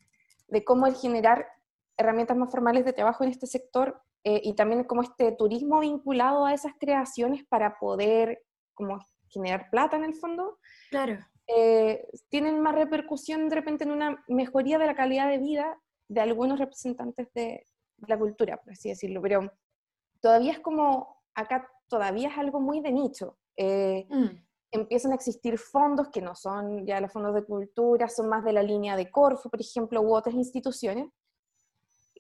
de 0.48 0.64
cómo 0.64 0.88
el 0.88 0.96
generar 0.96 1.46
herramientas 1.98 2.38
más 2.38 2.52
formales 2.52 2.86
de 2.86 2.94
trabajo 2.94 3.24
en 3.24 3.32
este 3.32 3.48
sector 3.48 4.02
eh, 4.24 4.42
y 4.44 4.54
también 4.54 4.84
como 4.84 5.02
este 5.02 5.32
turismo 5.32 5.80
vinculado 5.80 6.46
a 6.46 6.54
esas 6.54 6.74
creaciones 6.80 7.44
para 7.48 7.78
poder 7.80 8.44
como 8.74 9.00
generar 9.32 9.70
plata 9.70 9.98
en 9.98 10.04
el 10.04 10.14
fondo, 10.14 10.60
claro. 10.90 11.18
Eh, 11.48 12.08
tienen 12.30 12.62
más 12.62 12.76
repercusión 12.76 13.50
de 13.50 13.56
repente 13.56 13.84
en 13.84 13.92
una 13.92 14.24
mejoría 14.28 14.78
de 14.78 14.86
la 14.86 14.96
calidad 14.96 15.30
de 15.30 15.38
vida 15.38 15.78
de 16.08 16.22
algunos 16.22 16.60
representantes 16.60 17.28
de, 17.34 17.66
la 18.08 18.18
cultura, 18.18 18.58
por 18.58 18.74
así 18.74 18.90
decirlo, 18.90 19.22
pero 19.22 19.52
todavía 20.22 20.54
es 20.54 20.60
como, 20.60 21.22
acá 21.36 21.70
todavía 21.88 22.30
es 22.30 22.38
algo 22.38 22.60
muy 22.60 22.82
de 22.82 22.92
nicho. 22.92 23.38
Eh, 23.56 24.08
mm. 24.10 24.28
Empiezan 24.72 25.12
a 25.12 25.16
existir 25.16 25.60
fondos 25.60 26.10
que 26.10 26.22
no 26.22 26.34
son 26.34 26.86
ya 26.86 27.00
los 27.00 27.12
fondos 27.12 27.36
de 27.36 27.44
cultura, 27.44 28.08
son 28.08 28.28
más 28.28 28.44
de 28.44 28.54
la 28.54 28.64
línea 28.64 28.96
de 28.96 29.12
Corfo, 29.12 29.50
por 29.50 29.62
ejemplo, 29.62 30.02
u 30.02 30.16
otras 30.16 30.34
instituciones, 30.34 31.10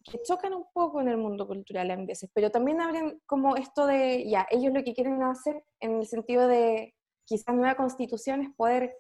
que 0.04 0.22
chocan 0.22 0.54
un 0.54 0.66
poco 0.72 1.02
en 1.02 1.08
el 1.08 1.18
mundo 1.18 1.48
cultural 1.48 1.90
a 1.90 1.96
veces, 1.96 2.30
pero 2.34 2.52
también 2.52 2.80
hablan 2.80 3.20
como 3.26 3.56
esto 3.56 3.88
de, 3.88 4.30
ya, 4.30 4.46
ellos 4.52 4.74
lo 4.74 4.84
que 4.84 4.94
quieren 4.94 5.24
hacer 5.24 5.64
en 5.80 6.00
el 6.00 6.06
sentido 6.06 6.48
de 6.48 6.94
quizás 7.26 7.56
nueva 7.56 7.76
constitución 7.76 8.42
es 8.42 8.50
poder 8.56 8.96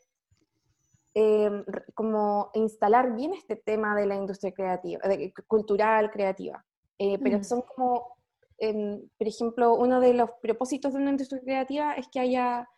em, 1.13 1.63
como 1.93 2.51
instalar 2.53 3.15
bien 3.15 3.33
este 3.33 3.55
tema 3.55 3.95
de 3.95 4.05
la 4.05 4.15
industria 4.15 4.53
creativa, 4.53 5.07
de, 5.07 5.33
cultural, 5.47 6.11
creativa. 6.11 6.63
Eh, 6.97 7.17
pero 7.19 7.39
mm. 7.39 7.43
son 7.43 7.61
como, 7.63 8.15
em, 8.57 9.01
por 9.17 9.27
ejemplo, 9.27 9.75
uno 9.75 9.99
de 9.99 10.13
los 10.13 10.29
propósitos 10.41 10.93
de 10.93 10.99
una 10.99 11.11
industria 11.11 11.41
creativa 11.41 11.93
es 11.95 12.07
que 12.07 12.19
haya 12.19 12.69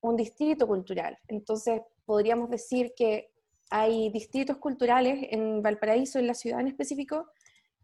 un 0.00 0.16
distrito 0.16 0.66
cultural. 0.66 1.18
Entonces, 1.28 1.82
podríamos 2.04 2.48
decir 2.50 2.92
que 2.96 3.30
hay 3.70 4.10
distritos 4.10 4.56
culturales 4.56 5.28
en 5.30 5.62
Valparaíso, 5.62 6.18
en 6.18 6.26
la 6.26 6.34
ciudad 6.34 6.60
en 6.60 6.68
específico, 6.68 7.28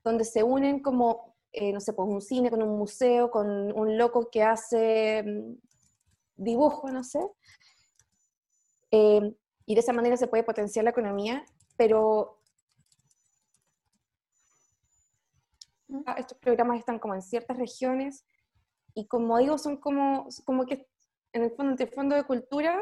donde 0.03 0.25
se 0.25 0.43
unen 0.43 0.81
como, 0.81 1.37
eh, 1.53 1.73
no 1.73 1.81
sé, 1.81 1.93
pues 1.93 2.09
un 2.09 2.21
cine 2.21 2.51
con 2.51 2.63
un 2.63 2.77
museo, 2.79 3.31
con 3.31 3.73
un 3.73 3.99
loco 3.99 4.29
que 4.31 4.43
hace 4.43 5.19
em, 5.19 5.57
dibujo, 6.37 6.91
no 6.91 7.05
sé. 7.05 7.21
Eh, 8.91 9.35
y 9.67 9.75
de 9.75 9.81
esa 9.81 9.93
manera 9.93 10.17
se 10.17 10.29
puede 10.29 10.45
potenciar 10.45 10.85
la 10.85 10.91
economía, 10.91 11.45
pero 11.77 12.41
estos 16.17 16.39
programas 16.39 16.79
están 16.79 16.99
como 16.99 17.15
en 17.15 17.23
ciertas 17.23 17.57
regiones 17.57 18.25
y 18.95 19.07
como 19.07 19.39
digo, 19.39 19.59
son 19.59 19.77
como, 19.77 20.29
como 20.45 20.67
que 20.67 20.89
en 21.33 21.43
el 21.43 21.51
fondo, 21.51 21.73
entre 21.73 21.87
fondo 21.87 22.17
de 22.17 22.25
cultura 22.25 22.81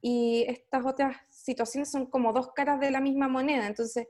y 0.00 0.44
estas 0.48 0.84
otras 0.84 1.16
situaciones 1.30 1.90
son 1.90 2.06
como 2.06 2.32
dos 2.32 2.52
caras 2.52 2.80
de 2.80 2.90
la 2.90 3.00
misma 3.00 3.28
moneda. 3.28 3.66
Entonces, 3.66 4.08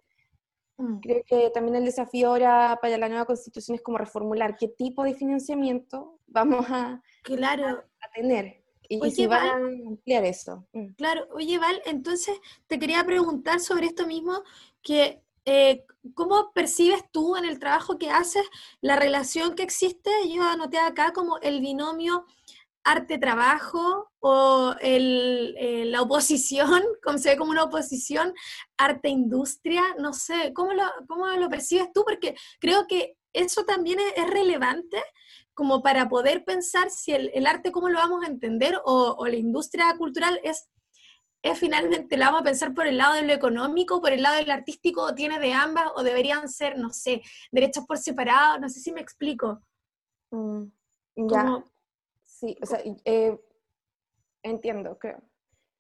Mm. 0.83 0.99
Creo 1.01 1.23
que 1.25 1.51
también 1.51 1.77
el 1.77 1.85
desafío 1.85 2.29
ahora 2.29 2.79
para 2.81 2.99
la 2.99 3.09
nueva 3.09 3.25
constitución 3.25 3.77
es 3.77 3.83
como 3.83 3.99
reformular 3.99 4.57
qué 4.57 4.69
tipo 4.69 5.05
de 5.05 5.15
financiamiento 5.15 6.19
vamos 6.27 6.67
a, 6.69 7.03
claro. 7.23 7.85
a, 8.01 8.11
tener. 8.15 8.62
Y, 9.01 9.11
si 9.11 9.27
van 9.27 9.49
a 9.49 9.55
ampliar 9.89 10.25
eso. 10.25 10.67
Mm. 10.73 10.95
Claro, 10.95 11.27
oye 11.33 11.59
Val, 11.59 11.81
entonces 11.87 12.39
te 12.67 12.79
quería 12.79 13.05
preguntar 13.05 13.61
sobre 13.61 13.87
esto 13.87 14.07
mismo, 14.07 14.43
que 14.83 15.23
eh, 15.45 15.85
¿cómo 16.15 16.53
percibes 16.53 17.03
tú 17.11 17.37
en 17.37 17.45
el 17.45 17.59
trabajo 17.59 17.99
que 17.99 18.11
haces 18.11 18.45
la 18.81 18.97
relación 18.97 19.55
que 19.55 19.63
existe? 19.63 20.11
Yo 20.29 20.43
anoté 20.43 20.79
acá 20.79 21.13
como 21.13 21.39
el 21.39 21.61
binomio 21.61 22.27
arte-trabajo 22.85 24.11
o 24.21 24.75
eh, 24.81 25.85
la 25.87 26.03
oposición, 26.03 26.83
como 27.03 27.19
se 27.19 27.31
ve 27.31 27.37
como 27.37 27.51
una 27.51 27.65
oposición, 27.65 28.35
arte-industria, 28.77 29.83
no 29.99 30.13
sé, 30.13 30.53
¿cómo 30.55 30.73
lo, 30.73 30.85
¿cómo 31.09 31.27
lo 31.29 31.49
percibes 31.49 31.93
tú? 31.93 32.05
Porque 32.05 32.35
creo 32.61 32.87
que 32.87 33.17
eso 33.33 33.65
también 33.65 33.99
es, 34.17 34.27
relevante 34.29 35.03
como 35.55 35.83
para 35.83 36.09
poder 36.09 36.45
pensar 36.45 36.91
si 36.91 37.13
el, 37.13 37.47
arte, 37.47 37.73
cómo 37.73 37.89
lo 37.89 37.99
vamos 37.99 38.25
a 38.25 38.29
entender, 38.29 38.81
o, 38.85 39.27
la 39.27 39.37
industria 39.37 39.95
cultural 39.97 40.41
es, 40.43 40.69
es 41.43 41.59
finalmente, 41.59 42.17
la 42.17 42.27
vamos 42.27 42.43
a 42.43 42.45
pensar 42.45 42.75
por 42.75 42.87
el 42.87 42.99
lado 42.99 43.15
de 43.15 43.23
lo 43.23 43.33
económico, 43.33 44.01
por 44.01 44.13
el 44.13 44.23
lado 44.23 44.37
del 44.37 44.51
artístico, 44.51 45.03
o 45.03 45.15
tiene 45.15 45.39
de 45.39 45.53
ambas, 45.53 45.91
o 45.97 46.03
deberían 46.03 46.49
ser, 46.49 46.79
no 46.79 46.91
sé, 46.91 47.23
derechos 47.51 47.85
por 47.87 47.99
separado, 47.99 48.59
no 48.61 48.69
sé 48.69 48.81
si 48.81 48.93
me 48.93 49.01
explico. 49.01 49.61
Mm, 50.31 50.65
ya. 51.17 51.65
Sí, 52.25 52.57
o 52.61 52.67
sea, 52.67 52.81
eh, 53.05 53.39
entiendo, 54.43 54.99
creo. 54.99 55.23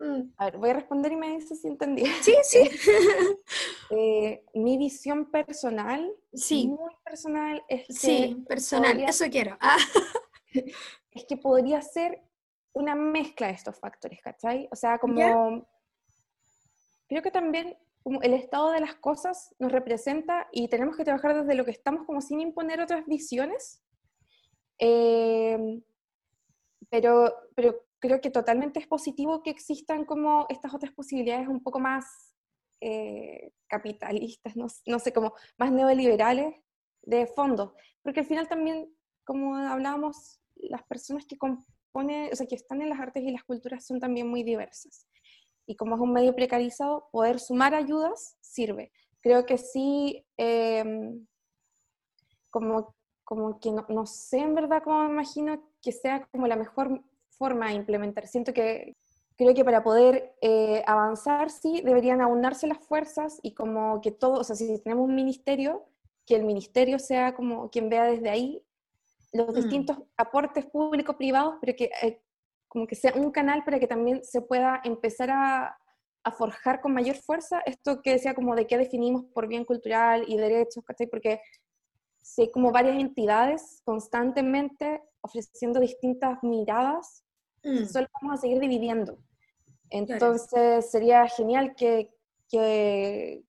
Mm. 0.03 0.33
A 0.37 0.47
ver, 0.47 0.59
voy 0.59 0.71
a 0.71 0.75
responder 0.75 1.13
y 1.13 1.17
me 1.17 1.37
dices 1.37 1.61
si 1.61 1.69
entendí. 1.69 2.05
Sí, 2.23 2.35
sí. 2.43 2.69
Eh, 3.95 4.43
mi 4.55 4.79
visión 4.79 5.31
personal, 5.31 6.11
sí. 6.33 6.67
muy 6.67 6.95
personal, 7.05 7.63
es 7.69 7.87
que... 7.87 7.93
Sí, 7.93 8.45
personal, 8.49 8.99
eso 9.03 9.27
quiero. 9.31 9.57
Ah. 9.61 9.77
Es 11.11 11.27
que 11.27 11.37
podría 11.37 11.83
ser 11.83 12.23
una 12.73 12.95
mezcla 12.95 13.49
de 13.49 13.53
estos 13.53 13.79
factores, 13.79 14.23
¿cachai? 14.23 14.67
O 14.73 14.77
sea, 14.77 14.99
como... 14.99 15.67
Creo 17.07 17.23
que 17.23 17.31
también 17.31 17.77
como 18.03 18.23
el 18.23 18.33
estado 18.33 18.71
de 18.71 18.81
las 18.81 18.95
cosas 18.95 19.55
nos 19.59 19.71
representa 19.71 20.49
y 20.53 20.69
tenemos 20.69 20.97
que 20.97 21.05
trabajar 21.05 21.35
desde 21.35 21.55
lo 21.55 21.67
que 21.67 21.71
estamos 21.71 22.07
como 22.07 22.23
sin 22.23 22.41
imponer 22.41 22.81
otras 22.81 23.05
visiones. 23.05 23.83
Eh, 24.79 25.83
pero, 26.89 27.31
pero 27.55 27.85
creo 28.03 28.21
que 28.21 28.31
totalmente 28.31 28.81
es 28.81 28.89
positivo 28.89 29.43
que 29.45 29.51
existan 29.51 30.05
como 30.05 30.45
estas 30.49 30.75
otras 30.75 30.93
posibilidades 30.93 31.47
un 31.47 31.63
poco 31.63 31.79
más 31.79 32.35
eh, 32.81 33.53
capitalistas, 33.69 34.57
no, 34.57 34.67
no, 34.87 34.99
sé, 34.99 35.13
como 35.13 35.35
más 35.57 35.71
neoliberales 35.71 36.57
de 37.03 37.29
fondo, 37.29 37.75
porque 38.03 38.21
al 38.21 38.27
final 38.27 38.49
también, 38.49 38.93
como 39.25 39.55
hablábamos, 39.55 40.41
las 40.57 40.83
personas 40.83 41.25
que 41.27 41.39
componen, 41.39 42.31
o 42.33 42.35
sea, 42.35 42.47
que 42.47 42.57
están 42.57 42.83
en 42.83 42.91
las 42.91 42.99
artes 42.99 43.23
y 43.23 43.31
las 43.31 43.45
culturas 43.45 43.87
son 43.87 44.01
también 44.01 44.29
muy 44.29 44.43
diversas. 44.43 45.07
Y 45.65 45.77
como 45.77 45.95
es 45.95 46.01
un 46.01 46.13
medio 46.13 46.35
precarizado, 46.35 47.09
poder 47.13 47.39
sumar 47.39 47.73
ayudas 47.73 48.37
sirve. 48.41 48.91
Creo 49.21 49.47
que 49.47 49.59
sí, 49.59 50.27
em, 50.37 51.25
como 52.51 52.97
como 53.25 53.61
que 53.61 53.71
no, 53.71 53.87
no, 53.89 54.05
sé 54.05 54.41
en 54.41 54.55
verdad 54.55 54.83
cómo 54.83 55.05
me 55.05 55.11
imagino 55.11 55.63
que 55.81 55.93
sea 55.93 56.27
como 56.33 56.47
la 56.49 56.57
mejor 56.57 57.03
forma 57.33 57.69
de 57.69 57.75
implementar. 57.75 58.27
Siento 58.27 58.53
que 58.53 58.95
creo 59.37 59.55
que 59.55 59.65
para 59.65 59.83
poder 59.83 60.35
eh, 60.41 60.83
avanzar 60.87 61.51
sí 61.51 61.83
deberían 61.85 62.21
aunarse 62.21 62.67
las 62.67 62.79
fuerzas 62.79 63.39
y 63.43 63.55
como 63.55 64.01
que 64.01 64.11
todo, 64.11 64.41
o 64.41 64.45
sea, 64.45 64.57
si 64.57 64.79
tenemos 64.83 65.09
un 65.09 65.15
ministerio, 65.15 65.87
que 66.27 66.37
el 66.37 66.45
ministerio 66.45 66.99
sea 66.99 67.35
como 67.35 67.71
quien 67.71 67.89
vea 67.89 68.05
desde 68.05 68.31
ahí 68.31 68.63
los 69.33 69.49
mm. 69.49 69.55
distintos 69.55 69.99
aportes 70.17 70.67
público-privados, 70.67 71.57
pero 71.61 71.77
que 71.77 71.91
eh, 72.03 72.21
como 72.69 72.87
que 72.87 72.95
sea 72.95 73.13
un 73.17 73.31
canal 73.31 73.65
para 73.65 73.79
que 73.79 73.87
también 73.87 74.23
se 74.25 74.41
pueda 74.41 74.81
empezar 74.85 75.31
a, 75.31 75.77
a, 76.23 76.31
forjar 76.31 76.81
con 76.81 76.95
mayor 76.95 77.17
fuerza 77.17 77.61
esto 77.67 78.01
que 78.03 78.13
decía 78.13 78.35
como 78.35 78.55
de 78.55 78.67
qué 78.67 78.79
definimos 78.79 79.25
por 79.35 79.47
bien 79.49 79.65
cultural 79.65 80.25
y 80.27 80.37
derechos, 80.37 80.85
¿cachai? 80.85 81.07
Porque 81.07 81.41
si 82.23 82.43
hay 82.43 82.51
como 82.51 82.73
varias 82.73 82.97
entidades 82.97 83.83
constantemente 83.85 85.03
ofreciendo 85.21 85.81
distintas 85.81 86.43
miradas, 86.43 87.25
mm. 87.63 87.85
solo 87.85 88.07
vamos 88.21 88.39
a 88.39 88.41
seguir 88.41 88.59
dividiendo. 88.61 89.19
Entonces 89.91 90.91
sería 90.91 91.29
genial 91.29 91.75
que, 91.75 92.15
que, 92.49 93.45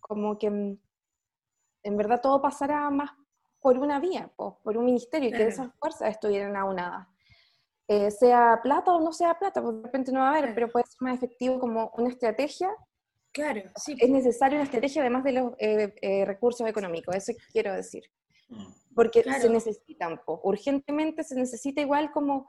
como 0.00 0.38
que 0.38 0.46
en 0.46 1.96
verdad 1.96 2.20
todo 2.20 2.40
pasara 2.40 2.88
más 2.90 3.10
por 3.60 3.78
una 3.78 4.00
vía, 4.00 4.32
por 4.36 4.76
un 4.76 4.84
ministerio, 4.86 5.28
y 5.28 5.32
que 5.32 5.46
esas 5.46 5.70
fuerzas 5.78 6.10
estuvieran 6.10 6.56
aunadas. 6.56 7.06
Eh, 7.88 8.10
sea 8.10 8.60
plata 8.62 8.92
o 8.92 9.00
no 9.00 9.12
sea 9.12 9.38
plata, 9.38 9.60
pues 9.60 9.76
de 9.76 9.82
repente 9.82 10.12
no 10.12 10.20
va 10.20 10.28
a 10.28 10.38
haber, 10.38 10.54
pero 10.54 10.68
puede 10.68 10.86
ser 10.86 10.96
más 11.00 11.16
efectivo 11.16 11.58
como 11.60 11.92
una 11.96 12.08
estrategia. 12.08 12.70
Claro, 13.32 13.62
sí. 13.76 13.96
Es 13.98 14.10
necesaria 14.10 14.56
una 14.56 14.64
estrategia 14.64 15.02
además 15.02 15.24
de 15.24 15.32
los 15.32 15.52
eh, 15.58 15.94
eh, 16.02 16.24
recursos 16.24 16.68
económicos, 16.68 17.14
eso 17.16 17.32
quiero 17.52 17.72
decir. 17.72 18.04
Mm. 18.48 18.66
Porque 18.94 19.22
se 19.22 19.48
necesitan, 19.48 20.20
urgentemente 20.26 21.24
se 21.24 21.34
necesita 21.34 21.80
igual 21.80 22.12
como 22.12 22.46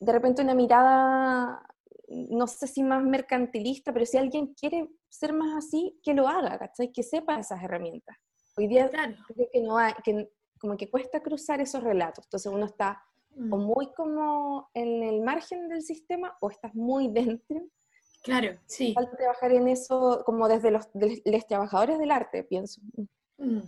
de 0.00 0.12
repente 0.12 0.42
una 0.42 0.54
mirada, 0.54 1.62
no 2.08 2.46
sé 2.48 2.66
si 2.66 2.82
más 2.82 3.04
mercantilista, 3.04 3.92
pero 3.92 4.04
si 4.04 4.18
alguien 4.18 4.54
quiere 4.54 4.88
ser 5.08 5.32
más 5.32 5.56
así, 5.56 6.00
que 6.02 6.14
lo 6.14 6.26
haga, 6.26 6.58
¿cachai? 6.58 6.90
Que 6.90 7.04
sepa 7.04 7.38
esas 7.38 7.62
herramientas. 7.62 8.16
Hoy 8.56 8.66
día 8.66 8.90
creo 8.90 9.48
que 9.52 9.60
no 9.60 9.78
hay, 9.78 9.92
que 10.02 10.28
como 10.58 10.76
que 10.76 10.90
cuesta 10.90 11.22
cruzar 11.22 11.60
esos 11.60 11.84
relatos, 11.84 12.26
entonces 12.26 12.52
uno 12.52 12.66
está 12.66 13.02
o 13.36 13.56
mm. 13.56 13.64
muy 13.64 13.92
como 13.94 14.70
en 14.74 15.02
el 15.02 15.20
margen 15.22 15.68
del 15.68 15.82
sistema 15.82 16.36
o 16.40 16.50
estás 16.50 16.74
muy 16.74 17.08
dentro. 17.12 17.62
Claro, 18.22 18.58
sí. 18.66 18.92
Falta 18.94 19.16
trabajar 19.16 19.52
en 19.52 19.68
eso 19.68 20.22
como 20.26 20.48
desde 20.48 20.70
los, 20.70 20.88
los 20.94 21.46
trabajadores 21.46 21.98
del 21.98 22.10
arte, 22.10 22.44
pienso. 22.44 22.80
Mm. 23.38 23.60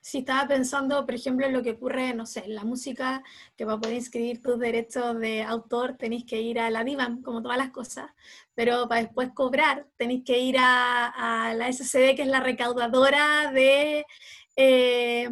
Si 0.00 0.18
estaba 0.18 0.46
pensando, 0.46 1.04
por 1.04 1.14
ejemplo, 1.14 1.46
en 1.46 1.52
lo 1.52 1.62
que 1.62 1.72
ocurre, 1.72 2.14
no 2.14 2.26
sé, 2.26 2.44
en 2.44 2.54
la 2.54 2.64
música, 2.64 3.22
que 3.56 3.64
para 3.64 3.78
poder 3.78 3.96
inscribir 3.96 4.42
tus 4.42 4.58
derechos 4.58 5.18
de 5.18 5.42
autor 5.42 5.96
tenéis 5.96 6.24
que 6.24 6.40
ir 6.40 6.60
a 6.60 6.70
la 6.70 6.84
DIVAM, 6.84 7.22
como 7.22 7.42
todas 7.42 7.58
las 7.58 7.70
cosas, 7.70 8.10
pero 8.54 8.86
para 8.88 9.02
después 9.02 9.30
cobrar 9.32 9.86
tenéis 9.96 10.22
que 10.24 10.38
ir 10.38 10.56
a, 10.58 11.54
la 11.56 11.72
SCD, 11.72 12.14
que 12.14 12.22
es 12.22 12.28
la 12.28 12.40
recaudadora 12.40 13.50
de... 13.52 14.04
Eh, 14.56 15.28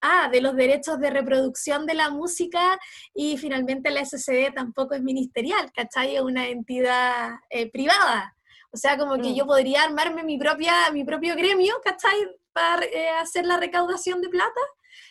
ah, 0.00 0.28
de 0.30 0.40
los 0.40 0.56
derechos 0.56 0.98
de 1.00 1.10
reproducción 1.10 1.86
de 1.86 1.94
la 1.94 2.10
música 2.10 2.78
y 3.14 3.36
finalmente 3.36 3.90
la 3.90 4.04
SCD 4.04 4.52
tampoco 4.54 4.94
es 4.94 5.02
ministerial, 5.02 5.70
¿cachai? 5.72 6.16
Es 6.16 6.22
una 6.22 6.48
entidad 6.48 7.36
eh, 7.50 7.70
privada. 7.70 8.34
O 8.72 8.76
sea, 8.76 8.98
como 8.98 9.14
que 9.16 9.30
mm. 9.30 9.34
yo 9.34 9.46
podría 9.46 9.84
armarme 9.84 10.22
mi, 10.22 10.38
propia, 10.38 10.90
mi 10.92 11.04
propio 11.04 11.34
gremio, 11.34 11.74
¿cachai? 11.82 12.28
para 12.56 12.86
eh, 12.86 13.10
hacer 13.20 13.44
la 13.44 13.58
recaudación 13.58 14.22
de 14.22 14.30
plata 14.30 14.60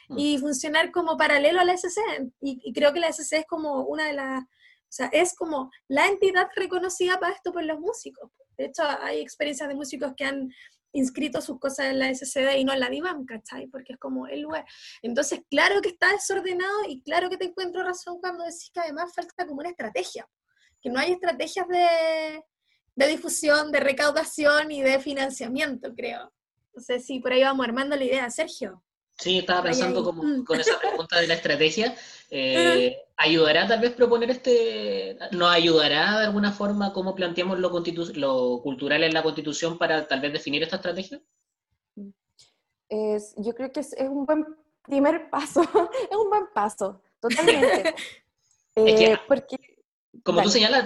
mm. 0.10 0.18
y 0.18 0.40
funcionar 0.40 0.92
como 0.92 1.16
paralelo 1.16 1.60
a 1.60 1.64
la 1.64 1.74
SC. 1.74 2.02
Y, 2.42 2.74
creo 2.74 2.92
que 2.92 3.00
la 3.00 3.10
SC 3.10 3.34
es 3.34 3.46
como 3.46 3.84
una 3.84 4.08
de 4.08 4.14
las, 4.14 4.42
o 4.42 4.48
sea, 4.90 5.08
es 5.14 5.36
como 5.36 5.70
la 5.88 6.08
entidad 6.08 6.48
reconocida 6.56 7.20
para 7.20 7.34
esto 7.34 7.54
por 7.54 7.64
los 7.64 7.80
músicos. 7.80 8.32
De 8.58 8.66
hecho, 8.66 8.82
hay 9.02 9.20
experiencias 9.20 9.70
de 9.70 9.76
músicos 9.76 10.14
que 10.18 10.26
han 10.26 10.50
inscrito 10.96 11.42
sus 11.42 11.60
cosas 11.60 11.88
en 11.88 12.00
la 12.00 12.14
SCD 12.14 12.58
y 12.58 12.64
no 12.64 12.74
en 12.74 12.80
la 12.80 12.90
DIVAM, 12.90 13.26
¿cachai? 13.26 13.68
Porque 13.68 13.94
es 13.94 14.00
como 14.00 14.28
el 14.28 14.42
lugar. 14.42 14.66
Entonces, 15.02 15.42
claro 15.50 15.82
que 15.82 15.90
está 15.90 16.12
desordenado 16.12 16.86
y 16.88 17.02
claro 17.02 17.30
que 17.30 17.38
te 17.38 17.46
encuentro 17.46 17.84
razón 17.84 18.20
cuando 18.20 18.44
decís 18.44 18.72
que 18.74 18.80
además 18.80 19.14
falta 19.14 19.46
como 19.46 19.60
una 19.60 19.70
estrategia, 19.70 20.28
que 20.82 20.90
no 20.90 21.00
hay 21.00 21.12
estrategias 21.12 21.68
de, 21.68 22.44
de 22.96 23.08
difusión, 23.08 23.72
de 23.72 23.82
recaudación 23.82 24.72
y 24.72 24.82
de 24.82 25.00
financiamiento, 25.00 25.94
creo. 25.94 26.32
No 26.74 26.82
sé 26.82 27.00
si 27.00 27.20
por 27.20 27.34
ahí 27.34 27.44
vamos 27.44 27.66
armando 27.66 27.96
la 27.96 28.04
idea, 28.04 28.30
Sergio. 28.30 28.85
Sí, 29.18 29.40
estaba 29.40 29.64
pensando 29.64 30.04
como, 30.04 30.24
mm. 30.24 30.44
con 30.44 30.60
esa 30.60 30.78
pregunta 30.80 31.20
de 31.20 31.28
la 31.28 31.36
estrategia. 31.36 31.96
Eh, 32.32 32.98
¿Ayudará 33.18 33.68
tal 33.68 33.80
vez 33.80 33.94
proponer 33.94 34.32
este, 34.32 35.16
nos 35.32 35.52
ayudará 35.52 36.20
de 36.20 36.26
alguna 36.26 36.52
forma 36.52 36.92
cómo 36.92 37.14
planteamos 37.14 37.60
lo, 37.60 37.70
lo 38.16 38.62
cultural 38.64 39.04
en 39.04 39.14
la 39.14 39.22
constitución 39.22 39.78
para 39.78 40.08
tal 40.08 40.22
vez 40.22 40.34
definir 40.34 40.64
esta 40.64 40.78
estrategia? 40.78 41.22
Es, 42.90 43.36
yo 43.38 43.54
creo 43.54 43.72
que 43.72 43.82
es, 43.82 43.94
es 43.94 44.10
un 44.10 44.26
buen 44.26 44.44
primer 44.82 45.30
paso, 45.30 45.62
es 46.12 46.18
un 46.18 46.30
buen 46.30 46.48
paso, 46.54 47.02
totalmente. 47.20 47.94
Eh, 48.78 49.18
porque 49.26 49.75
como 50.26 50.42
tú 50.42 50.50
señalas, 50.50 50.84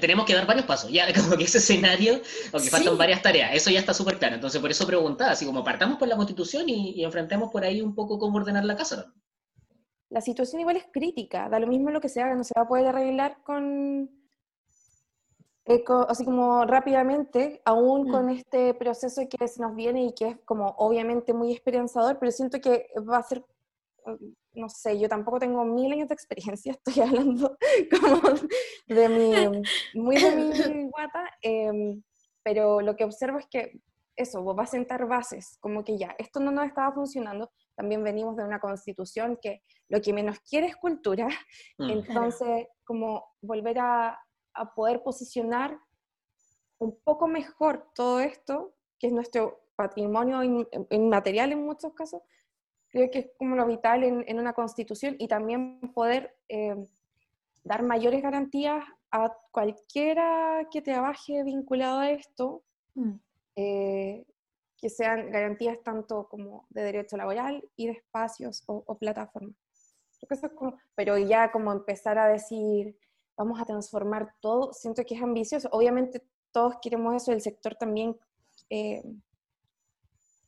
tenemos 0.00 0.24
que 0.24 0.34
dar 0.34 0.46
varios 0.46 0.64
pasos, 0.64 0.90
ya 0.90 1.04
como 1.14 1.36
que 1.36 1.44
ese 1.44 1.58
escenario, 1.58 2.22
aunque 2.52 2.70
faltan 2.70 2.96
varias 2.96 3.20
tareas, 3.20 3.54
eso 3.54 3.70
ya 3.70 3.80
está 3.80 3.92
súper 3.92 4.18
claro. 4.18 4.36
Entonces, 4.36 4.60
por 4.62 4.70
eso 4.70 4.86
preguntaba, 4.86 5.32
así 5.32 5.44
como 5.44 5.62
partamos 5.62 5.98
por 5.98 6.08
la 6.08 6.16
constitución 6.16 6.70
y, 6.70 7.04
enfrentemos 7.04 7.52
por 7.52 7.64
ahí 7.64 7.82
un 7.82 7.94
poco 7.94 8.18
cómo 8.18 8.38
ordenar 8.38 8.64
la 8.64 8.76
casa. 8.76 9.12
La 10.08 10.22
situación 10.22 10.62
igual 10.62 10.76
es 10.76 10.86
crítica, 10.90 11.50
da 11.50 11.60
lo 11.60 11.66
mismo 11.66 11.90
lo 11.90 12.00
que 12.00 12.08
se 12.08 12.22
haga, 12.22 12.34
no 12.34 12.44
se 12.44 12.54
va 12.56 12.62
a 12.62 12.68
poder 12.68 12.86
arreglar 12.86 13.42
con 13.44 14.10
así 16.08 16.24
como 16.24 16.64
rápidamente, 16.64 17.60
aún 17.66 18.10
con 18.10 18.26
mm. 18.26 18.30
este 18.30 18.72
proceso 18.72 19.20
que 19.28 19.48
se 19.48 19.60
nos 19.60 19.76
viene 19.76 20.06
y 20.06 20.14
que 20.14 20.28
es 20.28 20.38
como 20.46 20.74
obviamente 20.78 21.34
muy 21.34 21.52
esperanzador, 21.52 22.18
pero 22.18 22.32
siento 22.32 22.58
que 22.58 22.86
va 23.06 23.18
a 23.18 23.22
ser, 23.22 23.44
no 24.58 24.68
sé, 24.68 24.98
yo 24.98 25.08
tampoco 25.08 25.38
tengo 25.38 25.64
mil 25.64 25.92
años 25.92 26.08
de 26.08 26.14
experiencia, 26.14 26.72
estoy 26.84 27.02
hablando 27.02 27.56
como 28.00 28.20
de 28.86 29.08
mi, 29.08 29.62
muy 29.94 30.16
de 30.16 30.30
mi 30.36 30.90
guata, 30.90 31.30
em, 31.42 32.02
pero 32.42 32.80
lo 32.80 32.96
que 32.96 33.04
observo 33.04 33.38
es 33.38 33.46
que 33.46 33.80
eso, 34.16 34.44
va 34.44 34.64
a 34.64 34.66
sentar 34.66 35.06
bases, 35.06 35.58
como 35.60 35.84
que 35.84 35.96
ya, 35.96 36.14
esto 36.18 36.40
no 36.40 36.50
nos 36.50 36.66
estaba 36.66 36.92
funcionando, 36.92 37.52
también 37.76 38.02
venimos 38.02 38.36
de 38.36 38.42
una 38.42 38.58
constitución 38.58 39.38
que 39.40 39.62
lo 39.88 40.00
que 40.00 40.12
menos 40.12 40.40
quiere 40.40 40.66
es 40.66 40.76
cultura, 40.76 41.28
mm. 41.78 41.90
entonces 41.90 42.66
como 42.84 43.24
volver 43.40 43.78
a, 43.78 44.18
a 44.54 44.74
poder 44.74 45.02
posicionar 45.04 45.78
un 46.78 46.98
poco 47.04 47.28
mejor 47.28 47.90
todo 47.94 48.20
esto, 48.20 48.74
que 48.98 49.08
es 49.08 49.12
nuestro 49.12 49.60
patrimonio 49.76 50.42
inmaterial 50.90 51.52
en 51.52 51.64
muchos 51.64 51.92
casos, 51.94 52.22
creo 52.88 53.10
que 53.10 53.18
es 53.18 53.30
como 53.38 53.56
lo 53.56 53.66
vital 53.66 54.04
en, 54.04 54.38
una 54.38 54.52
constitución 54.52 55.16
y 55.18 55.28
también 55.28 55.80
poder 55.94 56.36
eh, 56.48 56.76
dar 57.64 57.82
mayores 57.82 58.22
garantías 58.22 58.84
a 59.10 59.32
cualquiera 59.50 60.66
que 60.70 60.82
trabaje 60.82 61.42
vinculado 61.44 62.00
a 62.00 62.10
esto, 62.10 62.62
mm. 62.94 63.14
eh, 63.56 64.24
que 64.76 64.90
sean 64.90 65.30
garantías 65.30 65.82
tanto 65.82 66.28
como 66.28 66.66
de 66.70 66.82
derecho 66.82 67.16
laboral 67.16 67.68
y 67.76 67.86
de 67.86 67.92
espacios 67.92 68.62
o, 68.66 68.96
plataformas. 68.96 69.56
pero 70.94 71.18
ya 71.18 71.50
como 71.50 71.72
empezar 71.72 72.18
a 72.18 72.28
decir, 72.28 72.96
vamos 73.36 73.60
a 73.60 73.64
transformar 73.64 74.34
todo, 74.40 74.72
siento 74.72 75.04
que 75.04 75.14
es 75.14 75.22
ambicioso. 75.22 75.68
Obviamente 75.72 76.22
todos 76.52 76.76
queremos 76.80 77.14
eso, 77.14 77.32
el 77.32 77.40
sector 77.40 77.74
también 77.74 78.16
eh, 78.70 79.02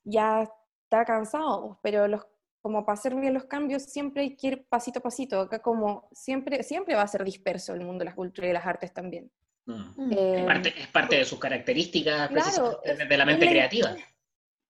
ya 0.04 0.50
está 0.90 1.04
cansado, 1.04 1.78
pero 1.82 2.08
los, 2.08 2.26
como 2.60 2.84
para 2.84 2.98
hacer 2.98 3.14
bien 3.14 3.32
los 3.32 3.44
cambios 3.44 3.84
siempre 3.84 4.22
hay 4.22 4.36
que 4.36 4.46
ir 4.48 4.66
pasito 4.68 4.98
a 4.98 5.02
pasito. 5.02 5.40
Acá 5.40 5.62
como 5.62 6.08
siempre, 6.12 6.64
siempre 6.64 6.96
va 6.96 7.02
a 7.02 7.08
ser 7.08 7.24
disperso 7.24 7.72
el 7.74 7.82
mundo 7.82 8.00
de 8.00 8.06
la 8.06 8.14
cultura 8.16 8.48
y 8.48 8.52
las 8.52 8.66
artes 8.66 8.92
también. 8.92 9.30
Mm. 9.66 10.12
Eh, 10.12 10.46
es, 10.76 10.88
parte, 10.88 11.16
de 11.16 11.24
sus 11.24 11.38
características 11.38 12.28
de 12.30 13.16
la 13.16 13.24
mente 13.24 13.48
creativa. 13.48 13.94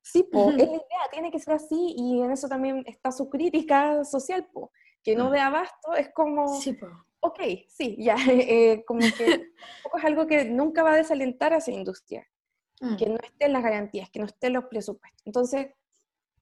Sí, 0.02 0.26
pues, 0.30 0.56
es 0.56 0.68
la 0.68 0.74
idea, 0.74 1.08
tiene 1.10 1.30
que 1.30 1.38
ser 1.38 1.54
así 1.54 1.94
y 1.96 2.20
en 2.20 2.32
eso 2.32 2.48
también 2.48 2.84
está 2.86 3.12
su 3.12 3.30
crítica 3.30 4.04
social, 4.04 4.46
po, 4.52 4.72
que 5.02 5.16
no 5.16 5.30
mm. 5.30 5.32
de 5.32 5.40
abasto 5.40 5.94
es 5.96 6.10
como... 6.12 6.60
Sí, 6.60 6.76
ok, 7.20 7.40
sí, 7.68 7.96
ya, 7.98 8.16
eh, 8.28 8.84
como 8.86 9.00
que 9.00 9.24
es 9.96 10.04
algo 10.04 10.26
que 10.26 10.44
nunca 10.44 10.82
va 10.82 10.92
a 10.92 10.96
desalentar 10.96 11.54
a 11.54 11.58
esa 11.58 11.70
industria, 11.70 12.26
mm. 12.80 12.96
que 12.96 13.08
no 13.08 13.16
estén 13.22 13.54
las 13.54 13.62
garantías, 13.62 14.10
que 14.10 14.20
no 14.20 14.26
estén 14.26 14.52
los 14.52 14.64
presupuestos. 14.64 15.22
Entonces, 15.24 15.68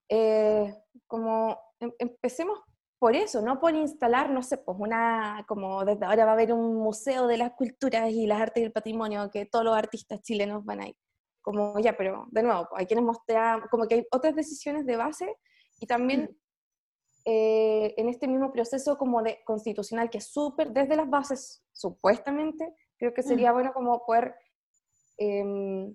eh, 0.08 0.74
como 1.06 1.58
em, 1.80 1.92
empecemos 1.98 2.60
por 2.98 3.14
eso, 3.14 3.42
no 3.42 3.60
por 3.60 3.74
instalar, 3.74 4.30
no 4.30 4.42
sé, 4.42 4.58
pues 4.58 4.76
una, 4.80 5.44
como 5.46 5.84
desde 5.84 6.04
ahora 6.04 6.24
va 6.24 6.32
a 6.32 6.34
haber 6.34 6.52
un 6.52 6.76
museo 6.76 7.26
de 7.28 7.38
las 7.38 7.52
culturas 7.52 8.10
y 8.10 8.26
las 8.26 8.40
artes 8.40 8.62
y 8.62 8.66
el 8.66 8.72
patrimonio, 8.72 9.30
que 9.30 9.46
todos 9.46 9.64
los 9.64 9.76
artistas 9.76 10.20
chilenos 10.22 10.64
van 10.64 10.80
a 10.80 10.88
ir. 10.88 10.96
Como 11.40 11.78
ya, 11.78 11.96
pero 11.96 12.26
de 12.30 12.42
nuevo, 12.42 12.68
hay 12.74 12.86
quienes 12.86 13.04
mostrar, 13.04 13.68
como 13.70 13.86
que 13.86 13.94
hay 13.96 14.06
otras 14.10 14.34
decisiones 14.34 14.84
de 14.84 14.96
base 14.96 15.36
y 15.80 15.86
también 15.86 16.22
mm. 16.22 16.36
Eh, 17.30 17.92
en 17.98 18.08
este 18.08 18.26
mismo 18.26 18.50
proceso 18.50 18.96
como 18.96 19.22
de 19.22 19.40
constitucional 19.44 20.08
que 20.08 20.16
es 20.16 20.32
súper, 20.32 20.70
desde 20.70 20.96
las 20.96 21.10
bases, 21.10 21.62
supuestamente, 21.72 22.74
creo 22.96 23.12
que 23.12 23.22
sería 23.22 23.50
mm. 23.50 23.54
bueno 23.54 23.72
como 23.74 24.02
poder 24.06 24.34
em, 25.18 25.94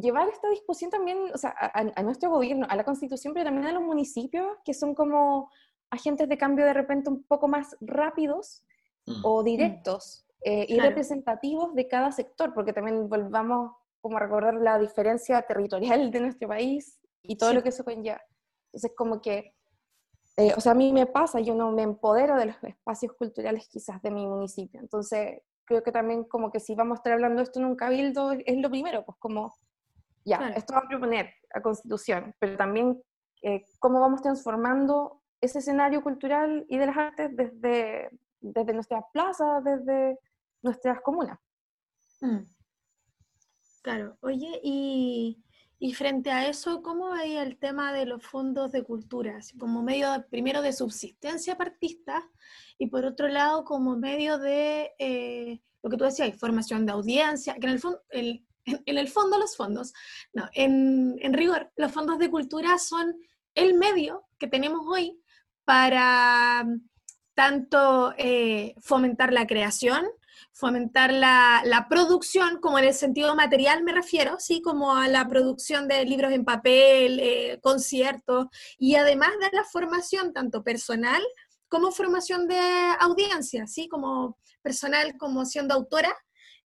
llevar 0.00 0.28
esta 0.28 0.48
discusión 0.50 0.90
también, 0.90 1.18
o 1.32 1.38
sea, 1.38 1.54
a, 1.58 2.02
nuestro 2.02 2.30
gobierno, 2.30 2.66
a 2.68 2.76
la 2.76 2.84
constitución, 2.84 3.32
pero 3.32 3.44
también 3.44 3.66
a 3.66 3.72
los 3.72 3.82
municipios, 3.82 4.46
que 4.64 4.74
son 4.74 4.94
como 4.94 5.50
agentes 5.90 6.28
de 6.28 6.38
cambio 6.38 6.64
de 6.64 6.74
repente 6.74 7.10
un 7.10 7.24
poco 7.24 7.48
más 7.48 7.76
rápidos 7.80 8.64
mm. 9.06 9.24
o 9.24 9.42
directos 9.42 10.26
eh, 10.44 10.66
y 10.68 10.78
representativos 10.78 11.74
de 11.74 11.88
cada 11.88 12.12
sector, 12.12 12.54
porque 12.54 12.72
también 12.72 13.08
volvamos 13.08 13.72
como 14.00 14.16
a 14.16 14.20
recordar 14.20 14.54
la 14.54 14.78
diferencia 14.78 15.42
territorial 15.42 16.10
de 16.10 16.20
nuestro 16.20 16.48
país 16.48 16.98
y 17.22 17.36
todo 17.36 17.52
lo 17.52 17.62
que 17.62 17.70
eso 17.70 17.84
conlleva. 17.84 18.22
Entonces, 18.66 18.92
como 18.96 19.20
que 19.20 19.54
eh, 20.36 20.54
o 20.56 20.60
sea, 20.60 20.72
a 20.72 20.74
mí 20.74 20.90
me 20.90 21.06
pasa, 21.06 21.40
yo 21.40 21.54
no 21.54 21.70
me 21.72 21.82
empodero 21.82 22.36
de 22.36 22.46
los 22.46 22.56
espacios 22.62 23.12
culturales 23.12 23.68
quizás 23.68 24.00
de 24.00 24.10
mi 24.10 24.26
municipio. 24.26 24.80
Entonces, 24.80 25.42
creo 25.70 25.84
que 25.84 25.92
también 25.92 26.24
como 26.24 26.50
que 26.50 26.58
si 26.58 26.74
vamos 26.74 26.96
a 26.96 26.98
estar 26.98 27.12
hablando 27.12 27.42
esto 27.42 27.60
en 27.60 27.66
un 27.66 27.76
cabildo, 27.76 28.32
es 28.32 28.56
lo 28.60 28.68
primero, 28.70 29.04
pues 29.04 29.16
como, 29.20 29.54
ya, 30.24 30.50
esto 30.56 30.74
va 30.74 30.80
a 30.80 30.88
proponer 30.88 31.32
a 31.54 31.62
constitución, 31.62 32.34
pero 32.40 32.56
también 32.56 33.00
eh, 33.42 33.62
cómo 33.78 34.00
vamos 34.00 34.20
transformando 34.20 35.22
ese 35.40 35.60
escenario 35.60 36.02
cultural 36.02 36.66
y 36.68 36.76
de 36.76 36.86
las 36.86 36.96
artes 36.96 37.36
desde, 37.36 38.10
desde 38.40 38.72
nuestras 38.72 39.04
plazas, 39.12 39.62
desde 39.62 40.18
nuestras 40.60 41.00
comunas. 41.02 41.38
Mm. 42.20 42.40
Claro, 43.82 44.18
oye, 44.22 44.60
y 44.64 45.40
y 45.82 45.94
frente 45.94 46.30
a 46.30 46.46
eso, 46.46 46.82
¿cómo 46.82 47.10
veía 47.10 47.42
el 47.42 47.56
tema 47.56 47.94
de 47.94 48.04
los 48.04 48.22
fondos 48.22 48.70
de 48.70 48.84
cultura? 48.84 49.40
como 49.58 49.82
medio, 49.82 50.26
primero, 50.28 50.60
de 50.60 50.74
subsistencia 50.74 51.56
partista 51.56 52.22
y 52.78 52.88
por 52.88 53.06
otro 53.06 53.28
lado, 53.28 53.64
como 53.64 53.96
medio 53.96 54.38
de 54.38 54.92
eh, 54.98 55.62
lo 55.82 55.88
que 55.88 55.96
tú 55.96 56.04
decías, 56.04 56.38
formación 56.38 56.84
de 56.84 56.92
audiencia, 56.92 57.54
que 57.54 57.66
en 57.66 57.72
el, 57.72 57.78
fondo, 57.80 58.02
en, 58.10 58.44
el 58.84 59.08
fondo 59.08 59.38
los 59.38 59.56
fondos, 59.56 59.94
no, 60.34 60.50
en, 60.52 61.18
rigor, 61.32 61.72
los 61.76 61.90
fondos 61.90 62.18
de 62.18 62.30
cultura 62.30 62.78
son 62.78 63.16
el 63.54 63.72
medio 63.72 64.26
que 64.38 64.48
tenemos 64.48 64.82
hoy 64.86 65.18
para 65.64 66.66
tanto 67.32 68.12
eh, 68.18 68.74
fomentar 68.82 69.32
la 69.32 69.46
creación, 69.46 70.04
fomentar 70.60 71.12
la, 71.12 71.86
producción, 71.88 72.60
como 72.60 72.78
en 72.78 72.84
el 72.84 72.94
sentido 72.94 73.34
material 73.34 73.82
me 73.82 73.92
refiero, 73.92 74.36
¿sí? 74.38 74.60
como 74.60 74.94
a 74.94 75.08
la 75.08 75.26
producción 75.26 75.88
de 75.88 76.04
libros 76.04 76.32
en 76.32 76.44
papel, 76.44 77.18
eh, 77.18 77.58
conciertos, 77.62 78.46
y 78.78 78.94
además 78.94 79.30
de 79.40 79.48
la 79.52 79.64
formación 79.64 80.32
tanto 80.32 80.62
personal 80.62 81.22
como 81.68 81.90
formación 81.92 82.46
de 82.46 82.60
audiencia, 83.00 83.66
¿sí? 83.66 83.88
como 83.88 84.38
personal, 84.60 85.16
como 85.16 85.46
siendo 85.46 85.74
autora, 85.74 86.14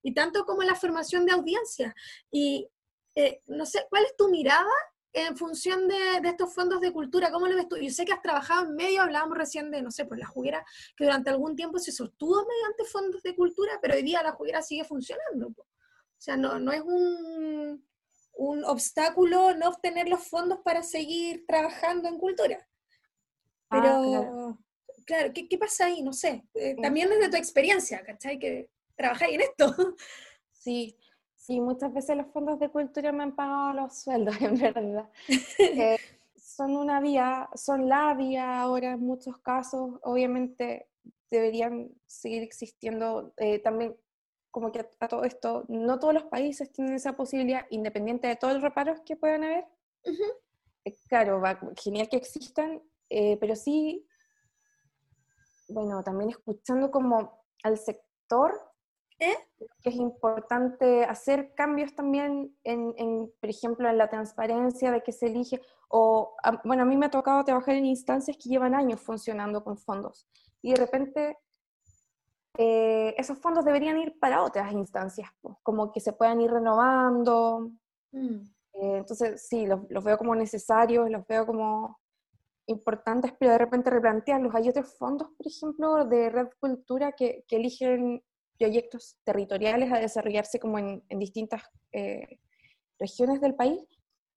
y 0.02 0.12
tanto 0.12 0.44
como 0.44 0.62
la 0.62 0.74
formación 0.74 1.24
de 1.24 1.32
audiencia. 1.32 1.94
Y 2.30 2.68
eh, 3.14 3.40
no 3.46 3.64
sé, 3.64 3.86
¿cuál 3.88 4.04
es 4.04 4.14
tu 4.16 4.28
mirada 4.28 4.70
en 5.16 5.34
función 5.34 5.88
de, 5.88 6.28
estos 6.28 6.54
fondos 6.54 6.78
de 6.82 6.92
cultura, 6.92 7.32
¿cómo 7.32 7.46
lo 7.46 7.56
ves 7.56 7.68
tú? 7.68 7.78
Yo 7.78 7.90
sé 7.90 8.04
que 8.04 8.12
has 8.12 8.20
trabajado 8.20 8.66
en 8.66 8.76
medio, 8.76 9.00
hablábamos 9.00 9.38
recién 9.38 9.70
de, 9.70 9.80
no 9.80 9.90
sé, 9.90 10.04
pues 10.04 10.20
la 10.20 10.26
juguera, 10.26 10.62
que 10.94 11.04
durante 11.04 11.30
algún 11.30 11.56
tiempo 11.56 11.78
se 11.78 11.90
sostuvo 11.90 12.44
mediante 12.46 12.84
fondos 12.84 13.22
de 13.22 13.34
cultura, 13.34 13.78
pero 13.80 13.94
hoy 13.94 14.02
día 14.02 14.22
la 14.22 14.32
juguera 14.32 14.60
sigue 14.60 14.84
funcionando. 14.84 15.48
O 15.48 16.18
sea, 16.18 16.36
no, 16.36 16.58
no 16.60 16.70
es 16.70 16.82
un, 16.82 17.82
un 18.34 18.64
obstáculo 18.66 19.54
no 19.54 19.70
obtener 19.70 20.06
los 20.06 20.28
fondos 20.28 20.58
para 20.62 20.82
seguir 20.82 21.46
trabajando 21.46 22.10
en 22.10 22.18
cultura. 22.18 22.68
Ah, 23.70 23.80
pero, 23.80 24.58
claro, 25.06 25.32
¿qué, 25.32 25.48
¿qué, 25.48 25.56
pasa 25.56 25.86
ahí? 25.86 26.02
No 26.02 26.12
sé. 26.12 26.44
Eh, 26.52 26.76
también 26.82 27.08
desde 27.08 27.30
tu 27.30 27.36
experiencia, 27.38 28.04
¿cachai? 28.04 28.38
Que 28.38 28.68
trabajáis 28.94 29.34
en 29.34 29.40
esto. 29.40 29.74
Sí, 30.52 30.98
Sí, 31.46 31.60
muchas 31.60 31.94
veces 31.94 32.16
los 32.16 32.26
fondos 32.32 32.58
de 32.58 32.68
cultura 32.70 33.12
me 33.12 33.22
han 33.22 33.36
pagado 33.36 33.72
los 33.72 33.96
sueldos, 33.96 34.34
en 34.40 34.58
verdad. 34.58 35.08
Eh, 35.58 35.96
son 36.36 36.76
una 36.76 37.00
vía, 37.00 37.48
son 37.54 37.88
la 37.88 38.14
vía 38.14 38.60
ahora 38.60 38.92
en 38.92 39.00
muchos 39.00 39.38
casos. 39.38 40.00
Obviamente 40.02 40.88
deberían 41.30 41.90
seguir 42.04 42.42
existiendo 42.42 43.32
eh, 43.36 43.60
también 43.60 43.96
como 44.50 44.72
que 44.72 44.80
a, 44.80 45.08
todo 45.08 45.22
esto, 45.22 45.64
no 45.68 46.00
todos 46.00 46.14
los 46.14 46.24
países 46.24 46.72
tienen 46.72 46.94
esa 46.94 47.14
posibilidad, 47.14 47.66
independiente 47.70 48.26
de 48.26 48.36
todos 48.36 48.54
los 48.54 48.62
reparos 48.62 49.00
que 49.02 49.14
puedan 49.14 49.44
haber. 49.44 49.66
Eh, 50.84 50.96
claro, 51.08 51.40
va, 51.40 51.60
genial 51.80 52.08
que 52.08 52.16
existan, 52.16 52.82
pero 53.08 53.54
sí, 53.54 54.04
bueno, 55.68 56.02
también 56.02 56.30
escuchando 56.30 56.90
como 56.90 57.44
al 57.62 57.78
sector, 57.78 58.52
¿Eh? 59.18 59.34
que 59.82 59.88
es 59.88 59.96
importante 59.96 61.04
hacer 61.04 61.54
cambios 61.54 61.94
también, 61.94 62.54
en, 62.64 63.32
por 63.40 63.48
ejemplo, 63.48 63.88
en 63.88 63.96
la 63.96 64.10
transparencia 64.10 64.90
de 64.90 65.02
que 65.02 65.12
se 65.12 65.26
elige, 65.26 65.62
o, 65.88 66.36
bueno, 66.64 66.82
a 66.82 66.86
mí 66.86 66.98
me 66.98 67.06
ha 67.06 67.10
tocado 67.10 67.42
trabajar 67.44 67.76
en 67.76 67.86
instancias 67.86 68.36
que 68.36 68.50
llevan 68.50 68.74
años 68.74 69.00
funcionando 69.00 69.64
con 69.64 69.78
fondos, 69.78 70.28
y 70.60 70.72
de 70.72 70.76
repente 70.76 71.38
eh, 72.58 73.14
esos 73.16 73.38
fondos 73.38 73.64
deberían 73.64 73.98
ir 73.98 74.18
para 74.18 74.42
otras 74.42 74.72
instancias, 74.72 75.30
como 75.62 75.92
que 75.92 76.00
se 76.00 76.12
puedan 76.12 76.40
ir 76.40 76.50
renovando. 76.50 77.70
Mm. 78.12 78.40
Eh, 78.74 78.96
entonces, 78.98 79.46
sí, 79.46 79.66
los, 79.66 80.04
veo 80.04 80.18
como 80.18 80.34
necesarios, 80.34 81.10
los 81.10 81.26
veo 81.26 81.46
como 81.46 81.98
importantes, 82.66 83.32
pero 83.38 83.52
de 83.52 83.58
repente 83.58 83.90
replantearlos. 83.90 84.54
Hay 84.54 84.68
otros 84.68 84.94
fondos, 84.98 85.28
por 85.36 85.46
ejemplo, 85.46 86.04
de 86.04 86.30
Red 86.30 86.48
Cultura 86.58 87.12
que, 87.12 87.44
que 87.46 87.56
eligen 87.56 88.22
proyectos 88.58 89.16
territoriales 89.24 89.92
a 89.92 89.98
desarrollarse 89.98 90.58
como 90.58 90.78
en, 90.78 91.02
distintas 91.10 91.62
eh, 91.92 92.38
regiones 92.98 93.40
del 93.40 93.54
país, 93.54 93.80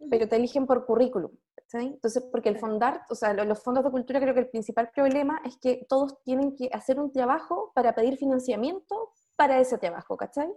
pero 0.09 0.27
te 0.27 0.35
eligen 0.35 0.65
por 0.65 0.85
currículum. 0.85 1.31
Entonces, 1.71 2.23
porque 2.31 2.49
el 2.49 2.57
fondar, 2.57 3.01
o 3.09 3.15
sea, 3.15 3.33
los 3.33 3.61
fondos 3.61 3.83
de 3.83 3.91
cultura 3.91 4.19
creo 4.19 4.33
que 4.33 4.39
el 4.39 4.49
principal 4.49 4.89
problema 4.89 5.39
es 5.45 5.57
que 5.57 5.85
todos 5.87 6.21
tienen 6.23 6.55
que 6.55 6.69
hacer 6.73 6.99
un 6.99 7.11
trabajo 7.11 7.71
para 7.75 7.93
pedir 7.93 8.17
financiamiento 8.17 9.13
para 9.35 9.59
ese 9.59 9.77
trabajo, 9.77 10.17
¿cachai? 10.17 10.49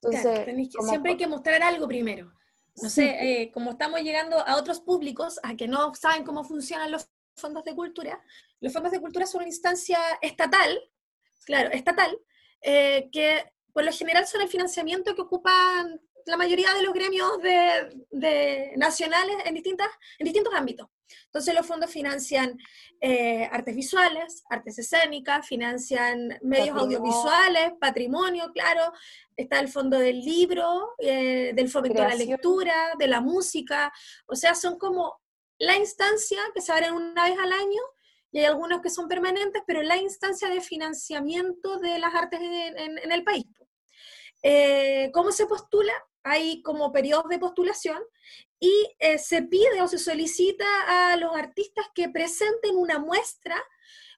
Entonces, 0.00 0.70
siempre 0.86 1.12
hay 1.12 1.16
que 1.16 1.26
mostrar 1.26 1.60
algo 1.62 1.88
primero. 1.88 2.32
No 2.80 2.88
sé, 2.88 3.42
eh, 3.42 3.50
como 3.52 3.72
estamos 3.72 4.00
llegando 4.02 4.38
a 4.38 4.56
otros 4.56 4.80
públicos, 4.80 5.40
a 5.42 5.56
que 5.56 5.66
no 5.66 5.92
saben 5.96 6.24
cómo 6.24 6.44
funcionan 6.44 6.92
los 6.92 7.10
fondos 7.36 7.64
de 7.64 7.74
cultura, 7.74 8.22
los 8.60 8.72
fondos 8.72 8.92
de 8.92 9.00
cultura 9.00 9.26
son 9.26 9.40
una 9.40 9.48
instancia 9.48 9.98
estatal, 10.22 10.78
claro, 11.44 11.70
estatal, 11.72 12.16
eh, 12.62 13.08
que 13.12 13.44
por 13.72 13.84
lo 13.84 13.92
general 13.92 14.26
son 14.26 14.42
el 14.42 14.48
financiamiento 14.48 15.14
que 15.14 15.22
ocupan 15.22 16.00
la 16.28 16.36
mayoría 16.36 16.72
de 16.74 16.82
los 16.82 16.92
gremios 16.92 17.40
de, 17.40 18.74
nacionales 18.76 19.36
en, 19.44 19.54
distintas, 19.54 19.88
en 20.18 20.24
distintos 20.24 20.54
ámbitos. 20.54 20.88
Entonces 21.24 21.54
los 21.54 21.66
fondos 21.66 21.90
financian 21.90 22.58
eh, 23.00 23.48
artes 23.50 23.74
visuales, 23.74 24.42
artes 24.50 24.78
escénicas, 24.78 25.46
financian 25.46 26.38
medios 26.42 26.76
audiovisuales, 26.76 27.72
patrimonio, 27.80 28.50
claro, 28.52 28.92
está 29.36 29.58
el 29.60 29.68
fondo 29.68 29.98
del 29.98 30.20
libro, 30.20 30.94
eh, 30.98 31.52
del 31.54 31.70
fomento 31.70 32.02
de 32.02 32.08
la 32.08 32.14
lectura, 32.14 32.92
de 32.98 33.06
la 33.06 33.20
música, 33.20 33.92
o 34.26 34.36
sea, 34.36 34.54
son 34.54 34.78
como 34.78 35.20
la 35.58 35.76
instancia 35.76 36.38
que 36.54 36.60
se 36.60 36.72
abre 36.72 36.92
una 36.92 37.24
vez 37.24 37.38
al 37.38 37.52
año 37.52 37.80
y 38.30 38.40
hay 38.40 38.44
algunos 38.44 38.80
que 38.80 38.90
son 38.90 39.08
permanentes, 39.08 39.62
pero 39.66 39.82
la 39.82 39.96
instancia 39.96 40.48
de 40.48 40.60
financiamiento 40.60 41.78
de 41.78 41.98
las 41.98 42.14
artes 42.14 42.40
en, 42.40 43.12
el 43.12 43.24
país. 43.24 43.46
Eh, 44.42 45.10
¿Cómo 45.12 45.32
se 45.32 45.46
postula? 45.46 45.92
Hay 46.22 46.62
como 46.62 46.92
periodos 46.92 47.28
de 47.28 47.38
postulación 47.38 48.02
y 48.60 48.88
eh, 48.98 49.18
se 49.18 49.42
pide 49.42 49.80
o 49.82 49.88
se 49.88 49.98
solicita 49.98 50.66
a 51.12 51.16
los 51.16 51.34
artistas 51.34 51.86
que 51.94 52.08
presenten 52.08 52.76
una 52.76 52.98
muestra 52.98 53.56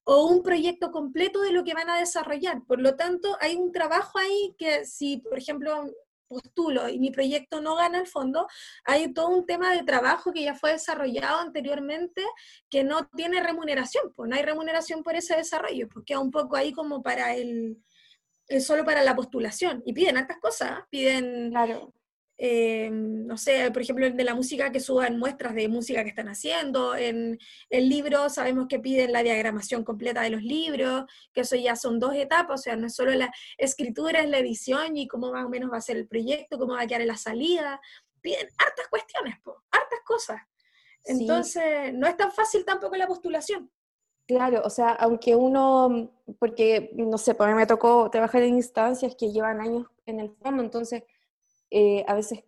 o 0.04 0.26
un 0.26 0.42
proyecto 0.42 0.90
completo 0.90 1.40
de 1.40 1.52
lo 1.52 1.62
que 1.62 1.74
van 1.74 1.88
a 1.88 1.98
desarrollar. 1.98 2.64
Por 2.66 2.80
lo 2.80 2.96
tanto, 2.96 3.36
hay 3.40 3.56
un 3.56 3.70
trabajo 3.70 4.18
ahí 4.18 4.54
que 4.58 4.84
si, 4.84 5.18
por 5.18 5.38
ejemplo, 5.38 5.84
postulo 6.30 6.88
y 6.88 6.98
mi 6.98 7.10
proyecto 7.10 7.60
no 7.60 7.74
gana 7.74 7.98
el 7.98 8.06
fondo, 8.06 8.46
hay 8.84 9.12
todo 9.12 9.28
un 9.28 9.44
tema 9.44 9.74
de 9.74 9.82
trabajo 9.82 10.32
que 10.32 10.44
ya 10.44 10.54
fue 10.54 10.72
desarrollado 10.72 11.40
anteriormente 11.40 12.22
que 12.70 12.84
no 12.84 13.08
tiene 13.08 13.42
remuneración, 13.42 14.12
pues 14.14 14.30
no 14.30 14.36
hay 14.36 14.42
remuneración 14.42 15.02
por 15.02 15.16
ese 15.16 15.36
desarrollo, 15.36 15.88
porque 15.88 16.14
es 16.14 16.18
un 16.18 16.30
poco 16.30 16.56
ahí 16.56 16.72
como 16.72 17.02
para 17.02 17.34
el, 17.34 17.82
solo 18.60 18.84
para 18.84 19.02
la 19.02 19.16
postulación. 19.16 19.82
Y 19.84 19.92
piden 19.92 20.18
hartas 20.18 20.38
cosas, 20.38 20.78
¿eh? 20.78 20.82
piden 20.88 21.50
claro. 21.50 21.92
Eh, 22.42 22.88
no 22.90 23.36
sé, 23.36 23.70
por 23.70 23.82
ejemplo, 23.82 24.10
de 24.10 24.24
la 24.24 24.34
música 24.34 24.72
que 24.72 24.80
suban 24.80 25.18
muestras 25.18 25.54
de 25.54 25.68
música 25.68 26.02
que 26.04 26.08
están 26.08 26.30
haciendo, 26.30 26.96
en 26.96 27.38
el 27.68 27.88
libro 27.90 28.30
sabemos 28.30 28.66
que 28.66 28.78
piden 28.78 29.12
la 29.12 29.22
diagramación 29.22 29.84
completa 29.84 30.22
de 30.22 30.30
los 30.30 30.42
libros, 30.42 31.04
que 31.34 31.42
eso 31.42 31.54
ya 31.56 31.76
son 31.76 32.00
dos 32.00 32.14
etapas, 32.14 32.60
o 32.60 32.62
sea, 32.62 32.76
no 32.76 32.86
es 32.86 32.94
solo 32.94 33.12
la 33.12 33.30
escritura, 33.58 34.22
es 34.22 34.30
la 34.30 34.38
edición 34.38 34.96
y 34.96 35.06
cómo 35.06 35.30
más 35.30 35.44
o 35.44 35.50
menos 35.50 35.70
va 35.70 35.76
a 35.76 35.82
ser 35.82 35.98
el 35.98 36.08
proyecto, 36.08 36.58
cómo 36.58 36.72
va 36.72 36.80
a 36.80 36.86
quedar 36.86 37.02
en 37.02 37.08
la 37.08 37.18
salida, 37.18 37.78
piden 38.22 38.48
hartas 38.56 38.88
cuestiones, 38.88 39.34
hartas 39.70 40.00
cosas. 40.06 40.40
Entonces, 41.04 41.92
no 41.92 42.06
es 42.06 42.16
tan 42.16 42.32
fácil 42.32 42.64
tampoco 42.64 42.96
la 42.96 43.06
postulación. 43.06 43.70
Claro, 44.26 44.62
o 44.64 44.70
sea, 44.70 44.92
aunque 44.92 45.36
uno, 45.36 46.10
porque, 46.38 46.90
no 46.94 47.18
sé, 47.18 47.34
para 47.34 47.52
mí 47.52 47.58
me 47.58 47.66
tocó 47.66 48.08
trabajar 48.08 48.42
en 48.44 48.54
instancias 48.54 49.14
que 49.14 49.30
llevan 49.30 49.60
años 49.60 49.88
en 50.06 50.20
el 50.20 50.30
fondo, 50.40 50.62
entonces 50.62 51.02
eh, 51.70 52.04
a 52.06 52.14
veces 52.14 52.44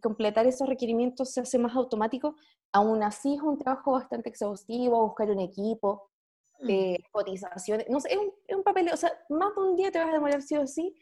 completar 0.00 0.46
esos 0.46 0.68
requerimientos 0.68 1.32
se 1.32 1.40
hace 1.40 1.58
más 1.58 1.74
automático, 1.74 2.36
aún 2.72 3.02
así 3.02 3.34
es 3.34 3.42
un 3.42 3.58
trabajo 3.58 3.92
bastante 3.92 4.28
exhaustivo, 4.28 5.06
buscar 5.06 5.30
un 5.30 5.40
equipo, 5.40 6.10
mm. 6.60 6.70
eh, 6.70 6.98
cotizaciones, 7.10 7.88
no 7.88 8.00
sé, 8.00 8.12
es 8.12 8.18
un, 8.18 8.32
es 8.46 8.56
un, 8.56 8.62
papel, 8.62 8.90
o 8.92 8.96
sea, 8.96 9.12
más 9.28 9.54
de 9.54 9.62
un 9.62 9.76
día 9.76 9.90
te 9.90 9.98
vas 9.98 10.08
a 10.08 10.12
demorar 10.12 10.42
sí 10.42 10.56
o 10.56 10.66
sí, 10.66 10.94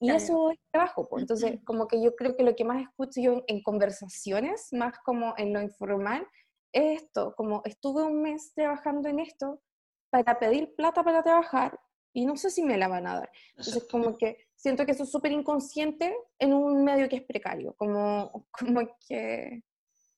y 0.00 0.10
eso 0.10 0.50
es 0.50 0.58
trabajo, 0.70 1.08
pues. 1.08 1.22
entonces 1.22 1.60
como 1.64 1.86
que 1.86 2.02
yo 2.02 2.14
creo 2.14 2.36
que 2.36 2.42
lo 2.42 2.54
que 2.54 2.64
más 2.64 2.82
escucho 2.82 3.20
yo 3.20 3.32
en, 3.32 3.44
en, 3.46 3.62
conversaciones, 3.62 4.68
más 4.72 4.98
como 5.04 5.34
en 5.38 5.52
lo 5.52 5.62
informal, 5.62 6.26
es 6.72 7.02
esto, 7.02 7.34
como 7.36 7.62
estuve 7.64 8.02
un 8.02 8.20
mes 8.20 8.52
trabajando 8.54 9.08
en 9.08 9.20
esto 9.20 9.60
para 10.10 10.38
pedir 10.38 10.74
plata 10.74 11.02
para 11.02 11.22
trabajar 11.22 11.78
y 12.14 12.24
no 12.24 12.36
sé 12.36 12.48
si 12.48 12.62
me 12.62 12.78
la 12.78 12.88
van 12.88 13.06
a 13.06 13.16
dar. 13.16 13.30
Entonces 13.50 13.84
como 13.90 14.16
que 14.16 14.38
siento 14.54 14.86
que 14.86 14.92
eso 14.92 15.02
es 15.02 15.10
súper 15.10 15.32
inconsciente 15.32 16.16
en 16.38 16.54
un 16.54 16.82
medio 16.84 17.08
que 17.08 17.16
es 17.16 17.22
precario, 17.22 17.74
como, 17.74 18.46
como 18.50 18.96
que 19.06 19.62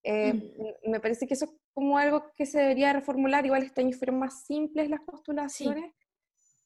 eh, 0.05 0.33
mm. 0.33 0.91
me 0.91 1.01
parece 1.01 1.27
que 1.27 1.35
eso 1.35 1.47
es 1.47 1.51
como 1.73 1.99
algo 1.99 2.31
que 2.37 2.47
se 2.47 2.61
debería 2.61 2.93
reformular, 2.93 3.45
igual 3.45 3.65
este 3.65 3.81
año 3.81 3.97
fueron 3.97 4.19
más 4.19 4.45
simples 4.45 4.89
las 4.89 5.01
postulaciones. 5.01 5.93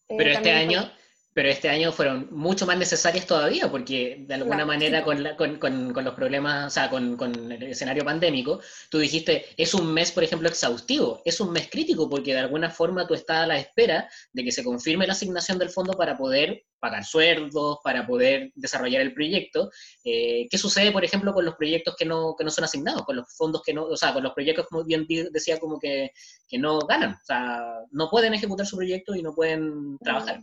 Eh, 0.08 0.16
Pero 0.18 0.30
este 0.30 0.50
año 0.50 0.90
pero 1.32 1.48
este 1.48 1.68
año 1.68 1.92
fueron 1.92 2.28
mucho 2.32 2.66
más 2.66 2.76
necesarias 2.76 3.26
todavía, 3.26 3.70
porque 3.70 4.24
de 4.26 4.34
alguna 4.34 4.66
manera 4.66 5.04
con, 5.04 5.24
con, 5.58 6.04
los 6.04 6.14
problemas, 6.14 6.66
o 6.66 6.70
sea, 6.70 6.90
con, 6.90 7.52
el 7.52 7.62
escenario 7.62 8.04
pandémico, 8.04 8.60
tú 8.90 8.98
dijiste, 8.98 9.46
es 9.56 9.72
un 9.74 9.92
mes, 9.92 10.10
por 10.10 10.24
ejemplo, 10.24 10.48
exhaustivo, 10.48 11.22
es 11.24 11.40
un 11.40 11.52
mes 11.52 11.68
crítico, 11.70 12.10
porque 12.10 12.32
de 12.34 12.40
alguna 12.40 12.70
forma 12.70 13.06
tú 13.06 13.14
estás 13.14 13.44
a 13.44 13.46
la 13.46 13.58
espera 13.58 14.10
de 14.32 14.44
que 14.44 14.50
se 14.50 14.64
confirme 14.64 15.06
la 15.06 15.12
asignación 15.12 15.58
del 15.58 15.70
fondo 15.70 15.92
para 15.92 16.16
poder 16.16 16.64
pagar 16.80 17.04
sueldos, 17.04 17.78
para 17.84 18.06
poder 18.06 18.50
desarrollar 18.54 19.02
el 19.02 19.14
proyecto. 19.14 19.70
Eh, 20.02 20.48
¿Qué 20.50 20.58
sucede, 20.58 20.90
por 20.90 21.04
ejemplo, 21.04 21.32
con 21.32 21.44
los 21.44 21.54
proyectos 21.54 21.94
que 21.96 22.06
no, 22.06 22.34
que 22.36 22.44
no 22.44 22.50
son 22.50 22.64
asignados, 22.64 23.04
con 23.04 23.16
los 23.16 23.26
fondos 23.36 23.62
que 23.62 23.74
no, 23.74 23.84
o 23.84 23.96
sea, 23.96 24.12
con 24.12 24.24
los 24.24 24.32
proyectos, 24.32 24.66
como 24.68 24.84
bien 24.84 25.06
decía, 25.30 25.60
como 25.60 25.78
que, 25.78 26.10
que 26.48 26.58
no 26.58 26.80
ganan, 26.80 27.12
o 27.12 27.24
sea, 27.24 27.62
no 27.92 28.10
pueden 28.10 28.34
ejecutar 28.34 28.66
su 28.66 28.76
proyecto 28.76 29.14
y 29.14 29.22
no 29.22 29.34
pueden 29.34 29.96
trabajar? 29.98 30.40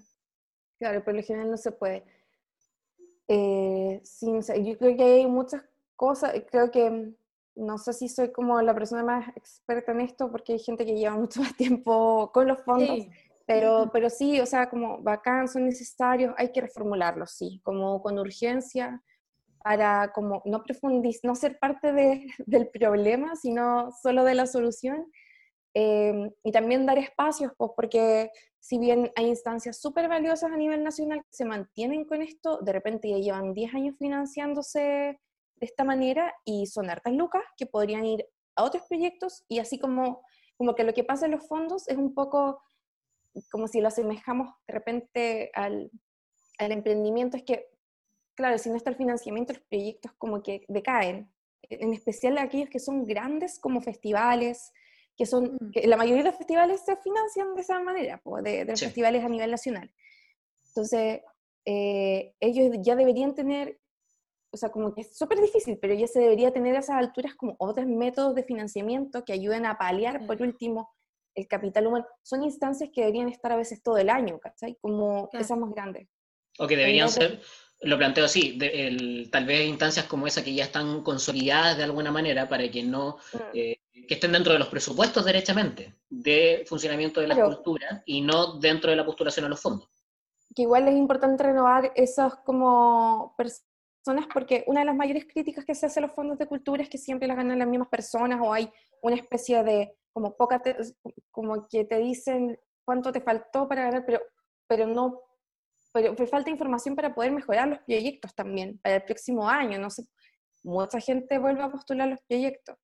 Claro, 0.78 1.04
por 1.04 1.16
lo 1.16 1.24
general 1.24 1.52
no 1.52 1.58
se 1.58 1.72
puede. 1.72 2.04
Eh, 3.28 4.02
yo 4.22 4.78
creo 4.78 4.96
que 4.96 5.04
hay 5.04 5.28
muchas 5.28 5.64
cosas, 5.96 6.34
creo 6.50 6.72
que 6.72 7.14
no 7.56 7.78
sé 7.78 7.92
si 7.92 8.08
soy 8.08 8.32
como 8.32 8.62
la 8.62 8.74
persona 8.74 9.04
más 9.04 9.36
experta 9.36 9.92
en 9.92 10.02
esto 10.02 10.32
porque 10.32 10.54
hay 10.54 10.60
gente 10.60 10.86
que 10.86 10.96
lleva 10.96 11.16
mucho 11.16 11.42
más 11.42 11.56
tiempo 11.58 12.32
con 12.32 12.48
los 12.48 12.62
fondos, 12.62 13.08
pero, 13.46 13.90
pero 13.92 14.10
sí, 14.10 14.40
o 14.40 14.46
sea, 14.46 14.70
como 14.70 15.00
bacán, 15.02 15.48
son 15.48 15.66
necesarios, 15.66 16.34
hay 16.38 16.52
que 16.52 16.62
reformularlos, 16.62 17.32
sí, 17.32 17.60
como 17.64 18.02
con 18.02 18.20
urgencia 18.20 19.02
para 19.64 20.14
como 20.14 20.42
no 20.46 20.64
profundizar, 20.64 21.22
no 21.26 21.36
ser 21.36 21.60
parte 21.60 21.92
de, 21.92 22.28
del 22.46 22.68
problema, 22.70 23.36
sino 23.36 23.92
solo 24.02 24.24
de 24.24 24.36
la 24.36 24.46
solución. 24.46 25.12
Eh, 25.74 26.32
y 26.44 26.52
también 26.52 26.86
dar 26.86 26.98
espacios, 26.98 27.52
pues 27.58 27.72
porque 27.76 28.32
si 28.68 28.78
bien 28.80 29.14
hay 29.16 29.28
instancias 29.28 29.80
súper 29.80 30.10
valiosas 30.10 30.52
a 30.52 30.58
nivel 30.58 30.84
nacional 30.84 31.20
que 31.20 31.32
se 31.32 31.46
mantienen 31.46 32.04
con 32.04 32.22
esto, 32.22 32.58
de 32.58 32.74
repente 32.74 33.10
ya 33.10 33.18
llevan 33.18 33.54
10 33.54 33.74
años 33.74 33.96
financiándose 33.98 34.82
de 34.82 35.66
esta 35.66 35.86
manera 35.86 36.36
y 36.44 36.66
son 36.66 36.90
hartas 36.90 37.14
lucas 37.14 37.44
que 37.56 37.66
podrían 37.66 38.06
ir 38.06 38.28
a 38.58 38.66
otros 38.66 38.84
proyectos 38.90 39.46
y 39.48 39.60
así 39.60 39.80
como, 39.80 40.22
como 40.58 40.76
que 40.76 40.84
lo 40.84 40.94
que 40.94 41.06
pasa 41.06 41.28
en 41.28 41.32
los 41.32 41.48
fondos 41.48 41.88
es 41.88 41.96
un 41.96 42.14
poco 42.14 42.62
como 43.52 43.70
si 43.70 43.80
lo 43.80 43.88
asemejamos 43.88 44.54
de 44.68 44.74
repente 44.74 45.50
al, 45.54 45.90
al 46.58 46.72
emprendimiento, 46.74 47.38
es 47.38 47.44
que, 47.44 47.70
claro, 48.36 48.58
si 48.58 48.70
no 48.70 48.76
está 48.76 48.90
el 48.90 48.98
financiamiento, 48.98 49.54
los 49.54 49.62
proyectos 49.62 50.12
como 50.18 50.44
que 50.44 50.66
decaen, 50.68 51.32
en 51.70 51.94
especial 51.94 52.38
aquellos 52.38 52.70
que 52.70 52.82
son 52.82 53.06
grandes 53.06 53.60
como 53.60 53.80
festivales, 53.80 54.74
que 55.18 55.26
son, 55.26 55.58
mm. 55.60 55.72
que 55.72 55.88
la 55.88 55.98
mayoría 55.98 56.24
de 56.24 56.30
los 56.30 56.38
festivales 56.38 56.82
se 56.86 56.96
financian 56.98 57.56
de 57.56 57.62
esa 57.62 57.80
manera, 57.82 58.22
de, 58.44 58.66
los 58.66 58.80
festivales 58.80 59.26
a 59.26 59.30
nivel 59.30 59.52
nacional. 59.52 59.92
Entonces, 60.68 61.22
eh, 61.66 62.34
ellos 62.40 62.78
ya 62.82 62.96
deberían 62.96 63.34
tener, 63.34 63.80
o 64.54 64.58
sea, 64.58 64.70
como 64.70 64.94
que 64.94 65.02
es 65.02 65.18
súper 65.18 65.42
difícil, 65.42 65.80
pero 65.82 65.96
ya 65.96 66.08
se 66.08 66.20
debería 66.20 66.54
tener 66.54 66.76
a 66.76 66.80
esas 66.80 66.98
alturas 66.98 67.34
como 67.36 67.56
otros 67.58 67.88
métodos 67.88 68.36
de 68.36 68.44
financiamiento 68.44 69.26
que 69.26 69.34
ayuden 69.34 69.66
a 69.66 69.78
paliar, 69.78 70.26
por 70.28 70.42
último, 70.42 70.90
el 71.36 71.48
capital 71.48 71.88
humano. 71.88 72.06
Son 72.22 72.44
instancias 72.44 72.90
que 72.94 73.02
deberían 73.02 73.30
estar 73.30 73.52
a 73.52 73.58
veces 73.58 73.82
todo 73.82 73.98
el 73.98 74.10
año, 74.10 74.40
¿cachai? 74.40 74.78
Como 74.80 75.30
esas 75.34 75.58
más 75.58 75.72
grandes. 75.72 76.08
O 76.60 76.68
que 76.68 76.78
deberían 76.78 77.10
ser 77.10 77.42
lo 77.82 77.98
planteo 77.98 78.26
así, 78.26 78.58
tal 79.32 79.46
vez 79.46 79.68
instancias 79.68 80.06
como 80.06 80.28
esa 80.28 80.44
que 80.44 80.54
ya 80.54 80.64
están 80.64 81.04
consolidadas 81.04 81.78
de 81.78 81.84
alguna 81.84 82.12
manera 82.12 82.50
para 82.50 82.70
que 82.70 82.84
no, 82.84 83.18
mm. 83.34 83.38
eh, 83.54 83.80
que 84.08 84.16
estén 84.16 84.32
dentro 84.32 84.54
de 84.54 84.60
los 84.60 84.68
presupuestos 84.70 85.24
derechamente 85.26 85.96
de 86.10 86.66
funcionamiento 86.68 87.22
de 87.22 87.28
la 87.28 87.46
cultura 87.46 88.02
y 88.06 88.22
no 88.22 88.60
dentro 88.60 88.90
de 88.90 88.96
la 88.96 89.06
postulación 89.06 89.46
a 89.46 89.50
los 89.50 89.62
fondos. 89.62 89.90
Que 90.56 90.64
igual 90.64 90.88
es 90.88 90.96
importante 90.96 91.44
renovar 91.44 91.92
esas 91.96 92.36
como 92.38 93.36
personas 93.38 94.26
porque 94.34 94.64
una 94.68 94.80
de 94.80 94.86
las 94.86 94.96
mayores 94.96 95.26
críticas 95.26 95.66
que 95.66 95.76
se 95.76 95.86
hace 95.86 96.00
a 96.00 96.04
los 96.04 96.14
fondos 96.14 96.38
de 96.38 96.48
cultura 96.48 96.82
es 96.82 96.90
que 96.90 96.98
siempre 96.98 97.28
las 97.28 97.38
ganan 97.38 97.60
las 97.60 97.68
mismas 97.68 97.90
personas 97.90 98.40
o 98.42 98.54
hay 98.54 98.72
una 99.02 99.18
especie 99.18 99.64
de 99.64 99.96
como 100.14 100.36
poca, 100.36 100.62
como 101.30 101.68
que 101.68 101.86
te 101.86 102.00
dicen 102.00 102.58
cuánto 102.84 103.12
te 103.12 103.22
faltó 103.22 103.68
para 103.68 103.84
ganar, 103.84 104.04
pero, 104.06 104.20
pero 104.68 104.88
no 104.88 105.27
pero, 106.02 106.28
falta 106.28 106.50
información 106.50 106.96
para 106.96 107.14
poder 107.14 107.32
mejorar 107.32 107.68
los 107.68 107.80
proyectos 107.80 108.34
también, 108.36 108.80
para 108.80 108.96
el 108.96 109.04
próximo 109.04 109.48
año, 109.50 109.80
no 109.80 109.90
sé, 109.90 110.04
mucha 110.64 111.00
gente 111.00 111.40
vuelve 111.40 111.64
a 111.64 111.72
postular 111.72 112.08
los 112.08 112.22
proyectos. 112.28 112.76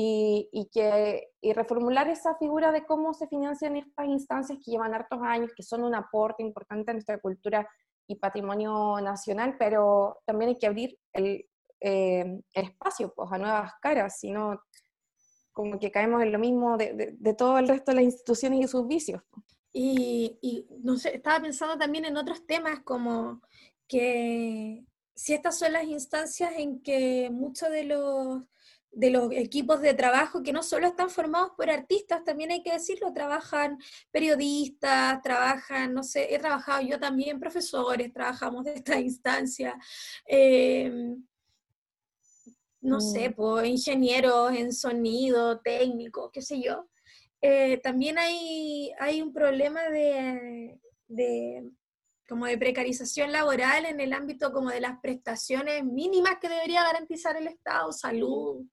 Y, 0.00 0.48
y, 0.52 0.68
que, 0.70 1.30
y 1.40 1.52
reformular 1.52 2.08
esa 2.08 2.36
figura 2.36 2.70
de 2.70 2.86
cómo 2.86 3.14
se 3.14 3.26
financian 3.26 3.74
estas 3.74 4.06
instancias 4.06 4.58
que 4.64 4.70
llevan 4.70 4.94
hartos 4.94 5.18
años, 5.22 5.50
que 5.56 5.64
son 5.64 5.82
un 5.82 5.92
aporte 5.92 6.44
importante 6.44 6.92
a 6.92 6.94
nuestra 6.94 7.18
cultura 7.18 7.68
y 8.06 8.14
patrimonio 8.14 9.00
nacional, 9.00 9.56
pero 9.58 10.20
también 10.24 10.50
hay 10.50 10.58
que 10.58 10.68
abrir 10.68 10.96
el, 11.12 11.44
eh, 11.80 12.40
el 12.54 12.64
espacio 12.64 13.12
pues, 13.14 13.30
a 13.32 13.38
nuevas 13.38 13.72
caras, 13.80 14.20
sino 14.20 14.60
como 15.52 15.80
que 15.80 15.90
caemos 15.90 16.22
en 16.22 16.30
lo 16.30 16.38
mismo 16.38 16.76
de, 16.76 17.16
de, 17.18 17.34
todo 17.34 17.58
el 17.58 17.66
resto 17.66 17.90
de 17.90 17.96
las 17.96 18.04
instituciones 18.04 18.60
y 18.60 18.68
sus 18.68 18.86
vicios. 18.86 19.22
Y, 19.72 20.38
y, 20.40 20.66
no 20.82 20.96
sé, 20.96 21.16
estaba 21.16 21.40
pensando 21.40 21.76
también 21.76 22.04
en 22.04 22.16
otros 22.16 22.46
temas 22.46 22.80
como 22.80 23.42
que 23.86 24.84
si 25.14 25.34
estas 25.34 25.58
son 25.58 25.72
las 25.72 25.84
instancias 25.84 26.52
en 26.56 26.80
que 26.80 27.28
muchos 27.30 27.70
de 27.70 27.84
los 27.84 28.42
de 28.90 29.10
los 29.10 29.30
equipos 29.32 29.80
de 29.80 29.94
trabajo 29.94 30.42
que 30.42 30.52
no 30.52 30.62
solo 30.62 30.88
están 30.88 31.10
formados 31.10 31.52
por 31.56 31.70
artistas, 31.70 32.24
también 32.24 32.50
hay 32.50 32.62
que 32.62 32.72
decirlo, 32.72 33.12
trabajan 33.12 33.78
periodistas, 34.10 35.22
trabajan, 35.22 35.94
no 35.94 36.02
sé, 36.02 36.34
he 36.34 36.38
trabajado 36.38 36.82
yo 36.82 36.98
también, 36.98 37.38
profesores, 37.38 38.12
trabajamos 38.12 38.64
de 38.64 38.74
esta 38.74 38.98
instancia. 38.98 39.78
Eh, 40.26 41.14
no 42.80 43.00
sé, 43.00 43.30
mm. 43.30 43.34
pues, 43.34 43.68
ingenieros 43.68 44.52
en 44.52 44.72
sonido, 44.72 45.60
técnico, 45.60 46.30
qué 46.32 46.42
sé 46.42 46.60
yo. 46.60 46.88
Eh, 47.40 47.78
también 47.78 48.18
hay, 48.18 48.92
hay 48.98 49.22
un 49.22 49.32
problema 49.32 49.88
de, 49.90 50.80
de, 51.06 51.70
como 52.28 52.46
de 52.46 52.58
precarización 52.58 53.32
laboral 53.32 53.86
en 53.86 54.00
el 54.00 54.12
ámbito 54.12 54.52
como 54.52 54.70
de 54.70 54.80
las 54.80 55.00
prestaciones 55.00 55.84
mínimas 55.84 56.38
que 56.40 56.48
debería 56.48 56.82
garantizar 56.82 57.36
el 57.36 57.46
Estado, 57.46 57.92
salud, 57.92 58.64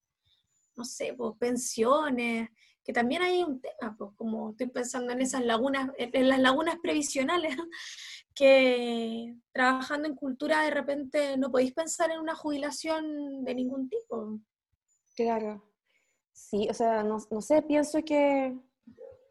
no 0.76 0.84
sé, 0.84 1.14
pues 1.14 1.36
pensiones, 1.40 2.50
que 2.84 2.94
también 2.94 3.22
hay 3.24 3.44
un 3.44 3.62
tema, 3.62 3.96
pues 3.98 4.12
como 4.16 4.52
estoy 4.52 4.68
pensando 4.68 5.12
en 5.14 5.22
esas 5.22 5.44
lagunas, 5.44 5.90
en 5.98 6.30
las 6.30 6.40
lagunas 6.40 6.78
previsionales, 6.82 7.56
que 8.36 9.36
trabajando 9.52 10.08
en 10.08 10.16
cultura 10.16 10.62
de 10.64 10.72
repente 10.72 11.38
no 11.38 11.50
podéis 11.50 11.74
pensar 11.74 12.12
en 12.12 12.20
una 12.20 12.36
jubilación 12.36 13.44
de 13.44 13.56
ningún 13.56 13.90
tipo. 13.90 14.40
Claro. 15.16 15.64
Sí, 16.36 16.68
o 16.70 16.74
sea, 16.74 17.02
no, 17.02 17.18
no 17.32 17.42
sé, 17.42 17.62
pienso 17.62 18.04
que 18.04 18.54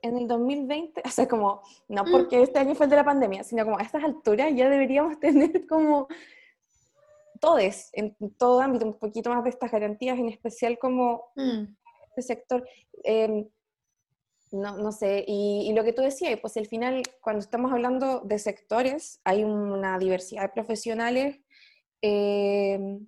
en 0.01 0.17
el 0.17 0.27
2020, 0.27 1.03
o 1.05 1.11
sea, 1.11 1.29
como, 1.29 1.63
no 1.87 2.05
mm. 2.05 2.11
porque 2.11 2.43
este 2.43 2.59
año 2.59 2.75
fue 2.75 2.87
el 2.87 2.91
de 2.91 2.97
la 2.97 3.05
pandemia, 3.05 3.45
sino 3.45 3.65
como 3.65 3.79
a 3.79 3.83
estas 3.83 4.03
alturas 4.03 4.53
ya 4.55 4.71
deberíamos 4.71 5.21
tener 5.21 5.67
como 5.67 6.09
todos, 7.41 7.91
en 7.93 8.17
todo 8.39 8.61
ámbito, 8.61 8.87
un 8.87 8.99
poquito 8.99 9.29
más 9.29 9.45
de 9.45 9.51
estas 9.51 9.71
garantías, 9.71 10.19
en 10.19 10.31
especial 10.31 10.79
como 10.79 11.25
mm. 11.37 11.65
este 12.09 12.23
sector. 12.23 12.67
Eh, 13.05 13.49
no, 14.51 14.79
no 14.79 14.91
sé, 14.91 15.25
y, 15.27 15.73
lo 15.75 15.85
que 15.85 15.93
tú 15.93 16.01
decías, 16.01 16.39
pues 16.41 16.57
al 16.57 16.67
final, 16.67 17.03
cuando 17.21 17.41
estamos 17.41 17.71
hablando 17.71 18.21
de 18.21 18.39
sectores, 18.39 19.21
hay 19.25 19.45
una 19.45 19.99
diversidad 19.99 20.43
de 20.43 20.49
profesionales 20.51 21.41
eh, 22.01 22.99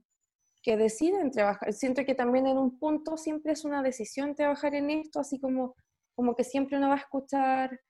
que 0.66 0.76
deciden 0.76 1.30
trabajar. 1.30 1.72
Siento 1.72 2.04
que 2.04 2.16
también 2.16 2.48
en 2.48 2.58
un 2.58 2.76
punto 2.76 3.16
siempre 3.16 3.52
es 3.52 3.64
una 3.64 3.84
decisión 3.84 4.34
trabajar 4.34 4.74
en 4.74 4.90
esto, 4.90 5.20
así 5.20 5.38
como, 5.38 5.76
como 6.16 6.34
que 6.34 6.42
siempre 6.42 6.76
uno 6.76 6.88
va 6.88 6.94
a 6.94 6.98
escuchar 6.98 7.80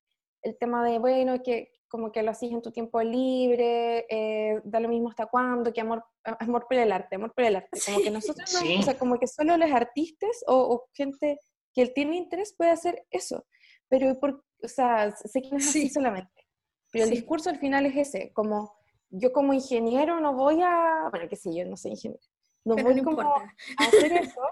el 0.43 0.59
tema 0.59 0.85
de, 0.85 0.99
bueno, 0.99 1.43
que 1.43 1.71
como 1.89 2.13
que 2.13 2.23
lo 2.23 2.33
haces 2.33 2.53
en 2.53 2.61
tu 2.61 2.73
tiempo 2.73 3.01
libre, 3.01 4.05
eh, 4.11 4.61
da 4.63 4.79
lo 4.81 4.91
mismo 4.91 5.09
hasta 5.09 5.25
cuándo, 5.25 5.73
que 5.73 5.81
amor, 5.81 6.05
amor 6.23 6.67
por 6.69 6.77
el 6.77 6.93
arte, 6.93 7.17
amor 7.17 7.33
por 7.33 7.45
el 7.45 7.57
arte. 7.57 7.81
Como 7.87 8.01
que 8.01 8.11
nosotros 8.11 8.53
no, 8.53 8.79
o 8.79 8.83
sea, 8.83 8.99
como 8.99 9.19
que 9.19 9.27
solo 9.27 9.57
los 9.57 9.71
artistas 9.71 10.45
o, 10.47 10.55
o 10.57 10.85
gente 10.93 11.41
que 11.73 11.81
él 11.81 11.93
tiene 11.95 12.17
interés 12.17 12.55
puede 12.59 12.73
hacer 12.73 13.07
eso. 13.11 13.47
Pero, 13.89 14.21
por, 14.21 14.45
o 14.63 14.69
sea, 14.69 15.17
sé 15.17 15.41
que 15.41 15.49
no 15.49 15.57
es 15.57 15.69
así 15.69 15.89
solamente. 15.89 16.47
Pero 16.93 17.05
el 17.05 17.11
discurso 17.11 17.49
al 17.49 17.59
final 17.59 17.87
es 17.87 17.97
ese, 17.97 18.33
como 18.35 18.77
yo 19.09 19.33
como 19.33 19.55
ingeniero 19.55 20.21
no 20.21 20.35
voy 20.35 20.61
a, 20.61 21.09
bueno, 21.11 21.27
qué 21.27 21.37
sé 21.37 21.55
yo, 21.57 21.65
no 21.65 21.79
soy 21.79 21.93
ingeniero, 21.93 22.23
no 22.67 22.77
voy 22.77 23.03
como 23.03 23.21
a 23.23 23.53
hacer 23.79 24.13
eso. 24.13 24.41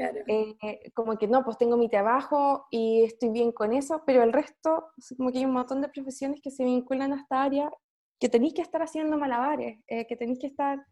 Eh, 0.00 0.92
como 0.94 1.18
que 1.18 1.26
no, 1.26 1.44
pues 1.44 1.58
tengo 1.58 1.76
mi 1.76 1.88
trabajo 1.88 2.68
y 2.70 3.02
estoy 3.02 3.30
bien 3.30 3.50
con 3.50 3.72
eso, 3.72 4.04
pero 4.06 4.22
el 4.22 4.32
resto, 4.32 4.92
como 5.16 5.32
que 5.32 5.38
hay 5.38 5.44
un 5.44 5.50
montón 5.50 5.80
de 5.80 5.88
profesiones 5.88 6.40
que 6.40 6.52
se 6.52 6.62
vinculan 6.62 7.12
a 7.12 7.16
esta 7.16 7.42
área 7.42 7.68
que 8.20 8.28
tenéis 8.28 8.54
que 8.54 8.62
estar 8.62 8.80
haciendo 8.80 9.18
malabares, 9.18 9.80
eh, 9.88 10.06
que 10.06 10.14
tenéis 10.14 10.38
que 10.38 10.46
estar 10.46 10.86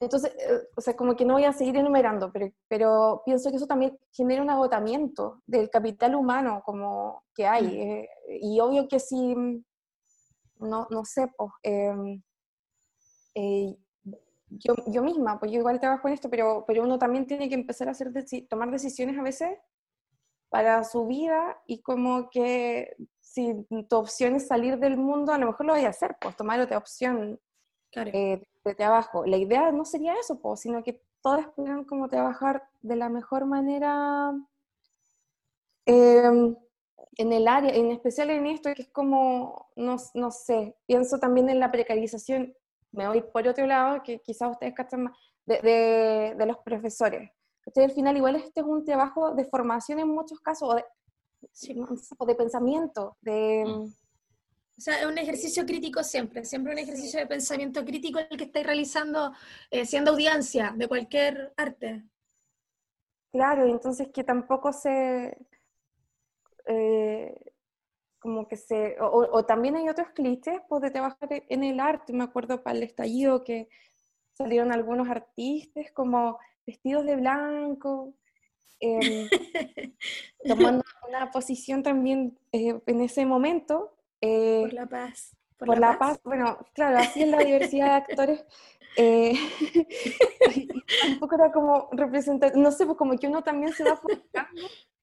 entonces, 0.00 0.32
eh, 0.38 0.68
o 0.76 0.80
sea, 0.80 0.94
como 0.96 1.16
que 1.16 1.24
no 1.24 1.34
voy 1.34 1.44
a 1.44 1.52
seguir 1.52 1.76
enumerando, 1.76 2.30
pero, 2.32 2.50
pero 2.68 3.22
pienso 3.24 3.50
que 3.50 3.56
eso 3.56 3.66
también 3.66 3.98
genera 4.12 4.42
un 4.42 4.50
agotamiento 4.50 5.42
del 5.46 5.70
capital 5.70 6.14
humano 6.14 6.62
como 6.64 7.24
que 7.34 7.46
hay. 7.46 7.66
Mm. 7.66 8.32
Y 8.42 8.60
obvio 8.60 8.86
que 8.88 9.00
si, 9.00 9.34
no, 10.58 10.86
no 10.90 11.04
sé, 11.04 11.28
pues, 11.36 11.50
em, 11.62 12.22
yo, 14.50 14.74
yo, 14.86 15.02
misma, 15.02 15.38
pues 15.38 15.52
yo 15.52 15.58
igual 15.58 15.80
trabajo 15.80 16.08
en 16.08 16.14
esto, 16.14 16.30
pero, 16.30 16.64
pero 16.66 16.82
uno 16.82 16.98
también 16.98 17.26
tiene 17.26 17.48
que 17.48 17.54
empezar 17.54 17.88
a 17.88 17.92
hacer 17.92 18.12
tomar 18.48 18.70
decisiones 18.70 19.18
a 19.18 19.22
veces 19.22 19.58
para 20.48 20.84
su 20.84 21.06
vida 21.06 21.60
y 21.66 21.82
como 21.82 22.30
que 22.30 22.96
si 23.20 23.66
tu 23.88 23.96
opción 23.96 24.36
es 24.36 24.46
salir 24.46 24.78
del 24.78 24.96
mundo, 24.96 25.32
a 25.32 25.38
lo 25.38 25.46
mejor 25.46 25.66
lo 25.66 25.74
voy 25.74 25.84
a 25.84 25.90
hacer, 25.90 26.16
pues 26.20 26.36
tomar 26.36 26.60
otra 26.60 26.78
opción. 26.78 27.40
Claro 27.90 28.10
de 28.68 28.74
trabajo. 28.74 29.26
La 29.26 29.36
idea 29.36 29.72
no 29.72 29.84
sería 29.84 30.14
eso, 30.14 30.40
sino 30.56 30.82
que 30.84 31.02
todas 31.22 31.48
pudieran 31.48 31.84
como 31.84 32.08
trabajar 32.08 32.68
de 32.82 32.96
la 32.96 33.08
mejor 33.08 33.46
manera 33.46 34.32
em, 35.86 36.56
en 37.16 37.32
el 37.32 37.48
área, 37.48 37.74
en 37.74 37.90
especial 37.90 38.30
en 38.30 38.46
esto, 38.46 38.72
que 38.74 38.82
es 38.82 38.88
como, 38.90 39.70
no, 39.74 39.96
no, 40.14 40.30
sé, 40.30 40.76
pienso 40.86 41.18
también 41.18 41.48
en 41.48 41.58
la 41.58 41.72
precarización, 41.72 42.54
me 42.92 43.06
voy 43.08 43.22
por 43.22 43.46
otro 43.46 43.66
lado, 43.66 44.02
que 44.02 44.20
quizás 44.20 44.50
ustedes 44.50 44.74
cachan 44.74 45.04
más, 45.04 45.12
de, 45.46 46.34
de, 46.36 46.46
los 46.46 46.58
profesores. 46.58 47.30
Entonces, 47.64 47.90
al 47.90 47.94
final, 47.94 48.16
igual 48.16 48.36
este 48.36 48.60
es 48.60 48.66
un 48.66 48.84
trabajo 48.84 49.34
de 49.34 49.44
formación 49.44 49.98
en 49.98 50.08
muchos 50.08 50.40
casos, 50.40 50.70
o 50.70 50.74
de, 50.74 50.84
o 52.18 52.26
de 52.26 52.34
pensamiento, 52.34 53.16
de... 53.20 53.64
Mm. 53.66 53.92
O 54.78 54.80
sea, 54.80 55.00
es 55.00 55.06
un 55.06 55.18
ejercicio 55.18 55.66
crítico 55.66 56.04
siempre, 56.04 56.44
siempre 56.44 56.72
un 56.72 56.78
ejercicio 56.78 57.18
de 57.18 57.26
pensamiento 57.26 57.84
crítico 57.84 58.20
el 58.20 58.36
que 58.36 58.44
estáis 58.44 58.64
realizando 58.64 59.32
eh, 59.72 59.84
siendo 59.84 60.12
audiencia 60.12 60.72
de 60.76 60.86
cualquier 60.86 61.52
arte. 61.56 62.04
Claro, 63.32 63.66
entonces 63.66 64.08
que 64.14 64.22
tampoco 64.22 64.72
se... 64.72 65.36
Eh, 66.66 67.34
como 68.18 68.48
que 68.48 68.56
se... 68.56 68.96
O, 69.00 69.44
también 69.44 69.76
hay 69.76 69.88
otros 69.88 70.08
clichés 70.14 70.60
pues, 70.68 70.82
de 70.82 70.90
trabajar 70.90 71.28
en 71.30 71.64
el 71.64 71.80
arte. 71.80 72.12
Me 72.12 72.24
acuerdo 72.24 72.62
para 72.62 72.76
el 72.76 72.82
estallido 72.82 73.44
que 73.44 73.68
salieron 74.32 74.72
algunos 74.72 75.08
artistas 75.08 75.86
como 75.92 76.38
vestidos 76.66 77.04
de 77.06 77.16
blanco, 77.16 78.14
em, 78.80 79.28
tomando 80.44 80.84
una 81.08 81.30
posición 81.30 81.82
también 81.82 82.38
eh, 82.52 82.80
en 82.86 83.00
ese 83.00 83.26
momento 83.26 83.96
eh, 84.20 84.60
por 84.62 84.72
la 84.72 84.86
paz. 84.86 85.36
Por, 85.58 85.78
la, 85.78 85.98
paz. 85.98 86.20
bueno, 86.22 86.58
claro, 86.72 86.98
así 86.98 87.22
es 87.22 87.28
la 87.28 87.38
diversidad 87.38 87.86
de 87.86 87.92
actores. 87.92 88.44
Eh, 88.96 89.32
un 91.08 91.18
poco 91.18 91.34
era 91.34 91.50
como 91.50 91.88
representar, 91.92 92.56
no 92.56 92.70
sé, 92.70 92.86
pues 92.86 92.98
como 92.98 93.16
que 93.16 93.28
uno 93.28 93.42
también 93.42 93.72
se 93.72 93.84
va 93.84 94.00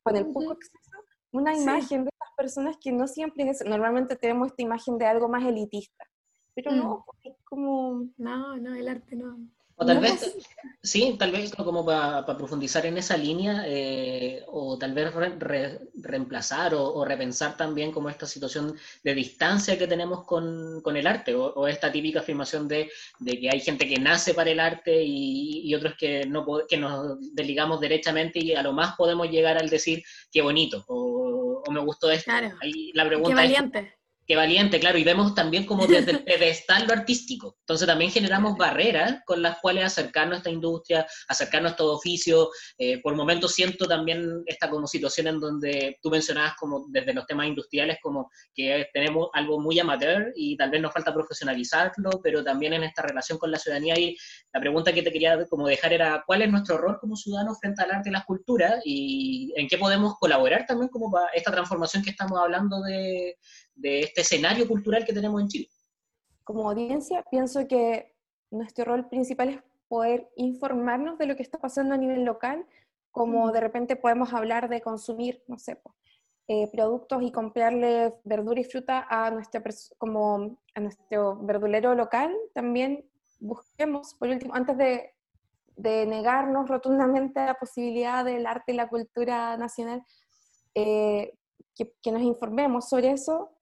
con 0.04 0.16
el 0.16 0.28
poco 0.28 0.52
acceso, 0.52 0.92
una 1.32 1.56
imagen 1.56 2.06
de 2.06 2.12
personas 2.36 2.78
que 2.82 2.92
no 2.92 3.08
siempre 3.08 3.50
es, 3.50 3.64
normalmente 3.66 4.16
tenemos 4.16 4.48
esta 4.48 4.62
imagen 4.62 4.98
de 4.98 5.06
algo 5.06 5.28
más 5.30 5.44
elitista, 5.44 6.06
pero 6.54 6.72
no, 6.72 7.06
mm. 7.24 7.28
es 7.28 7.36
como... 7.44 8.10
No, 8.18 8.58
no, 8.58 8.76
el 8.76 8.88
arte 8.88 9.16
no. 9.16 9.38
O 9.78 9.86
tal 9.86 10.00
vez, 10.00 10.34
sí, 10.82 11.18
tal 11.20 11.34
vez 11.34 11.54
como 11.54 11.86
para 11.86 12.26
profundizar 12.26 12.86
en 12.86 12.98
esa 12.98 13.18
línea, 13.18 13.66
eh, 13.68 14.42
o 14.48 14.78
tal 14.78 14.94
vez 14.94 15.14
reemplazar 15.96 16.74
o, 16.76 17.04
repensar 17.04 17.58
también 17.58 17.92
como 17.92 18.10
esta 18.10 18.26
situación 18.26 18.78
de 19.04 19.14
distancia 19.14 19.78
que 19.78 19.86
tenemos 19.86 20.24
con, 20.24 20.82
el 20.96 21.08
arte, 21.08 21.36
o, 21.36 21.68
esta 21.68 21.92
típica 21.92 22.22
afirmación 22.22 22.70
de, 22.70 22.90
que 23.26 23.50
hay 23.52 23.60
gente 23.60 23.86
que 23.86 24.00
nace 24.00 24.34
para 24.34 24.50
el 24.50 24.62
arte 24.62 25.04
y, 25.04 25.76
otros 25.76 25.96
que, 26.00 26.26
no, 26.26 26.46
que 26.70 26.78
nos 26.78 27.18
desligamos 27.36 27.82
derechamente 27.82 28.40
y 28.40 28.54
a 28.54 28.64
lo 28.64 28.72
más 28.72 28.96
podemos 28.96 29.30
llegar 29.30 29.58
al 29.58 29.70
decir 29.70 30.04
qué 30.32 30.42
bonito, 30.42 30.86
o, 30.88 31.35
me 31.72 31.80
gustó 31.80 32.12
esto. 32.12 32.32
Claro. 32.32 32.52
la 32.94 33.06
pregunta 33.06 33.30
qué 33.30 33.36
valiente. 33.36 33.98
Qué 34.28 34.36
valiente, 34.36 34.80
claro, 34.80 34.98
y 34.98 35.04
vemos 35.04 35.36
también 35.36 35.68
como 35.68 35.86
desde 35.86 36.10
el 36.10 36.24
pedestal 36.26 36.88
lo 36.88 36.94
artístico. 36.94 37.58
Entonces 37.60 37.86
también 37.86 38.10
generamos 38.10 38.58
barreras 38.58 39.22
con 39.24 39.44
las 39.44 39.60
cuales 39.60 39.86
acercarnos 39.86 40.36
a 40.36 40.38
esta 40.38 40.50
industria, 40.50 41.06
acercarnos 41.28 41.70
a 41.70 41.74
estos 41.74 41.96
oficios. 41.98 42.50
Eh, 42.80 43.00
por 43.04 43.16
momentos 43.16 43.54
siento 43.54 43.86
también 43.86 44.42
esta 44.48 44.68
como 44.68 44.88
situación 44.88 45.28
en 45.28 45.40
donde 45.40 46.00
tú 46.02 46.10
mencionabas 46.10 46.56
como 46.56 46.88
desde 46.90 47.14
los 47.14 47.28
temas 47.28 47.46
industriales 47.48 47.98
como 48.02 48.32
que 48.56 48.88
tenemos 48.94 49.30
algo 49.34 49.60
muy 49.60 49.78
amateur 49.80 50.34
y 50.36 50.58
tal 50.58 50.72
vez 50.72 50.82
nos 50.82 50.92
falta 50.92 51.14
profesionalizarlo, 51.14 52.10
pero 52.24 52.44
también 52.44 52.74
en 52.74 52.84
esta 52.84 53.04
relación 53.04 53.38
con 53.38 53.52
la 53.52 53.60
ciudadanía 53.60 54.00
y 54.00 54.18
la 54.52 54.60
pregunta 54.60 54.92
que 54.92 55.04
te 55.04 55.12
quería 55.12 55.46
como 55.46 55.68
dejar 55.68 55.94
era 55.94 56.24
¿cuál 56.26 56.42
es 56.42 56.50
nuestro 56.50 56.80
rol 56.80 56.98
como 57.00 57.16
ciudadanos 57.16 57.60
frente 57.60 57.84
al 57.84 57.92
arte 57.92 58.10
y 58.10 58.14
la 58.14 58.26
cultura 58.26 58.80
y 58.84 59.54
en 59.56 59.68
qué 59.68 59.78
podemos 59.78 60.16
colaborar 60.20 60.66
también 60.66 60.90
como 60.90 61.12
para 61.12 61.28
esta 61.28 61.52
transformación 61.52 62.02
que 62.02 62.10
estamos 62.10 62.40
hablando 62.40 62.82
de 62.82 63.38
de 63.76 64.02
este 64.02 64.22
escenario 64.22 64.68
cultural 64.68 65.06
que 65.06 65.14
tenemos 65.14 65.42
en 65.42 65.48
Chile? 65.48 65.70
Como 66.44 66.70
audiencia, 66.70 67.24
pienso 67.30 67.68
que 67.68 68.16
nuestro 68.52 68.86
rol 68.86 69.08
principal 69.08 69.50
es 69.50 69.60
poder 69.88 70.30
informarnos 70.36 71.18
de 71.18 71.26
lo 71.28 71.36
que 71.36 71.44
está 71.44 71.60
pasando 71.60 71.94
a 71.94 71.98
nivel 71.98 72.24
local, 72.24 72.66
como 73.12 73.52
de 73.52 73.62
repente 73.62 73.96
podemos 73.96 74.34
hablar 74.34 74.70
de 74.70 74.82
consumir, 74.82 75.42
no 75.48 75.58
sé, 75.58 75.80
eh, 76.48 76.70
productos 76.72 77.24
y 77.24 77.32
comprarle 77.32 78.14
verdura 78.24 78.60
y 78.60 78.64
fruta 78.64 79.08
a 79.10 79.32
nuestro, 79.32 79.62
como 79.98 80.60
a 80.76 80.80
nuestro 80.80 81.38
verdulero 81.38 81.96
local, 81.96 82.36
también 82.54 83.06
busquemos, 83.40 84.14
por 84.16 84.30
último, 84.30 84.54
antes 84.54 84.78
de, 84.78 85.14
de 85.76 86.06
negarnos 86.06 86.68
rotundamente 86.68 87.40
a 87.40 87.48
la 87.48 87.54
posibilidad 87.56 88.24
del 88.24 88.46
arte 88.46 88.74
y 88.74 88.76
la 88.76 88.90
cultura 88.90 89.58
nacional, 89.58 90.04
eh, 90.76 91.34
que, 91.74 91.92
que, 92.02 92.12
nos 92.12 92.22
informemos 92.22 92.90
sobre 92.90 93.12
eso 93.12 93.55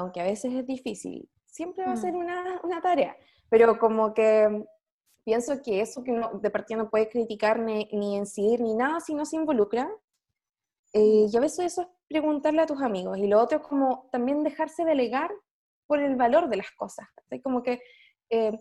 aunque 0.00 0.20
a 0.20 0.24
veces 0.24 0.52
es 0.52 0.66
difícil, 0.66 1.28
siempre 1.46 1.84
va 1.84 1.92
a 1.92 1.96
ser 1.96 2.12
mm. 2.12 2.16
una, 2.16 2.60
una 2.62 2.80
tarea, 2.80 3.16
pero 3.48 3.78
como 3.78 4.12
que 4.14 4.64
pienso 5.24 5.60
que 5.62 5.80
eso 5.80 6.02
que 6.02 6.12
uno 6.12 6.38
de 6.40 6.50
partida 6.50 6.78
no 6.78 6.90
puede 6.90 7.08
criticar 7.08 7.58
ni, 7.58 7.88
ni 7.92 8.16
incidir 8.16 8.60
ni 8.60 8.74
nada 8.74 9.00
si 9.00 9.14
no 9.14 9.24
se 9.24 9.36
involucra, 9.36 9.90
eh, 10.92 11.26
y 11.30 11.36
a 11.36 11.40
veces 11.40 11.72
eso 11.72 11.82
es 11.82 11.88
preguntarle 12.08 12.62
a 12.62 12.66
tus 12.66 12.82
amigos, 12.82 13.18
y 13.18 13.26
lo 13.26 13.40
otro 13.40 13.58
es 13.58 13.66
como 13.66 14.08
también 14.10 14.42
dejarse 14.42 14.84
delegar 14.84 15.30
por 15.86 16.00
el 16.00 16.16
valor 16.16 16.48
de 16.48 16.56
las 16.56 16.70
cosas, 16.72 17.06
como 17.42 17.62
que... 17.62 17.80
Eh, 18.30 18.52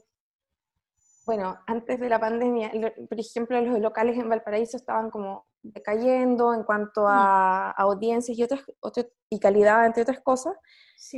bueno, 1.30 1.60
antes 1.68 2.00
de 2.00 2.10
la 2.10 2.20
pandemia, 2.20 2.72
por 3.08 3.20
ejemplo, 3.20 3.62
los 3.62 3.80
locales 3.80 4.18
en 4.18 4.30
Valparaíso 4.30 4.78
estaban 4.78 5.12
como 5.12 5.46
decayendo 5.62 6.56
en 6.56 6.64
cuanto 6.64 7.06
a, 7.08 7.76
mm. 7.78 7.82
audiencias 7.84 8.36
y, 8.36 8.42
otras, 8.42 8.66
y 9.30 9.40
calidad, 9.40 9.86
entre 9.86 10.02
otras 10.02 10.22
cosas. 10.22 10.56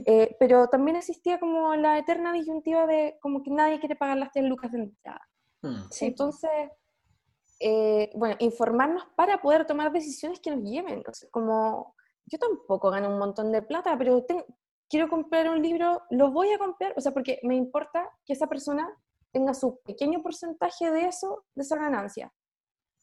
Eh, 0.05 0.35
pero 0.37 0.67
también 0.67 0.97
existía 0.97 1.39
como 1.39 1.75
la 1.75 1.97
eterna 1.97 2.33
disyuntiva 2.33 2.85
de 2.87 3.19
como 3.21 3.41
que 3.41 3.51
nadie 3.51 3.79
quiere 3.79 3.95
pagar 3.95 4.17
las 4.17 4.33
10 4.33 4.47
lucas 4.47 4.73
de 4.73 4.79
entrada. 4.79 5.21
Mm. 5.61 5.83
Entonces, 6.01 6.51
eh, 7.61 8.11
bueno, 8.13 8.35
informarnos 8.39 9.05
para 9.15 9.41
poder 9.41 9.65
tomar 9.65 9.93
decisiones 9.93 10.41
que 10.41 10.51
nos 10.51 10.69
lleven. 10.69 11.03
como 11.31 11.95
yo 12.25 12.37
tampoco 12.37 12.91
gano 12.91 13.07
un 13.07 13.17
montón 13.17 13.49
de 13.53 13.61
plata, 13.61 13.97
pero 13.97 14.25
quiero 14.89 15.07
comprar 15.07 15.49
un 15.49 15.61
libro, 15.61 16.01
lo 16.09 16.31
voy 16.31 16.51
a 16.51 16.57
comprar, 16.57 16.93
o 16.97 16.99
sea, 16.99 17.13
porque 17.13 17.39
me 17.43 17.55
importa 17.55 18.09
que 18.25 18.33
esa 18.33 18.47
persona 18.47 18.89
tenga 19.31 19.53
su 19.53 19.79
pequeño 19.83 20.21
porcentaje 20.21 20.91
de 20.91 21.07
eso, 21.07 21.45
de 21.55 21.63
esa 21.63 21.75
ganancia. 21.77 22.33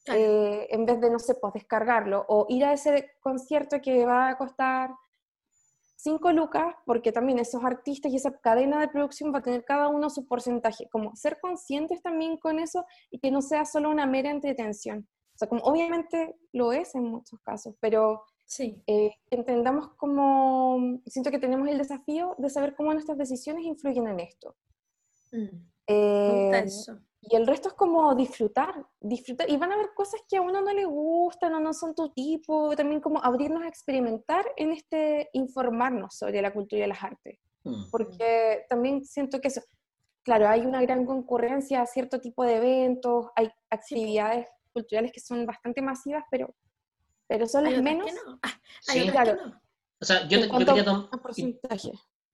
Eh, 0.06 0.66
en 0.70 0.86
vez 0.86 1.00
de, 1.00 1.10
no 1.10 1.18
sé, 1.18 1.34
pues 1.34 1.52
descargarlo 1.54 2.24
o 2.28 2.46
ir 2.48 2.64
a 2.64 2.72
ese 2.72 3.12
concierto 3.20 3.80
que 3.82 4.06
va 4.06 4.30
a 4.30 4.38
costar 4.38 4.90
5 5.96 6.32
lucas, 6.32 6.74
porque 6.86 7.12
también 7.12 7.38
esos 7.38 7.64
artistas 7.64 8.12
y 8.12 8.16
esa 8.16 8.38
cadena 8.38 8.80
de 8.80 8.88
producción 8.88 9.34
va 9.34 9.38
a 9.38 9.42
tener 9.42 9.64
cada 9.64 9.88
uno 9.88 10.08
su 10.08 10.26
porcentaje. 10.26 10.88
Como 10.90 11.14
ser 11.16 11.38
conscientes 11.40 12.00
también 12.02 12.38
con 12.38 12.58
eso 12.58 12.86
y 13.10 13.18
que 13.18 13.30
no 13.30 13.42
sea 13.42 13.64
solo 13.64 13.90
una 13.90 14.06
mera 14.06 14.30
entretención. 14.30 15.08
O 15.34 15.38
sea, 15.38 15.48
como 15.48 15.62
obviamente 15.62 16.36
lo 16.52 16.72
es 16.72 16.94
en 16.94 17.04
muchos 17.04 17.40
casos, 17.40 17.74
pero 17.80 18.22
sí. 18.46 18.82
Eh, 18.86 19.10
entendamos 19.30 19.88
como, 19.96 21.00
siento 21.06 21.30
que 21.30 21.38
tenemos 21.38 21.68
el 21.68 21.78
desafío 21.78 22.34
de 22.38 22.48
saber 22.48 22.74
cómo 22.76 22.92
nuestras 22.92 23.18
decisiones 23.18 23.64
influyen 23.64 24.06
en 24.08 24.20
esto. 24.20 24.56
Mm. 25.32 25.77
Eh, 25.88 26.66
y 27.22 27.36
el 27.36 27.46
resto 27.46 27.68
es 27.68 27.74
como 27.74 28.14
disfrutar, 28.14 28.86
disfrutar. 29.00 29.50
Y 29.50 29.56
van 29.56 29.72
a 29.72 29.74
haber 29.74 29.92
cosas 29.94 30.20
que 30.28 30.36
a 30.36 30.40
uno 30.40 30.60
no 30.60 30.72
le 30.72 30.84
gustan 30.84 31.54
o 31.54 31.60
no 31.60 31.72
son 31.72 31.94
tu 31.94 32.10
tipo, 32.10 32.74
también 32.76 33.00
como 33.00 33.22
abrirnos 33.22 33.64
a 33.64 33.68
experimentar 33.68 34.44
en 34.56 34.70
este 34.72 35.28
informarnos 35.32 36.14
sobre 36.14 36.40
la 36.40 36.52
cultura 36.52 36.84
y 36.84 36.88
las 36.88 37.02
artes. 37.02 37.38
Mm. 37.64 37.90
Porque 37.90 38.64
también 38.68 39.04
siento 39.04 39.40
que 39.40 39.48
eso, 39.48 39.62
claro, 40.22 40.48
hay 40.48 40.60
una 40.60 40.80
gran 40.82 41.04
concurrencia 41.04 41.82
a 41.82 41.86
cierto 41.86 42.20
tipo 42.20 42.44
de 42.44 42.56
eventos, 42.56 43.26
hay 43.34 43.50
actividades 43.68 44.46
culturales 44.72 45.10
que 45.12 45.20
son 45.20 45.44
bastante 45.44 45.82
masivas, 45.82 46.24
pero, 46.30 46.54
pero 47.26 47.46
son 47.46 47.64
las 47.64 47.82
menos. 47.82 48.10
Ah, 48.42 48.60
sí. 48.82 49.08
claro. 49.10 49.36
O 50.00 50.04
sea, 50.04 50.28
yo, 50.28 50.38
yo 50.38 50.66
quería 50.66 50.84
tomar 50.84 51.10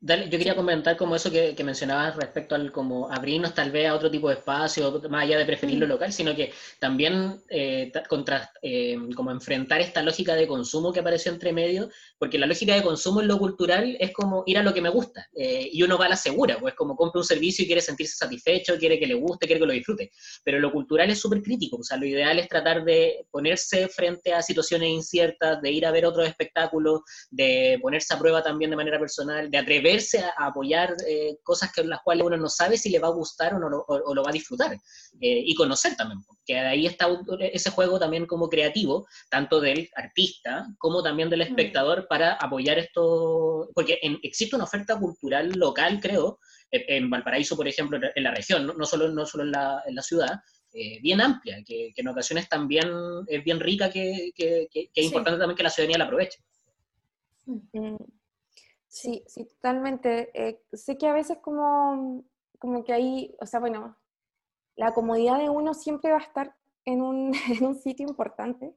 yo 0.06 0.38
quería 0.38 0.54
comentar 0.54 0.96
como 0.96 1.16
eso 1.16 1.30
que, 1.30 1.54
mencionabas 1.64 2.16
respecto 2.16 2.54
al 2.54 2.70
como 2.70 3.10
abrirnos 3.10 3.54
tal 3.54 3.70
vez 3.70 3.88
a 3.88 3.94
otro 3.94 4.10
tipo 4.10 4.28
de 4.28 4.34
espacio, 4.34 5.00
más 5.08 5.22
allá 5.22 5.38
de 5.38 5.46
preferir 5.46 5.78
lo 5.78 5.86
mm. 5.86 5.88
local, 5.88 6.12
sino 6.12 6.34
que 6.34 6.52
también 6.78 7.42
eh, 7.48 7.90
contra, 8.06 8.50
eh, 8.60 8.98
como 9.16 9.30
enfrentar 9.30 9.80
esta 9.80 10.02
lógica 10.02 10.34
de 10.34 10.46
consumo 10.46 10.92
que 10.92 11.00
apareció 11.00 11.32
entre 11.32 11.54
medio, 11.54 11.88
porque 12.18 12.38
la 12.38 12.46
lógica 12.46 12.74
de 12.74 12.82
consumo 12.82 13.22
en 13.22 13.28
lo 13.28 13.38
cultural 13.38 13.96
es 13.98 14.12
como 14.12 14.42
ir 14.46 14.58
a 14.58 14.62
lo 14.62 14.74
que 14.74 14.82
me 14.82 14.90
gusta, 14.90 15.26
eh, 15.34 15.70
y 15.72 15.82
uno 15.82 15.96
va 15.96 16.04
a 16.04 16.10
la 16.10 16.16
segura, 16.16 16.58
pues 16.60 16.74
como 16.74 16.96
compra 16.96 17.20
un 17.20 17.26
servicio 17.26 17.64
y 17.64 17.66
quiere 17.66 17.80
sentirse 17.80 18.16
satisfecho, 18.16 18.76
quiere 18.78 18.98
que 18.98 19.06
le 19.06 19.14
guste, 19.14 19.46
quiere 19.46 19.60
que 19.60 19.66
lo 19.66 19.72
disfrute, 19.72 20.10
pero 20.44 20.58
lo 20.58 20.70
cultural 20.70 21.08
es 21.08 21.18
súper 21.18 21.42
crítico, 21.42 21.78
o 21.78 21.82
sea, 21.82 21.96
lo 21.96 22.04
ideal 22.04 22.38
es 22.38 22.48
tratar 22.48 22.84
de 22.84 23.26
ponerse 23.30 23.88
frente 23.88 24.34
a 24.34 24.42
situaciones 24.42 24.90
inciertas, 24.90 25.62
de 25.62 25.70
ir 25.70 25.86
a 25.86 25.90
ver 25.90 26.04
otros 26.04 26.28
espectáculos, 26.28 27.00
de 27.30 27.78
ponerse 27.80 28.12
a 28.12 28.18
prueba 28.18 28.42
también 28.42 28.70
de 28.70 28.76
manera 28.76 28.98
personal, 28.98 29.50
de 29.50 29.56
atrever 29.56 29.93
a, 29.96 30.46
apoyar 30.46 30.94
eh, 31.06 31.38
cosas 31.42 31.72
que 31.72 31.84
las 31.84 32.00
cuales 32.02 32.24
uno 32.24 32.36
no 32.36 32.48
sabe 32.48 32.76
si 32.76 32.90
le 32.90 32.98
va 32.98 33.08
a 33.08 33.12
gustar 33.12 33.54
o, 33.54 33.58
no, 33.58 33.68
lo 33.68 34.22
va 34.22 34.30
a 34.30 34.32
disfrutar. 34.32 34.72
Eh, 35.20 35.42
y 35.46 35.54
conocer 35.54 35.96
también, 35.96 36.22
porque 36.26 36.58
ahí 36.58 36.86
está 36.86 37.06
ese 37.52 37.70
juego 37.70 37.98
también 37.98 38.26
como 38.26 38.48
creativo, 38.48 39.06
tanto 39.30 39.60
del 39.60 39.88
artista 39.94 40.66
como 40.78 41.02
también 41.02 41.30
del 41.30 41.40
mm. 41.40 41.42
espectador 41.42 42.06
para 42.08 42.34
apoyar 42.34 42.78
esto, 42.78 43.70
porque 43.74 43.98
existe 44.22 44.56
una 44.56 44.64
oferta 44.64 44.98
cultural 44.98 45.50
local, 45.50 46.00
creo, 46.00 46.38
en, 46.70 47.08
Valparaíso, 47.08 47.56
por 47.56 47.68
ejemplo, 47.68 47.98
en 48.14 48.22
la 48.24 48.34
región, 48.34 48.72
no, 48.76 48.84
solo, 48.84 49.08
no 49.08 49.24
solo 49.26 49.44
en 49.44 49.52
la, 49.52 49.82
en 49.86 49.94
la 49.94 50.02
ciudad, 50.02 50.40
eh, 50.76 50.98
bien 51.00 51.20
amplia, 51.20 51.62
que, 51.64 51.92
en 51.94 52.08
ocasiones 52.08 52.48
también 52.48 52.90
es 53.28 53.44
bien 53.44 53.60
rica, 53.60 53.90
que, 53.90 54.32
que, 54.34 54.68
es 54.72 55.04
importante 55.04 55.38
también 55.38 55.56
que 55.56 55.62
la 55.62 55.70
ciudadanía 55.70 55.98
la 55.98 56.04
aproveche. 56.04 56.40
Sí, 58.94 59.24
sí, 59.26 59.44
totalmente. 59.46 60.30
Eh, 60.34 60.60
sé 60.72 60.96
que 60.96 61.08
a 61.08 61.12
veces 61.12 61.38
como, 61.42 62.24
como 62.60 62.84
que 62.84 62.92
ahí, 62.92 63.34
o 63.40 63.46
sea, 63.46 63.58
bueno, 63.60 63.96
la 64.76 64.94
comodidad 64.94 65.38
de 65.38 65.50
uno 65.50 65.74
siempre 65.74 66.12
va 66.12 66.18
a 66.18 66.22
estar 66.22 66.54
en 66.86 67.02
un, 67.02 67.32
en 67.48 67.66
un 67.66 67.76
sitio 67.76 68.06
importante 68.08 68.74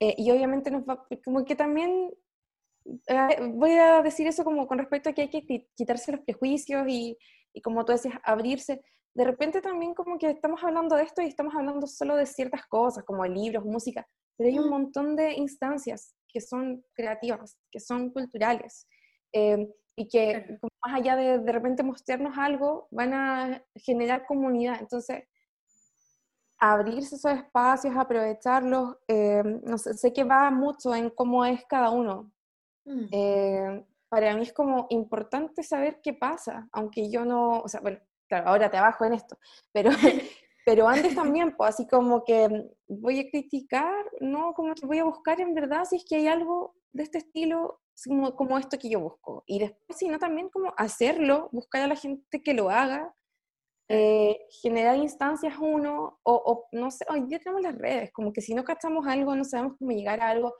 eh, 0.00 0.14
y 0.18 0.30
obviamente 0.32 0.70
nos 0.70 0.84
va, 0.84 1.06
como 1.24 1.44
que 1.44 1.56
también, 1.56 2.10
eh, 3.08 3.38
voy 3.54 3.72
a 3.72 4.02
decir 4.02 4.26
eso 4.26 4.44
como 4.44 4.66
con 4.66 4.78
respecto 4.78 5.10
a 5.10 5.12
que 5.12 5.22
hay 5.22 5.30
que 5.30 5.68
quitarse 5.76 6.12
los 6.12 6.20
prejuicios 6.22 6.86
y, 6.88 7.18
y 7.52 7.62
como 7.62 7.84
tú 7.84 7.92
decías, 7.92 8.14
abrirse. 8.24 8.82
De 9.14 9.24
repente 9.24 9.60
también 9.62 9.94
como 9.94 10.18
que 10.18 10.30
estamos 10.30 10.62
hablando 10.64 10.96
de 10.96 11.04
esto 11.04 11.22
y 11.22 11.26
estamos 11.26 11.54
hablando 11.54 11.86
solo 11.86 12.16
de 12.16 12.26
ciertas 12.26 12.66
cosas, 12.66 13.04
como 13.04 13.26
libros, 13.26 13.64
música, 13.64 14.06
pero 14.36 14.50
hay 14.50 14.58
un 14.58 14.70
montón 14.70 15.16
de 15.16 15.34
instancias 15.34 16.14
que 16.28 16.40
son 16.40 16.84
creativas, 16.94 17.58
que 17.70 17.80
son 17.80 18.10
culturales, 18.10 18.86
Em, 19.32 19.68
y 19.96 20.08
que 20.08 20.58
más 20.84 20.94
allá 20.94 21.16
de 21.16 21.38
de 21.38 21.52
repente 21.52 21.82
mostrarnos 21.82 22.36
algo, 22.38 22.88
van 22.90 23.12
a 23.14 23.62
generar 23.74 24.26
comunidad. 24.26 24.76
Entonces, 24.80 25.24
abrirse 26.58 27.16
esos 27.16 27.32
espacios, 27.32 27.96
aprovecharlos, 27.96 28.96
em, 29.08 29.60
no 29.64 29.76
sé, 29.78 29.94
sé, 29.94 30.12
que 30.12 30.24
va 30.24 30.50
mucho 30.50 30.94
en 30.94 31.10
cómo 31.10 31.44
es 31.44 31.64
cada 31.66 31.90
uno. 31.90 32.32
Mm. 32.84 33.06
Em, 33.10 33.84
para 34.08 34.34
mí 34.36 34.42
es 34.42 34.52
como 34.52 34.86
importante 34.90 35.62
saber 35.62 36.00
qué 36.02 36.12
pasa, 36.14 36.68
aunque 36.72 37.10
yo 37.10 37.24
no, 37.24 37.60
o 37.60 37.68
sea, 37.68 37.80
bueno, 37.80 37.98
claro, 38.28 38.48
ahora 38.48 38.70
trabajo 38.70 39.04
en 39.04 39.14
esto, 39.14 39.38
pero, 39.72 39.90
pero 40.64 40.88
antes 40.88 41.14
también, 41.14 41.54
pues 41.56 41.70
así 41.70 41.86
como 41.86 42.24
que 42.24 42.48
voy 42.88 43.20
a 43.20 43.30
criticar, 43.30 44.04
no, 44.20 44.54
como 44.54 44.74
que 44.74 44.86
voy 44.86 44.98
a 44.98 45.04
buscar 45.04 45.40
en 45.40 45.54
verdad 45.54 45.84
si 45.84 45.96
es 45.96 46.04
que 46.08 46.16
hay 46.16 46.26
algo 46.28 46.74
de 46.92 47.02
este 47.02 47.18
estilo 47.18 47.80
como, 48.06 48.36
como 48.36 48.58
esto 48.58 48.78
que 48.78 48.90
yo 48.90 49.00
busco. 49.00 49.44
Y 49.46 49.58
después, 49.58 49.98
sino 49.98 50.18
también 50.18 50.48
como 50.48 50.72
hacerlo, 50.76 51.48
buscar 51.52 51.82
a 51.82 51.88
la 51.88 51.96
gente 51.96 52.42
que 52.42 52.54
lo 52.54 52.70
haga, 52.70 53.14
eh, 53.88 54.46
generar 54.62 54.96
instancias 54.96 55.54
uno, 55.60 56.18
o, 56.22 56.68
no 56.72 56.90
sé, 56.90 57.04
hoy 57.10 57.22
día 57.22 57.38
tenemos 57.40 57.62
las 57.62 57.76
redes, 57.76 58.10
como 58.12 58.32
que 58.32 58.40
si 58.40 58.54
no 58.54 58.64
cachamos 58.64 59.06
algo, 59.06 59.34
no 59.34 59.44
sabemos 59.44 59.76
cómo 59.78 59.90
llegar 59.90 60.20
a 60.20 60.28
algo, 60.28 60.54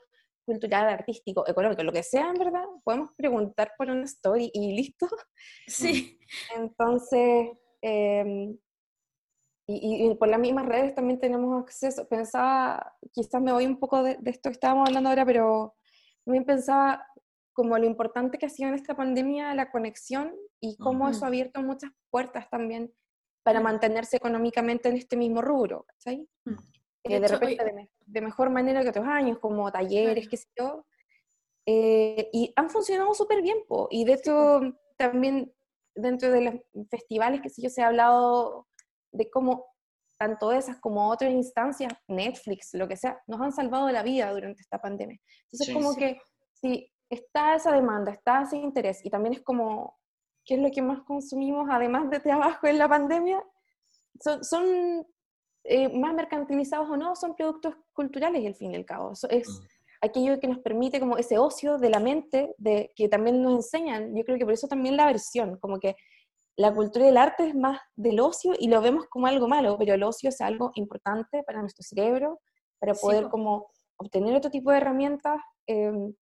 cultural, 0.45 0.89
artístico, 0.89 1.47
económico, 1.47 1.83
lo 1.83 1.93
que 1.93 2.03
sea, 2.03 2.29
en 2.29 2.35
verdad, 2.35 2.65
podemos 2.83 3.11
preguntar 3.15 3.71
por 3.77 3.89
una 3.89 4.03
story 4.03 4.51
y 4.53 4.75
listo. 4.75 5.07
Sí. 5.67 6.19
Entonces, 6.55 7.49
em, 7.81 8.57
y, 9.65 10.13
por 10.15 10.27
las 10.27 10.39
mismas 10.39 10.65
redes 10.65 10.93
también 10.93 11.19
tenemos 11.19 11.61
acceso. 11.61 12.07
Pensaba, 12.07 12.95
quizás 13.11 13.41
me 13.41 13.53
voy 13.53 13.65
un 13.65 13.79
poco 13.79 14.03
de, 14.03 14.17
esto 14.25 14.49
que 14.49 14.53
estábamos 14.53 14.89
hablando 14.89 15.09
ahora, 15.09 15.25
pero 15.25 15.75
también 16.25 16.43
pensaba 16.43 17.05
como 17.53 17.77
lo 17.77 17.85
importante 17.85 18.37
que 18.37 18.45
ha 18.45 18.49
sido 18.49 18.69
en 18.69 18.75
esta 18.75 18.95
pandemia 18.95 19.53
la 19.53 19.71
conexión 19.71 20.33
y 20.59 20.75
cómo 20.77 21.07
eso 21.07 21.23
ha 21.23 21.27
abierto 21.27 21.61
muchas 21.61 21.91
puertas 22.09 22.49
también 22.49 22.93
para 23.43 23.61
mantenerse 23.61 24.17
económicamente 24.17 24.89
en 24.89 24.97
este 24.97 25.15
mismo 25.15 25.41
rubro, 25.41 25.85
¿sí? 25.97 26.27
Mm. 26.45 26.53
Eh, 27.05 27.19
de, 27.19 27.27
repente 27.27 27.89
de, 28.05 28.21
mejor 28.21 28.49
manera 28.49 28.81
que 28.81 28.89
otros 28.89 29.05
años, 29.05 29.37
como 29.39 29.69
talleres, 29.71 30.27
qué 30.29 30.37
sé 30.37 30.47
yo. 30.57 30.85
Eh, 31.65 32.29
y 32.31 32.53
han 32.55 32.69
funcionado 32.69 33.13
súper 33.13 33.41
bien, 33.41 33.57
po. 33.67 33.87
y 33.91 34.03
de 34.05 34.13
hecho 34.13 34.61
también 34.97 35.53
dentro 35.95 36.31
de 36.31 36.41
los 36.41 36.55
festivales, 36.89 37.41
que 37.41 37.49
sé 37.49 37.61
yo, 37.61 37.69
se 37.69 37.81
ha 37.81 37.87
hablado 37.87 38.67
de 39.13 39.29
cómo 39.29 39.73
tanto 40.17 40.51
esas 40.51 40.77
como 40.79 41.09
otras 41.09 41.31
instancias, 41.31 41.91
Netflix, 42.07 42.73
lo 42.73 42.87
que 42.87 42.97
sea, 42.97 43.21
nos 43.27 43.41
han 43.41 43.51
salvado 43.51 43.89
la 43.89 44.03
vida 44.03 44.31
durante 44.31 44.61
esta 44.61 44.79
pandemia. 44.79 45.19
Entonces, 45.51 45.73
como 45.73 45.95
que 45.95 46.19
si 46.53 46.89
está 47.09 47.55
esa 47.55 47.71
demanda, 47.71 48.11
está 48.11 48.43
ese 48.43 48.57
interés, 48.57 49.03
y 49.05 49.09
también 49.09 49.33
es 49.33 49.41
como, 49.41 49.97
¿qué 50.45 50.55
es 50.55 50.61
lo 50.61 50.71
que 50.71 50.81
más 50.81 51.01
consumimos 51.01 51.67
además 51.69 52.09
de 52.09 52.19
trabajo 52.19 52.67
en 52.67 52.77
la 52.77 52.87
pandemia? 52.87 53.43
Son, 54.21 54.43
son 54.43 55.05
eh, 55.65 55.89
más 55.89 56.13
mercantilizados 56.13 56.89
o 56.89 56.97
no, 56.97 57.15
son 57.15 57.35
productos 57.35 57.75
culturales, 57.93 58.45
al 58.45 58.55
fin 58.55 58.71
y 58.71 58.75
al 58.75 58.85
cabo. 58.85 59.11
Eso 59.11 59.29
es 59.29 59.49
mm. 59.49 59.63
aquello 60.01 60.39
que 60.39 60.47
nos 60.47 60.59
permite 60.59 60.99
como 60.99 61.17
ese 61.17 61.37
ocio 61.37 61.77
de 61.77 61.89
la 61.89 61.99
mente, 61.99 62.53
de, 62.57 62.91
que 62.95 63.09
también 63.09 63.41
nos 63.41 63.55
enseñan. 63.55 64.15
Yo 64.15 64.23
creo 64.23 64.37
que 64.37 64.45
por 64.45 64.53
eso 64.53 64.67
también 64.67 64.97
la 64.97 65.05
versión, 65.05 65.57
como 65.59 65.79
que 65.79 65.95
la 66.55 66.73
cultura 66.73 67.05
y 67.05 67.09
el 67.09 67.17
arte 67.17 67.47
es 67.47 67.55
más 67.55 67.79
del 67.95 68.19
ocio 68.19 68.53
y 68.57 68.67
lo 68.67 68.81
vemos 68.81 69.07
como 69.07 69.27
algo 69.27 69.47
malo, 69.47 69.77
pero 69.77 69.93
el 69.93 70.03
ocio 70.03 70.29
es 70.29 70.39
algo 70.41 70.71
importante 70.75 71.43
para 71.43 71.61
nuestro 71.61 71.83
cerebro, 71.83 72.39
para 72.79 72.93
poder 72.93 73.29
como 73.29 73.67
obtener 73.97 74.35
otro 74.35 74.51
tipo 74.51 74.71
de 74.71 74.77
herramientas. 74.77 75.39
Em, 75.65 76.13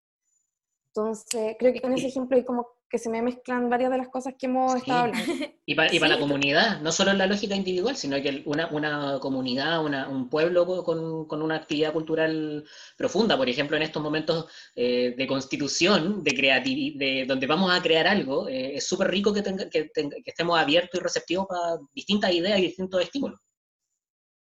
entonces, 0.87 1.55
creo 1.57 1.73
que 1.73 1.81
con 1.81 1.93
ese 1.93 2.07
ejemplo 2.07 2.37
hay 2.37 2.45
como 2.45 2.67
que 2.91 2.97
se 2.97 3.09
me 3.09 3.21
mezclan 3.21 3.69
varias 3.69 3.89
de 3.89 3.97
las 3.97 4.09
cosas 4.09 4.33
que 4.37 4.47
hemos 4.47 4.75
estado 4.75 4.99
hablando. 4.99 5.33
Y 5.65 5.75
para, 5.75 6.09
la 6.09 6.19
comunidad, 6.19 6.81
no 6.81 6.91
solo 6.91 7.11
en 7.11 7.17
la 7.17 7.25
lógica 7.25 7.55
individual, 7.55 7.95
sino 7.95 8.21
que 8.21 8.43
una, 8.45 8.67
una 8.67 9.19
comunidad, 9.21 9.81
un 10.09 10.29
pueblo 10.29 10.65
con, 10.83 11.25
con, 11.25 11.41
una 11.41 11.55
actividad 11.55 11.93
cultural 11.93 12.65
profunda, 12.97 13.37
por 13.37 13.47
ejemplo, 13.47 13.77
en 13.77 13.83
estos 13.83 14.03
momentos 14.03 14.51
eh, 14.75 15.15
de 15.17 15.27
constitución, 15.27 16.21
de 16.21 16.35
creatividad, 16.35 16.99
de, 16.99 17.25
donde 17.25 17.47
vamos 17.47 17.71
a 17.71 17.81
crear 17.81 18.05
algo, 18.07 18.49
eh, 18.49 18.75
es 18.75 18.85
súper 18.85 19.09
rico 19.09 19.33
que, 19.33 19.41
que, 19.41 19.89
que 19.93 20.21
estemos 20.25 20.59
abiertos 20.59 20.99
y 20.99 21.03
receptivos 21.03 21.47
para 21.47 21.79
distintas 21.93 22.33
ideas 22.33 22.59
y 22.59 22.63
distintos 22.63 23.01
estímulos. 23.01 23.39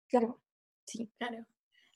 Claro, 0.08 0.40
sí. 0.84 1.08
Claro. 1.16 1.46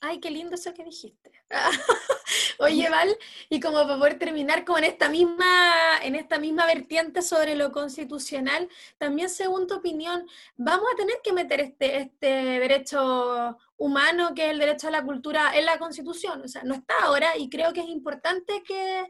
Ay, 0.00 0.20
qué 0.20 0.30
lindo 0.30 0.54
eso 0.54 0.72
que 0.74 0.84
dijiste. 0.84 1.32
Oye, 2.60 2.88
Val, 2.88 3.16
y 3.48 3.58
como 3.58 3.82
para 3.82 3.98
poder 3.98 4.18
terminar 4.18 4.64
con 4.64 4.84
esta 4.84 5.08
misma, 5.08 5.98
en 6.02 6.14
esta 6.14 6.38
misma 6.38 6.66
vertiente 6.66 7.20
sobre 7.22 7.56
lo 7.56 7.72
constitucional, 7.72 8.68
también 8.98 9.28
según 9.28 9.66
tu 9.66 9.74
opinión, 9.74 10.24
¿vamos 10.56 10.86
a 10.92 10.96
tener 10.96 11.16
que 11.22 11.32
meter 11.32 11.60
este, 11.60 11.96
este 11.98 12.26
derecho 12.26 13.56
humano, 13.76 14.34
que 14.34 14.46
es 14.46 14.50
el 14.52 14.58
derecho 14.58 14.88
a 14.88 14.92
la 14.92 15.04
cultura, 15.04 15.56
en 15.56 15.66
la 15.66 15.78
constitución? 15.78 16.42
O 16.42 16.48
sea, 16.48 16.62
no 16.62 16.74
está 16.74 16.94
ahora 17.02 17.36
y 17.36 17.48
creo 17.48 17.72
que 17.72 17.80
es 17.80 17.88
importante 17.88 18.62
que, 18.62 19.08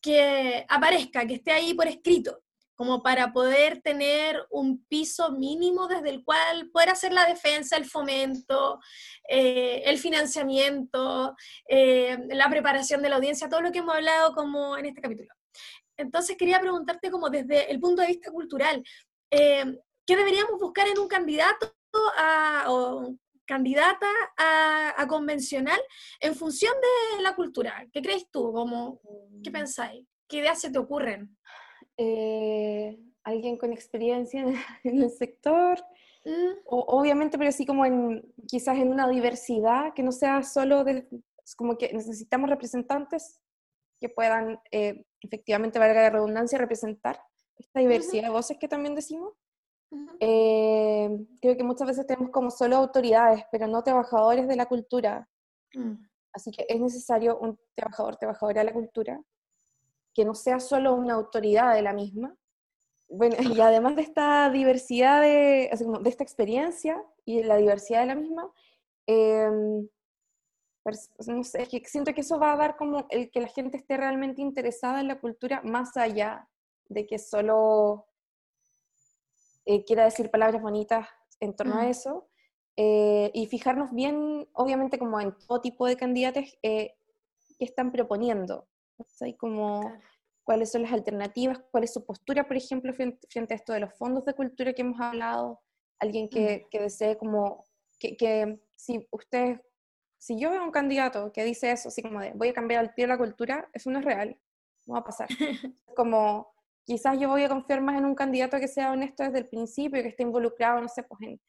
que 0.00 0.66
aparezca, 0.68 1.26
que 1.26 1.34
esté 1.34 1.52
ahí 1.52 1.74
por 1.74 1.86
escrito 1.86 2.42
como 2.76 3.02
para 3.02 3.32
poder 3.32 3.80
tener 3.80 4.46
un 4.50 4.84
piso 4.84 5.32
mínimo 5.32 5.88
desde 5.88 6.10
el 6.10 6.22
cual 6.22 6.70
poder 6.70 6.90
hacer 6.90 7.12
la 7.12 7.26
defensa, 7.26 7.76
el 7.76 7.86
fomento, 7.86 8.78
eh, 9.28 9.82
el 9.86 9.98
financiamiento, 9.98 11.34
eh, 11.68 12.18
la 12.28 12.48
preparación 12.50 13.02
de 13.02 13.08
la 13.08 13.16
audiencia, 13.16 13.48
todo 13.48 13.62
lo 13.62 13.72
que 13.72 13.78
hemos 13.78 13.96
hablado 13.96 14.34
como 14.34 14.76
en 14.76 14.86
este 14.86 15.00
capítulo. 15.00 15.34
Entonces 15.96 16.36
quería 16.36 16.60
preguntarte 16.60 17.10
como 17.10 17.30
desde 17.30 17.70
el 17.70 17.80
punto 17.80 18.02
de 18.02 18.08
vista 18.08 18.30
cultural, 18.30 18.84
eh, 19.30 19.64
¿qué 20.06 20.16
deberíamos 20.16 20.60
buscar 20.60 20.86
en 20.86 20.98
un 20.98 21.08
candidato 21.08 21.72
a, 22.18 22.66
o 22.68 23.16
candidata 23.46 24.08
a, 24.36 25.06
convencional 25.08 25.80
en 26.20 26.34
función 26.34 26.74
de 27.16 27.22
la 27.22 27.34
cultura? 27.34 27.86
¿Qué 27.90 28.02
crees 28.02 28.30
tú? 28.30 28.52
Como, 28.52 29.00
¿Qué 29.42 29.50
mm. 29.50 29.52
pensáis? 29.52 30.04
¿Qué 30.28 30.38
ideas 30.38 30.60
se 30.60 30.70
te 30.70 30.78
ocurren? 30.78 31.35
Eh, 31.96 32.98
alguien 33.24 33.56
con 33.56 33.72
experiencia 33.72 34.44
en, 34.84 35.02
el 35.02 35.10
sector, 35.10 35.78
mm. 36.24 36.58
o, 36.66 36.84
obviamente, 36.88 37.38
pero 37.38 37.52
sí 37.52 37.66
como 37.66 37.84
en, 37.84 38.22
quizás 38.46 38.78
en 38.78 38.90
una 38.90 39.08
diversidad, 39.08 39.94
que 39.94 40.02
no 40.02 40.12
sea 40.12 40.42
solo 40.42 40.84
de, 40.84 41.08
como 41.56 41.76
que 41.76 41.92
necesitamos 41.92 42.50
representantes 42.50 43.40
que 44.00 44.08
puedan 44.08 44.60
eh, 44.70 45.04
efectivamente, 45.20 45.78
valga 45.78 46.02
la 46.02 46.10
redundancia, 46.10 46.58
representar 46.58 47.20
esta 47.58 47.80
diversidad 47.80 48.24
de 48.24 48.30
voces 48.30 48.58
que 48.58 48.68
también 48.68 48.94
decimos. 48.94 49.32
Eh, 50.20 51.08
creo 51.40 51.56
que 51.56 51.62
muchas 51.62 51.88
veces 51.88 52.06
tenemos 52.06 52.30
como 52.30 52.50
solo 52.50 52.76
autoridades, 52.76 53.44
pero 53.50 53.66
no 53.66 53.82
trabajadores 53.82 54.46
de 54.48 54.56
la 54.56 54.66
cultura. 54.66 55.28
Mm. 55.74 55.94
Así 56.32 56.50
que 56.50 56.66
es 56.68 56.80
necesario 56.80 57.38
un 57.38 57.58
trabajador, 57.74 58.16
trabajadora 58.16 58.60
de 58.60 58.66
la 58.66 58.72
cultura, 58.74 59.20
que 60.16 60.24
no 60.24 60.34
sea 60.34 60.60
solo 60.60 60.94
una 60.94 61.12
autoridad 61.12 61.74
de 61.74 61.82
la 61.82 61.92
misma. 61.92 62.34
Bueno, 63.08 63.36
y 63.38 63.60
además 63.60 63.96
de 63.96 64.02
esta 64.02 64.48
diversidad, 64.48 65.20
de, 65.20 65.70
de 66.00 66.10
esta 66.10 66.24
experiencia 66.24 67.04
y 67.26 67.42
la 67.42 67.56
diversidad 67.56 68.00
de 68.00 68.06
la 68.06 68.14
misma, 68.14 68.50
em, 69.06 69.86
no 71.26 71.44
sé, 71.44 71.62
es 71.62 71.68
que 71.68 71.82
siento 71.84 72.14
que 72.14 72.22
eso 72.22 72.38
va 72.38 72.54
a 72.54 72.56
dar 72.56 72.76
como 72.76 73.06
el 73.10 73.30
que 73.30 73.42
la 73.42 73.48
gente 73.48 73.76
esté 73.76 73.98
realmente 73.98 74.40
interesada 74.40 75.00
en 75.00 75.08
la 75.08 75.20
cultura 75.20 75.60
más 75.62 75.96
allá 75.98 76.48
de 76.88 77.06
que 77.06 77.18
solo 77.18 78.06
eh, 79.66 79.84
quiera 79.84 80.04
decir 80.04 80.30
palabras 80.30 80.62
bonitas 80.62 81.08
en 81.40 81.54
torno 81.54 81.76
a 81.76 81.88
eso. 81.88 82.28
Eh, 82.78 83.30
y 83.34 83.46
fijarnos 83.46 83.92
bien, 83.92 84.48
obviamente, 84.52 84.98
como 84.98 85.20
en 85.20 85.36
todo 85.46 85.60
tipo 85.60 85.86
de 85.86 85.96
candidatos 85.96 86.56
eh, 86.62 86.94
que 87.58 87.64
están 87.64 87.90
proponiendo. 87.92 88.66
¿Sí? 89.06 89.34
Como 89.34 89.92
cuáles 90.44 90.70
son 90.70 90.82
las 90.82 90.92
alternativas, 90.92 91.60
cuál 91.70 91.84
es 91.84 91.92
su 91.92 92.04
postura, 92.04 92.46
por 92.46 92.56
ejemplo, 92.56 92.92
frente, 92.94 93.54
a 93.54 93.56
esto 93.56 93.72
de 93.72 93.80
los 93.80 93.94
fondos 93.94 94.24
de 94.24 94.34
cultura 94.34 94.72
que 94.72 94.82
hemos 94.82 95.00
hablado, 95.00 95.60
alguien 95.98 96.28
que, 96.28 96.64
mm. 96.64 96.68
que 96.70 96.80
desee 96.80 97.18
como, 97.18 97.64
que, 97.98 98.16
que, 98.16 98.60
si 98.76 99.06
usted, 99.10 99.60
si 100.18 100.38
yo 100.38 100.50
veo 100.50 100.62
un 100.62 100.70
candidato 100.70 101.32
que 101.32 101.44
dice 101.44 101.72
eso, 101.72 101.88
así 101.88 102.02
como 102.02 102.20
de 102.20 102.32
voy 102.34 102.48
a 102.48 102.54
cambiar 102.54 102.80
al 102.80 102.94
pie 102.94 103.06
la 103.06 103.18
cultura, 103.18 103.68
eso 103.72 103.90
no 103.90 103.98
es 103.98 104.04
real, 104.04 104.38
no 104.86 104.94
va 104.94 105.00
a 105.00 105.04
pasar. 105.04 105.28
como 105.96 106.54
quizás 106.84 107.18
yo 107.18 107.28
voy 107.28 107.42
a 107.42 107.48
confiar 107.48 107.80
más 107.80 107.98
en 107.98 108.04
un 108.04 108.14
candidato 108.14 108.58
que 108.60 108.68
sea 108.68 108.92
honesto 108.92 109.24
desde 109.24 109.38
el 109.38 109.48
principio, 109.48 110.02
que 110.02 110.08
esté 110.08 110.22
involucrado, 110.22 110.80
no 110.80 110.88
sé, 110.88 111.02
pues 111.02 111.20
en, 111.22 111.40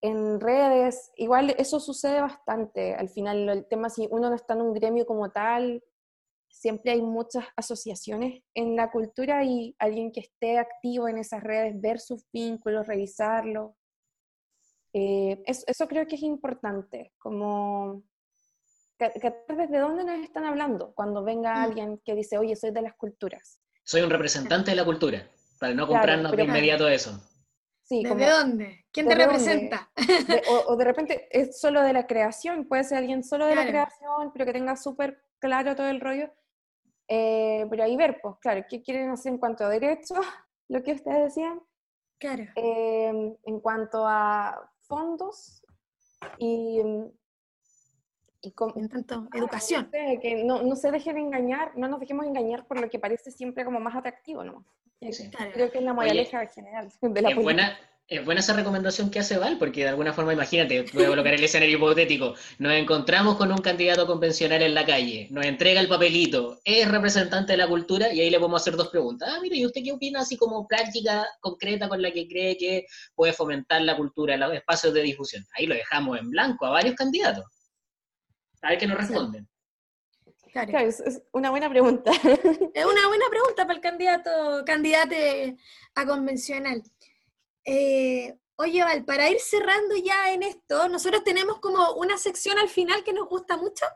en 0.00 0.40
redes, 0.40 1.12
igual 1.16 1.54
eso 1.56 1.78
sucede 1.78 2.20
bastante. 2.20 2.94
Al 2.94 3.08
final, 3.08 3.48
el 3.48 3.66
tema 3.66 3.88
si 3.88 4.08
uno 4.10 4.28
no 4.28 4.34
está 4.34 4.54
en 4.54 4.62
un 4.62 4.74
gremio 4.74 5.06
como 5.06 5.30
tal, 5.30 5.82
siempre 6.62 6.92
hay 6.92 7.02
muchas 7.02 7.44
asociaciones 7.56 8.40
en 8.54 8.76
la 8.76 8.92
cultura 8.92 9.42
y 9.42 9.74
alguien 9.80 10.12
que 10.12 10.20
esté 10.20 10.58
activo 10.58 11.08
en 11.08 11.18
esas 11.18 11.42
redes, 11.42 11.80
ver 11.80 11.98
sus 11.98 12.24
vínculos, 12.32 12.86
revisarlos. 12.86 13.72
Eh, 14.92 15.42
eso, 15.44 15.88
creo 15.88 16.06
que 16.06 16.14
es 16.14 16.22
importante, 16.22 17.12
como 17.18 18.04
que, 18.96 19.10
desde 19.48 19.78
dónde 19.78 20.04
nos 20.04 20.20
están 20.20 20.44
hablando 20.44 20.94
cuando 20.94 21.24
venga 21.24 21.52
mm. 21.52 21.62
alguien 21.64 22.00
que 22.04 22.14
dice, 22.14 22.38
oye, 22.38 22.54
soy 22.54 22.70
de 22.70 22.82
las 22.82 22.94
culturas. 22.94 23.60
Soy 23.82 24.02
un 24.02 24.10
representante 24.10 24.70
de 24.70 24.76
la 24.76 24.84
cultura, 24.84 25.28
para 25.58 25.74
no 25.74 25.88
comprarnos 25.88 26.30
de 26.30 26.44
inmediato 26.44 26.88
eso. 26.88 27.20
Sí, 27.82 28.04
¿Desde 28.04 28.30
dónde? 28.30 28.86
¿Quién 28.92 29.08
te 29.08 29.16
representa? 29.16 29.90
o, 30.68 30.76
de 30.76 30.84
repente 30.90 31.28
es 31.32 31.58
solo 31.58 31.82
de 31.82 31.92
la 31.92 32.06
creación, 32.06 32.68
puede 32.68 32.84
ser 32.84 32.98
alguien 32.98 33.24
solo 33.24 33.46
de 33.46 33.56
la 33.56 33.66
creación, 33.66 34.30
pero 34.32 34.46
que 34.46 34.52
tenga 34.52 34.76
súper 34.76 35.24
claro 35.40 35.74
todo 35.74 35.88
el 35.88 36.00
rollo. 36.00 36.30
Eh, 37.14 37.66
pero 37.68 37.84
ahí 37.84 37.94
ver, 37.94 38.20
pues 38.22 38.36
claro, 38.40 38.64
¿qué 38.66 38.80
quieren 38.80 39.10
hacer 39.10 39.32
en 39.32 39.38
cuanto 39.38 39.64
a 39.64 39.68
derechos? 39.68 40.18
Lo 40.68 40.82
que 40.82 40.92
ustedes 40.92 41.24
decían. 41.24 41.60
Claro. 42.18 42.44
Em, 42.56 43.36
en 43.44 43.60
cuanto 43.60 44.06
a 44.06 44.70
fondos 44.80 45.62
y... 46.38 46.80
y 48.40 48.54
en 48.76 48.88
tanto, 48.88 49.28
educación. 49.34 49.90
que 49.90 50.42
no, 50.42 50.62
no, 50.62 50.74
se 50.74 50.90
dejen 50.90 51.18
engañar, 51.18 51.76
no 51.76 51.86
nos 51.86 52.00
dejemos 52.00 52.24
engañar 52.24 52.66
por 52.66 52.80
lo 52.80 52.88
que 52.88 52.98
parece 52.98 53.30
siempre 53.30 53.64
como 53.64 53.78
más 53.78 53.94
atractivo, 53.94 54.42
¿no? 54.42 54.64
Creo 55.52 55.70
que 55.70 55.78
es 55.78 55.84
la 55.84 55.92
moraleja 55.92 56.46
general 56.46 56.90
de 57.00 57.22
la 57.22 57.28
qué 57.28 57.34
buena, 57.34 57.78
Es 58.08 58.24
buena 58.24 58.40
esa 58.40 58.52
recomendación 58.52 59.10
que 59.10 59.20
hace 59.20 59.38
Val, 59.38 59.56
porque 59.58 59.82
de 59.82 59.88
alguna 59.88 60.12
forma, 60.12 60.32
imagínate, 60.32 60.84
voy 60.92 61.04
a 61.04 61.08
colocar 61.08 61.32
el 61.32 61.42
escenario 61.42 61.78
hipotético, 61.78 62.34
nos 62.58 62.72
encontramos 62.72 63.36
con 63.36 63.50
un 63.50 63.58
candidato 63.58 64.06
convencional 64.06 64.60
en 64.60 64.74
la 64.74 64.84
calle, 64.84 65.28
nos 65.30 65.46
entrega 65.46 65.80
el 65.80 65.88
papelito, 65.88 66.60
es 66.64 66.90
representante 66.90 67.52
de 67.52 67.56
la 67.56 67.68
cultura, 67.68 68.12
y 68.12 68.20
ahí 68.20 68.28
le 68.28 68.38
podemos 68.38 68.60
hacer 68.60 68.76
dos 68.76 68.88
preguntas. 68.88 69.30
Ah, 69.32 69.38
mire, 69.40 69.56
¿y 69.56 69.64
usted 69.64 69.82
qué 69.82 69.92
opina 69.92 70.20
así 70.20 70.36
como 70.36 70.66
práctica 70.66 71.26
concreta 71.40 71.88
con 71.88 72.02
la 72.02 72.10
que 72.10 72.28
cree 72.28 72.58
que 72.58 72.84
puede 73.14 73.32
fomentar 73.32 73.80
la 73.80 73.96
cultura, 73.96 74.36
los 74.36 74.52
espacios 74.52 74.92
de 74.92 75.02
difusión? 75.02 75.46
Ahí 75.56 75.66
lo 75.66 75.74
dejamos 75.74 76.18
en 76.18 76.28
blanco 76.28 76.66
a 76.66 76.70
varios 76.70 76.96
candidatos. 76.96 77.46
A 78.60 78.70
ver 78.70 78.78
qué 78.78 78.86
nos 78.86 78.98
responden. 78.98 79.48
Claro, 80.52 80.78
es, 80.80 81.22
una 81.32 81.48
buena 81.48 81.70
pregunta. 81.70 82.10
Es 82.12 82.84
una 82.84 83.08
buena 83.08 83.24
pregunta 83.30 83.66
para 83.66 83.74
el 83.74 83.80
candidato, 83.80 84.30
candidate 84.66 85.56
a 85.94 86.04
convencional. 86.04 86.82
Eh, 87.64 88.36
oye, 88.56 88.82
Val, 88.82 89.04
para 89.04 89.30
ir 89.30 89.40
cerrando 89.40 89.96
ya 89.96 90.32
en 90.32 90.42
esto, 90.42 90.88
nosotros 90.88 91.24
tenemos 91.24 91.60
como 91.60 91.92
una 91.94 92.18
sección 92.18 92.58
al 92.58 92.68
final 92.68 93.04
que 93.04 93.12
nos 93.12 93.28
gusta 93.28 93.56
mucho, 93.56 93.86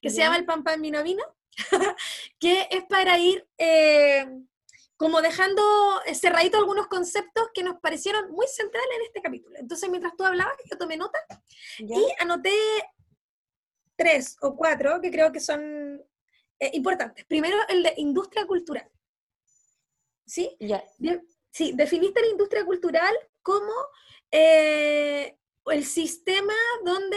que 0.00 0.10
se 0.10 0.18
llama 0.18 0.36
el 0.36 0.44
pan 0.44 0.64
pan 0.64 0.80
vino 0.80 1.02
vino, 1.02 1.24
que 2.38 2.68
es 2.70 2.84
para 2.84 3.18
ir 3.18 3.46
eh, 3.58 4.26
como 4.96 5.22
dejando 5.22 5.62
cerradito 6.12 6.58
algunos 6.58 6.86
conceptos 6.86 7.48
que 7.54 7.62
nos 7.62 7.80
parecieron 7.80 8.30
muy 8.32 8.46
centrales 8.46 8.90
en 8.96 9.06
este 9.06 9.22
capítulo. 9.22 9.56
Entonces, 9.58 9.88
mientras 9.88 10.14
tú 10.16 10.24
hablabas, 10.24 10.56
yo 10.70 10.76
tomé 10.76 10.96
nota 10.96 11.18
y 11.78 12.06
anoté 12.18 12.52
tres 13.96 14.36
o 14.42 14.54
cuatro 14.54 15.00
que 15.00 15.10
creo 15.10 15.32
que 15.32 15.40
son 15.40 16.02
eh, 16.58 16.70
importantes. 16.74 17.24
Primero, 17.24 17.56
el 17.68 17.82
de 17.82 17.94
industria 17.96 18.46
cultural. 18.46 18.90
¿Sí? 20.26 20.54
Ya. 20.60 20.84
Sí, 21.50 21.72
definiste 21.74 22.20
la 22.20 22.28
industria 22.28 22.64
cultural 22.64 23.14
como 23.42 23.72
eh, 24.30 25.36
el 25.66 25.84
sistema 25.84 26.54
donde... 26.84 27.16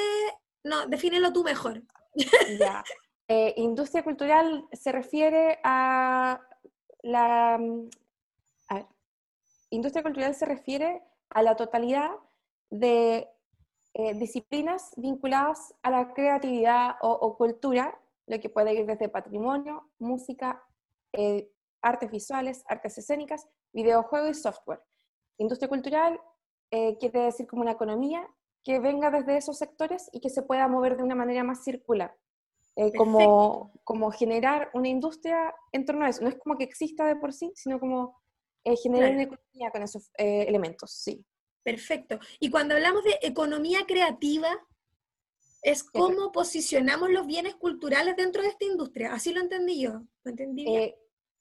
No, 0.63 0.87
defínelo 0.87 1.31
tú 1.33 1.43
mejor. 1.43 1.83
Ya. 2.59 2.83
Eh, 3.27 3.53
industria 3.57 4.03
cultural 4.03 4.67
se 4.71 4.91
refiere 4.91 5.59
a 5.63 6.39
la... 7.01 7.57
Mm, 7.57 7.89
industria 9.69 10.03
cultural 10.03 10.35
se 10.35 10.45
refiere 10.45 11.01
a 11.29 11.41
la 11.41 11.55
totalidad 11.55 12.11
de 12.69 13.27
eh, 13.95 14.13
disciplinas 14.13 14.91
vinculadas 14.97 15.73
a 15.81 15.89
la 15.89 16.13
creatividad 16.13 16.95
o, 17.01 17.35
cultura, 17.37 17.99
lo 18.27 18.39
que 18.39 18.49
puede 18.49 18.73
ir 18.75 18.85
desde 18.85 19.09
patrimonio, 19.09 19.89
música, 19.97 20.63
artes 21.81 22.11
visuales, 22.11 22.63
artes 22.67 22.99
escénicas, 22.99 23.47
videojuegos 23.73 24.37
y 24.37 24.41
software. 24.41 24.81
Industria 25.37 25.67
cultural 25.67 26.19
eh, 26.71 26.97
quiere 26.97 27.21
decir 27.21 27.47
como 27.47 27.61
una 27.61 27.71
economía 27.71 28.27
que 28.63 28.79
venga 28.79 29.11
desde 29.11 29.37
esos 29.37 29.57
sectores 29.57 30.09
y 30.11 30.21
que 30.21 30.29
se 30.29 30.43
pueda 30.43 30.67
mover 30.67 30.95
de 30.95 31.03
una 31.03 31.15
manera 31.15 31.43
más 31.43 31.63
circular. 31.63 32.15
Eh, 32.75 32.91
como, 32.97 33.71
como 33.83 34.09
generar 34.09 34.71
una 34.73 34.87
industria 34.87 35.53
en 35.71 35.85
torno 35.85 36.05
a 36.05 36.09
eso. 36.09 36.23
No 36.23 36.29
es 36.29 36.39
como 36.39 36.57
que 36.57 36.63
exista 36.63 37.05
de 37.05 37.15
por 37.15 37.31
sí, 37.31 37.51
sino 37.55 37.79
como 37.79 38.19
eh, 38.63 38.75
generar 38.77 39.11
una 39.11 39.23
economía 39.23 39.69
con 39.71 39.83
esos 39.83 40.09
elementos, 40.17 40.91
sí. 40.91 41.23
Perfecto. 41.61 42.19
Y 42.39 42.49
cuando 42.49 42.73
hablamos 42.73 43.03
de 43.03 43.19
economía 43.21 43.81
creativa, 43.85 44.49
es 45.61 45.83
cómo 45.83 46.31
posicionamos 46.31 47.11
los 47.11 47.27
bienes 47.27 47.55
culturales 47.55 48.15
dentro 48.15 48.41
de 48.41 48.49
esta 48.49 48.65
industria. 48.65 49.13
Así 49.13 49.31
lo 49.33 49.41
entendí 49.41 49.79
yo. 49.79 50.01
¿Lo 50.23 50.31
entendí 50.31 50.65
bien? 50.65 50.95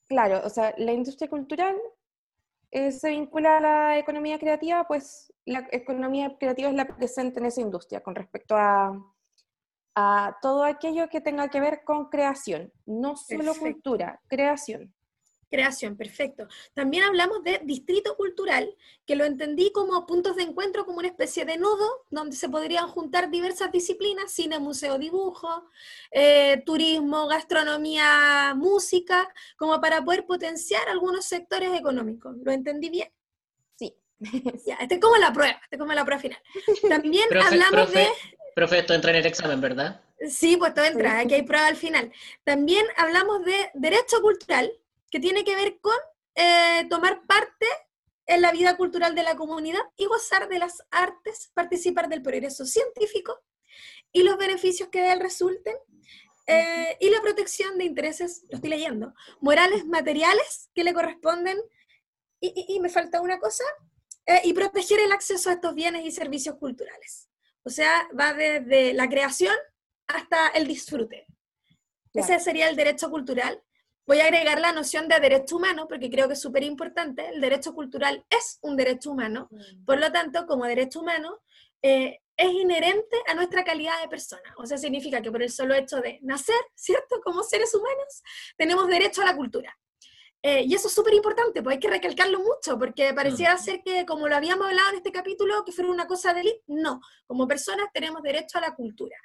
claro, 0.07 0.41
o 0.45 0.49
sea, 0.49 0.75
la 0.77 0.93
industria 0.93 1.29
cultural 1.29 1.75
eh, 2.73 2.91
se 2.91 3.09
vincula 3.09 3.57
a 3.57 3.61
la 3.61 3.97
economía 3.99 4.39
creativa, 4.39 4.83
pues 4.87 5.31
la 5.45 5.67
economía 5.71 6.35
creativa 6.39 6.69
es 6.69 6.75
la 6.75 6.87
presente 6.87 7.39
en 7.39 7.45
esa 7.45 7.61
industria 7.61 8.01
con 8.01 8.15
respecto 8.15 8.55
a, 8.57 8.99
a 9.93 10.37
todo 10.41 10.63
aquello 10.63 11.07
que 11.07 11.21
tenga 11.21 11.49
que 11.49 11.59
ver 11.59 11.83
con 11.83 12.09
creación, 12.09 12.73
no 12.87 13.15
solo 13.15 13.53
cultura, 13.53 14.19
creación. 14.27 14.91
Creación, 15.53 15.95
perfecto. 15.95 16.47
También 16.73 17.03
hablamos 17.03 17.43
de 17.43 17.61
distrito 17.63 18.17
cultural, 18.17 18.75
que 19.05 19.15
lo 19.15 19.23
entendí 19.23 19.71
como 19.71 20.07
puntos 20.07 20.35
de 20.35 20.41
encuentro, 20.41 20.83
como 20.83 20.97
una 20.97 21.09
especie 21.09 21.45
de 21.45 21.57
nodo 21.57 22.07
donde 22.09 22.35
se 22.35 22.49
podrían 22.49 22.87
juntar 22.87 23.29
diversas 23.29 23.71
disciplinas, 23.71 24.31
cine, 24.31 24.57
museo, 24.57 24.97
dibujo, 24.97 25.69
eh, 26.09 26.63
turismo, 26.65 27.27
gastronomía, 27.27 28.55
música, 28.55 29.31
como 29.55 29.79
para 29.79 30.03
poder 30.03 30.25
potenciar 30.25 30.89
algunos 30.89 31.25
sectores 31.25 31.71
económicos. 31.79 32.35
¿Lo 32.43 32.51
entendí 32.51 32.89
bien? 32.89 33.11
Sí. 33.75 33.95
ya, 34.65 34.77
este 34.81 34.95
es 34.95 35.01
como 35.01 35.17
la 35.17 35.31
prueba, 35.31 35.59
este 35.65 35.75
es 35.75 35.79
como 35.79 35.93
la 35.93 36.03
prueba 36.03 36.19
final. 36.19 36.39
También 36.89 37.27
hablamos 37.31 37.91
de... 37.91 38.07
Profe, 38.55 38.79
esto 38.79 38.95
entra 38.95 39.11
en 39.11 39.17
el 39.17 39.25
examen, 39.27 39.61
¿verdad? 39.61 40.01
Sí, 40.27 40.57
pues 40.57 40.73
todo 40.73 40.85
entra, 40.85 41.19
aquí 41.19 41.35
hay 41.35 41.43
prueba 41.43 41.67
al 41.67 41.75
final. 41.75 42.11
También 42.43 42.87
hablamos 42.97 43.45
de 43.45 43.69
derecho 43.75 44.19
cultural, 44.19 44.73
que 45.13 45.19
tiene 45.19 45.43
que 45.43 45.55
ver 45.55 45.79
con 45.79 45.93
eh, 46.33 46.87
tomar 46.89 47.27
parte 47.27 47.67
en 48.25 48.41
la 48.41 48.51
vida 48.51 48.75
cultural 48.75 49.13
de 49.13 49.21
la 49.21 49.35
comunidad 49.35 49.81
y 49.95 50.05
gozar 50.07 50.49
de 50.49 50.57
las 50.57 50.81
artes, 50.89 51.51
participar 51.53 52.09
del 52.09 52.23
progreso 52.23 52.65
científico 52.65 53.39
y 54.11 54.23
los 54.23 54.37
beneficios 54.37 54.89
que 54.89 55.01
de 55.01 55.11
él 55.11 55.19
resulten, 55.19 55.75
eh, 56.47 56.97
y 56.99 57.11
la 57.11 57.21
protección 57.21 57.77
de 57.77 57.85
intereses, 57.85 58.43
lo 58.49 58.55
estoy 58.55 58.71
leyendo, 58.71 59.13
morales, 59.39 59.85
materiales 59.85 60.71
que 60.73 60.83
le 60.83 60.95
corresponden, 60.95 61.59
y, 62.41 62.79
me 62.79 62.89
falta 62.89 63.21
una 63.21 63.37
cosa, 63.37 63.63
eh, 64.25 64.41
y 64.45 64.53
proteger 64.53 64.99
el 64.99 65.11
acceso 65.11 65.51
a 65.51 65.53
estos 65.53 65.75
bienes 65.75 66.05
y 66.05 66.11
servicios 66.11 66.55
culturales. 66.55 67.29
O 67.63 67.69
sea, 67.69 68.09
va 68.19 68.33
desde 68.33 68.93
la 68.93 69.07
creación 69.07 69.55
hasta 70.07 70.47
el 70.47 70.65
disfrute. 70.67 71.27
Ese 72.15 72.39
sería 72.39 72.67
el 72.67 72.75
derecho 72.75 73.11
cultural 73.11 73.63
Voy 74.05 74.19
a 74.19 74.25
agregar 74.25 74.59
la 74.59 74.73
noción 74.73 75.07
de 75.07 75.19
derecho 75.19 75.57
humano 75.57 75.87
porque 75.87 76.09
creo 76.09 76.27
que 76.27 76.33
es 76.33 76.41
súper 76.41 76.63
importante. 76.63 77.29
El 77.29 77.39
derecho 77.39 77.73
cultural 77.73 78.25
es 78.29 78.59
un 78.61 78.75
derecho 78.75 79.11
humano, 79.11 79.47
mm. 79.49 79.85
por 79.85 79.99
lo 79.99 80.11
tanto, 80.11 80.45
como 80.45 80.65
derecho 80.65 80.99
humano, 80.99 81.39
eh, 81.81 82.19
es 82.35 82.51
inherente 82.51 83.17
a 83.27 83.33
nuestra 83.33 83.63
calidad 83.63 84.01
de 84.01 84.09
persona. 84.09 84.53
O 84.57 84.65
sea, 84.65 84.77
significa 84.77 85.21
que 85.21 85.31
por 85.31 85.41
el 85.41 85.51
solo 85.51 85.75
hecho 85.75 86.01
de 86.01 86.19
nacer, 86.21 86.59
¿cierto? 86.75 87.21
Como 87.23 87.43
seres 87.43 87.73
humanos, 87.75 88.23
tenemos 88.57 88.87
derecho 88.87 89.21
a 89.21 89.25
la 89.25 89.35
cultura. 89.35 89.77
Eh, 90.45 90.65
y 90.67 90.75
eso 90.75 90.89
es 90.89 90.93
súper 90.93 91.13
importante, 91.13 91.63
pues 91.63 91.75
hay 91.75 91.79
que 91.79 91.89
recalcarlo 91.89 92.39
mucho, 92.39 92.77
porque 92.77 93.13
parecía 93.13 93.55
ser 93.57 93.81
que, 93.81 94.05
como 94.05 94.27
lo 94.27 94.35
habíamos 94.35 94.67
hablado 94.67 94.89
en 94.89 94.97
este 94.97 95.13
capítulo, 95.13 95.63
que 95.63 95.71
fuera 95.71 95.89
una 95.89 96.05
cosa 96.05 96.33
de 96.33 96.41
élite, 96.41 96.63
no, 96.67 96.99
como 97.25 97.47
personas 97.47 97.87
tenemos 97.93 98.21
derecho 98.21 98.57
a 98.57 98.61
la 98.61 98.75
cultura. 98.75 99.15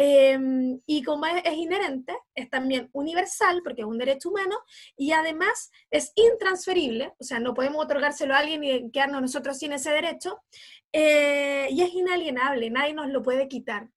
Em, 0.00 0.80
y 0.86 1.02
como 1.02 1.26
es, 1.26 1.42
inherente, 1.54 2.16
es 2.32 2.48
también 2.48 2.88
universal, 2.92 3.62
porque 3.64 3.82
es 3.82 3.86
un 3.88 3.98
derecho 3.98 4.28
humano, 4.28 4.56
y 4.96 5.10
además 5.10 5.72
es 5.90 6.12
intransferible, 6.14 7.14
o 7.18 7.24
sea, 7.24 7.40
no 7.40 7.52
podemos 7.52 7.84
otorgárselo 7.84 8.32
a 8.32 8.38
alguien 8.38 8.62
y 8.62 8.92
quedarnos 8.92 9.22
nosotros 9.22 9.58
sin 9.58 9.72
ese 9.72 9.90
derecho, 9.90 10.40
eh, 10.92 11.66
y 11.70 11.82
es 11.82 11.92
inalienable, 11.92 12.70
nadie 12.70 12.94
nos 12.94 13.08
lo 13.08 13.24
puede 13.24 13.48
quitar. 13.48 13.88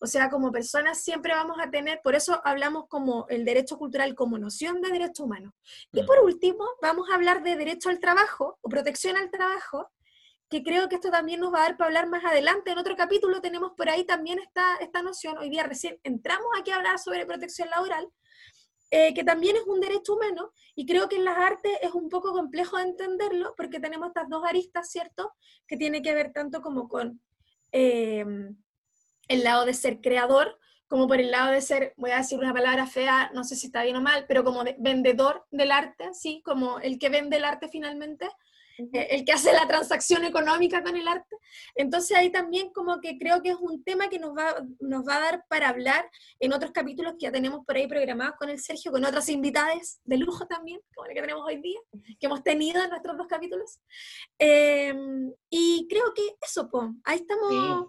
O 0.00 0.06
sea, 0.06 0.30
como 0.30 0.52
personas 0.52 1.02
siempre 1.02 1.34
vamos 1.34 1.56
a 1.60 1.70
tener, 1.72 2.00
por 2.04 2.14
eso 2.14 2.40
hablamos 2.44 2.86
como 2.86 3.26
el 3.28 3.44
derecho 3.44 3.78
cultural 3.78 4.14
como 4.14 4.38
noción 4.38 4.80
de 4.80 4.90
derecho 4.90 5.24
humano. 5.24 5.54
Y 5.92 6.02
mm. 6.02 6.06
por 6.06 6.20
último, 6.20 6.64
vamos 6.80 7.10
a 7.10 7.16
hablar 7.16 7.42
de 7.42 7.56
derecho 7.56 7.88
al 7.88 7.98
trabajo 7.98 8.58
o 8.62 8.68
protección 8.68 9.16
al 9.16 9.30
trabajo, 9.30 9.90
que 10.52 10.62
creo 10.62 10.86
que 10.86 10.96
esto 10.96 11.10
también 11.10 11.40
nos 11.40 11.50
va 11.50 11.60
a 11.60 11.62
dar 11.62 11.76
para 11.78 11.88
hablar 11.88 12.08
más 12.10 12.22
adelante. 12.26 12.70
En 12.70 12.78
otro 12.78 12.94
capítulo 12.94 13.40
tenemos 13.40 13.72
por 13.74 13.88
ahí 13.88 14.04
también 14.04 14.38
esta, 14.38 14.76
esta 14.82 15.00
noción. 15.00 15.38
Hoy 15.38 15.48
día 15.48 15.62
recién 15.62 15.98
entramos 16.04 16.46
aquí 16.60 16.70
a 16.70 16.76
hablar 16.76 16.98
sobre 16.98 17.24
protección 17.24 17.70
laboral, 17.70 18.06
eh, 18.90 19.14
que 19.14 19.24
también 19.24 19.56
es 19.56 19.62
un 19.66 19.80
derecho 19.80 20.14
humano, 20.14 20.52
y 20.74 20.84
creo 20.84 21.08
que 21.08 21.16
en 21.16 21.24
las 21.24 21.38
artes 21.38 21.72
es 21.80 21.92
un 21.92 22.10
poco 22.10 22.32
complejo 22.32 22.76
de 22.76 22.82
entenderlo, 22.82 23.54
porque 23.56 23.80
tenemos 23.80 24.08
estas 24.08 24.28
dos 24.28 24.44
aristas, 24.44 24.90
¿cierto? 24.90 25.32
Que 25.66 25.78
tiene 25.78 26.02
que 26.02 26.12
ver 26.12 26.32
tanto 26.32 26.60
como 26.60 26.86
con... 26.86 27.20
Eh, 27.72 28.26
el 29.28 29.44
lado 29.44 29.64
de 29.64 29.72
ser 29.72 30.00
creador, 30.00 30.58
como 30.88 31.08
por 31.08 31.18
el 31.18 31.30
lado 31.30 31.52
de 31.52 31.62
ser, 31.62 31.94
voy 31.96 32.10
a 32.10 32.18
decir 32.18 32.38
una 32.38 32.52
palabra 32.52 32.86
fea, 32.86 33.30
no 33.32 33.44
sé 33.44 33.56
si 33.56 33.66
está 33.66 33.82
bien 33.82 33.96
o 33.96 34.02
mal, 34.02 34.26
pero 34.28 34.44
como 34.44 34.62
vendedor 34.78 35.46
del 35.50 35.70
arte, 35.72 36.12
¿sí? 36.12 36.42
Como 36.44 36.80
el 36.80 36.98
que 36.98 37.08
vende 37.08 37.38
el 37.38 37.44
arte 37.44 37.68
finalmente, 37.68 38.28
el 38.78 39.24
que 39.24 39.32
hace 39.32 39.52
la 39.52 39.66
transacción 39.66 40.24
económica 40.24 40.82
con 40.82 40.96
el 40.96 41.06
arte. 41.06 41.36
Entonces 41.74 42.16
ahí 42.16 42.30
también 42.30 42.72
como 42.72 43.00
que 43.00 43.18
creo 43.18 43.42
que 43.42 43.50
es 43.50 43.56
un 43.60 43.82
tema 43.84 44.08
que 44.08 44.18
nos 44.18 44.36
va, 44.36 44.64
nos 44.80 45.06
va 45.06 45.16
a 45.16 45.20
dar 45.20 45.44
para 45.48 45.68
hablar 45.68 46.08
en 46.40 46.52
otros 46.52 46.72
capítulos 46.72 47.14
que 47.14 47.26
ya 47.26 47.32
tenemos 47.32 47.64
por 47.64 47.76
ahí 47.76 47.86
programados 47.86 48.36
con 48.38 48.48
el 48.48 48.58
Sergio, 48.58 48.92
con 48.92 49.04
otras 49.04 49.28
invitadas 49.28 50.00
de 50.04 50.16
lujo 50.16 50.46
también, 50.46 50.80
como 50.94 51.06
la 51.06 51.14
que 51.14 51.20
tenemos 51.20 51.44
hoy 51.46 51.60
día, 51.60 51.80
que 52.18 52.26
hemos 52.26 52.42
tenido 52.42 52.82
en 52.82 52.90
nuestros 52.90 53.16
dos 53.16 53.26
capítulos. 53.26 53.78
Em, 54.38 55.32
y 55.50 55.86
creo 55.88 56.12
que 56.14 56.22
eso, 56.40 56.68
pues, 56.70 56.88
ahí 57.04 57.18
estamos 57.18 57.88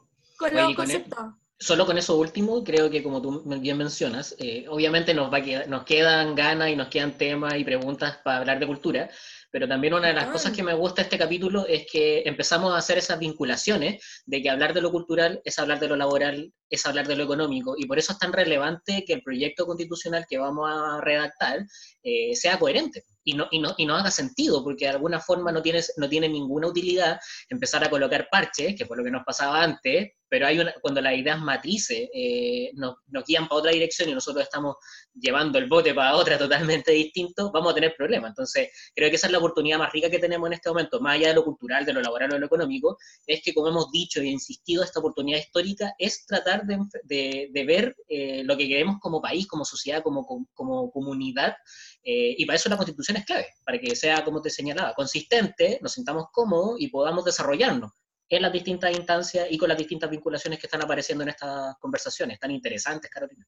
solo 1.64 1.86
con 1.86 1.98
eso 1.98 2.18
último, 2.18 2.64
creo 2.64 2.90
que 2.90 3.02
como 3.02 3.22
tú 3.22 3.42
bien 3.60 3.78
mencionas, 3.78 4.36
eh, 4.38 4.66
obviamente 4.70 5.14
nos, 5.14 5.32
va 5.32 5.40
nos 5.68 5.84
quedan 5.84 6.36
ganas 6.36 6.70
y 6.70 6.76
nos 6.76 6.90
quedan 6.90 7.18
temas 7.18 7.56
y 7.56 7.64
preguntas 7.64 8.18
para 8.24 8.40
hablar 8.40 8.60
de 8.60 8.68
cultura, 8.68 9.10
pero 9.54 9.68
también 9.68 9.94
una 9.94 10.08
de 10.08 10.16
las 10.16 10.30
cosas 10.30 10.52
que 10.52 10.64
me 10.64 10.74
gusta 10.74 11.04
de 11.04 11.04
este 11.04 11.20
capítulo 11.20 11.68
es 11.68 11.86
que 11.86 12.24
empezamos 12.26 12.74
a 12.74 12.78
hacer 12.78 12.98
esas 12.98 13.20
vinculaciones 13.20 14.04
de 14.26 14.42
que 14.42 14.50
hablar 14.50 14.74
de 14.74 14.82
lo 14.82 14.90
cultural 14.90 15.42
es 15.46 15.60
hablar 15.60 15.80
de 15.80 15.90
lo 15.90 15.96
laboral, 15.96 16.52
es 16.72 16.84
hablar 16.88 17.08
de 17.08 17.16
lo 17.16 17.24
económico, 17.24 17.76
y 17.78 17.86
por 17.86 18.00
eso 18.00 18.14
es 18.14 18.18
tan 18.18 18.34
relevante 18.34 19.06
que 19.06 19.14
el 19.14 19.22
proyecto 19.22 19.68
constitucional 19.68 20.26
que 20.28 20.40
vamos 20.40 20.68
a 20.68 21.02
redactar 21.02 21.68
eh, 22.02 22.36
sea 22.36 22.58
coherente 22.58 23.04
y 23.24 23.34
no, 23.34 23.48
y, 23.52 23.60
no, 23.60 23.74
y 23.78 23.86
no 23.86 23.96
haga 23.96 24.12
sentido, 24.12 24.64
porque 24.64 24.86
de 24.86 24.92
alguna 24.92 25.20
forma 25.20 25.52
no 25.52 25.62
tiene, 25.62 25.82
no 25.98 26.10
tiene 26.10 26.30
ninguna 26.30 26.68
utilidad 26.68 27.20
empezar 27.50 27.84
a 27.84 27.90
colocar 27.90 28.28
parches, 28.30 28.76
que 28.76 28.86
fue 28.86 28.98
lo 28.98 29.04
que 29.04 29.12
nos 29.12 29.24
pasaba 29.24 29.64
antes, 29.64 30.12
pero 30.34 30.48
hay 30.48 30.58
una, 30.58 30.74
cuando 30.82 31.00
las 31.00 31.14
ideas 31.14 31.40
matrices 31.40 32.10
eh, 32.12 32.72
nos, 32.74 32.96
nos, 33.06 33.24
guían 33.24 33.48
para 33.48 33.60
otra 33.60 33.72
dirección 33.72 34.10
y 34.10 34.16
nosotros 34.16 34.44
estamos 34.44 34.78
llevando 35.14 35.60
el 35.60 35.68
bote 35.68 35.94
para 35.94 36.16
otra 36.16 36.40
totalmente 36.40 36.92
distinto, 36.92 37.52
vamos 37.52 37.72
a 37.72 37.76
tener 37.76 37.94
problemas. 37.96 38.30
Entonces, 38.30 38.70
creo 38.96 39.12
que 39.12 39.18
esa 39.18 39.28
es 39.28 39.32
la 39.32 39.38
oportunidad 39.38 39.78
más 39.78 39.94
rica 39.94 40.10
que 40.10 40.18
tenemos 40.18 40.48
en 40.48 40.54
este 40.54 40.70
momento, 40.70 41.00
más 41.00 41.18
allá 41.18 41.28
de 41.28 41.36
lo 41.36 41.44
cultural, 41.44 41.86
de 41.86 41.94
lo 41.94 42.02
laboral 42.02 42.32
o 42.32 42.34
de 42.34 42.40
lo 42.40 42.46
económico, 42.48 42.98
es 43.28 43.44
que, 43.44 43.54
como 43.54 43.68
hemos 43.68 43.92
dicho 43.92 44.24
y 44.24 44.30
insistido, 44.30 44.84
esta 44.84 45.02
oportunidad 45.02 45.38
histórica 45.38 45.94
es 46.00 46.26
tratar 46.26 46.66
de, 46.66 46.80
de, 47.04 47.50
de 47.52 47.66
ver 47.66 47.96
eh, 48.10 48.44
lo 48.44 48.58
que 48.58 48.68
queremos 48.68 48.98
como 49.00 49.22
país, 49.22 49.46
como 49.46 49.66
sociedad, 49.66 50.02
como, 50.02 50.26
como 50.56 50.90
comunidad, 50.90 51.56
eh, 52.04 52.36
y 52.38 52.46
para 52.46 52.58
eso 52.58 52.70
la 52.70 52.78
constitución 52.78 53.18
es 53.18 53.26
clave, 53.26 53.48
para 53.66 53.80
que 53.80 53.96
sea, 53.96 54.24
como 54.24 54.42
te 54.42 54.50
señalaba, 54.50 54.94
consistente, 54.94 55.80
nos 55.82 55.94
sintamos 55.94 56.26
cómodos 56.32 56.80
y 56.80 56.90
podamos 56.90 57.24
desarrollarnos 57.24 57.92
en 58.30 58.42
las 58.42 58.52
distintas 58.52 58.92
instancias 58.96 59.48
y 59.50 59.58
con 59.58 59.70
las 59.70 59.78
distintas 59.78 60.10
vinculaciones 60.10 60.60
que 60.60 60.68
están 60.68 60.82
apareciendo 60.82 61.24
en 61.24 61.30
estas 61.30 61.76
conversaciones 61.80 62.40
tan 62.40 62.52
interesantes, 62.52 63.10
Carolina. 63.10 63.46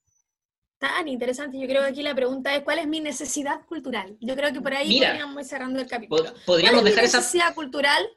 Tan 0.77 1.07
interesante. 1.07 1.59
Yo 1.59 1.67
creo 1.67 1.81
que 1.81 1.89
aquí 1.89 2.03
la 2.03 2.13
pregunta 2.13 2.53
es 2.55 2.63
¿cuál 2.63 2.79
es 2.79 2.87
mi 2.87 2.99
necesidad 2.99 3.65
cultural? 3.65 4.17
Yo 4.19 4.35
creo 4.35 4.53
que 4.53 4.61
por 4.61 4.73
ahí 4.73 4.89
Mira, 4.89 5.09
podríamos 5.09 5.41
ir 5.41 5.45
cerrando 5.45 5.79
el 5.79 5.87
capítulo. 5.87 6.33
Podríamos 6.45 6.81
¿Cuál 6.81 6.87
es 6.87 6.95
dejar 6.95 7.09
mi 7.09 7.17
necesidad 7.17 7.47
esa, 7.47 7.55
cultural? 7.55 8.09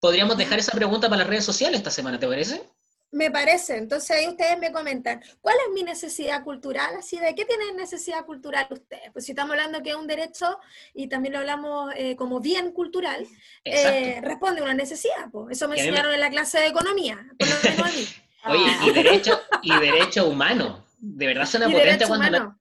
Podríamos 0.00 0.36
dejar 0.36 0.58
esa 0.58 0.72
pregunta 0.72 1.08
para 1.08 1.20
las 1.20 1.28
redes 1.28 1.44
sociales 1.44 1.78
esta 1.78 1.90
semana, 1.90 2.18
¿te 2.18 2.26
parece? 2.26 2.62
Me 3.14 3.30
parece. 3.30 3.76
Entonces 3.76 4.10
ahí 4.10 4.26
ustedes 4.26 4.58
me 4.58 4.72
comentan, 4.72 5.22
¿cuál 5.40 5.54
es 5.64 5.72
mi 5.72 5.84
necesidad 5.84 6.42
cultural? 6.42 6.96
Así 6.98 7.16
de 7.16 7.32
qué 7.36 7.44
tienen 7.44 7.76
necesidad 7.76 8.26
cultural 8.26 8.66
ustedes. 8.68 9.12
Pues 9.12 9.24
si 9.24 9.30
estamos 9.30 9.52
hablando 9.52 9.84
que 9.84 9.90
es 9.90 9.96
un 9.96 10.08
derecho 10.08 10.58
y 10.94 11.06
también 11.06 11.34
lo 11.34 11.38
hablamos 11.38 11.92
eh, 11.96 12.16
como 12.16 12.40
bien 12.40 12.72
cultural, 12.72 13.24
eh, 13.64 14.20
responde 14.20 14.60
a 14.60 14.64
una 14.64 14.74
necesidad. 14.74 15.30
Pues. 15.30 15.56
Eso 15.56 15.68
me 15.68 15.76
enseñaron 15.76 16.10
me... 16.10 16.14
en 16.16 16.20
la 16.22 16.30
clase 16.30 16.58
de 16.58 16.66
economía. 16.66 17.24
Por 17.38 17.48
lo 17.48 17.54
menos 17.62 17.86
a 17.86 17.96
mí. 17.96 18.06
Oye, 18.46 18.90
y 18.90 18.92
derecho, 18.92 19.40
y 19.62 19.78
derecho 19.78 20.28
humano. 20.28 20.84
De 20.98 21.26
verdad 21.26 21.46
suena 21.46 21.70
potente 21.70 22.06
cuando 22.08 22.30
la... 22.30 22.58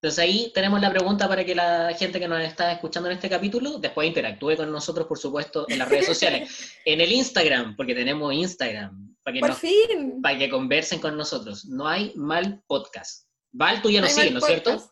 Entonces 0.00 0.18
ahí 0.20 0.52
tenemos 0.54 0.80
la 0.80 0.90
pregunta 0.90 1.26
para 1.26 1.44
que 1.44 1.56
la 1.56 1.92
gente 1.98 2.20
que 2.20 2.28
nos 2.28 2.40
está 2.42 2.70
escuchando 2.70 3.10
en 3.10 3.16
este 3.16 3.28
capítulo 3.28 3.78
después 3.78 4.06
interactúe 4.06 4.54
con 4.54 4.70
nosotros, 4.70 5.08
por 5.08 5.18
supuesto, 5.18 5.66
en 5.68 5.80
las 5.80 5.88
redes 5.88 6.06
sociales. 6.06 6.76
en 6.84 7.00
el 7.00 7.10
Instagram, 7.10 7.74
porque 7.74 7.94
tenemos 7.94 8.32
Instagram. 8.32 9.15
Para 9.26 9.34
que 9.34 9.40
por 9.40 9.48
nos, 9.48 9.58
fin. 9.58 10.22
Para 10.22 10.38
que 10.38 10.48
conversen 10.48 11.00
con 11.00 11.16
nosotros. 11.16 11.64
No 11.64 11.88
hay 11.88 12.12
mal 12.14 12.62
podcast. 12.68 13.26
Val, 13.50 13.82
tú 13.82 13.90
ya 13.90 14.00
nos 14.00 14.12
sigues, 14.12 14.30
¿no 14.30 14.38
es 14.38 14.44
cierto? 14.44 14.88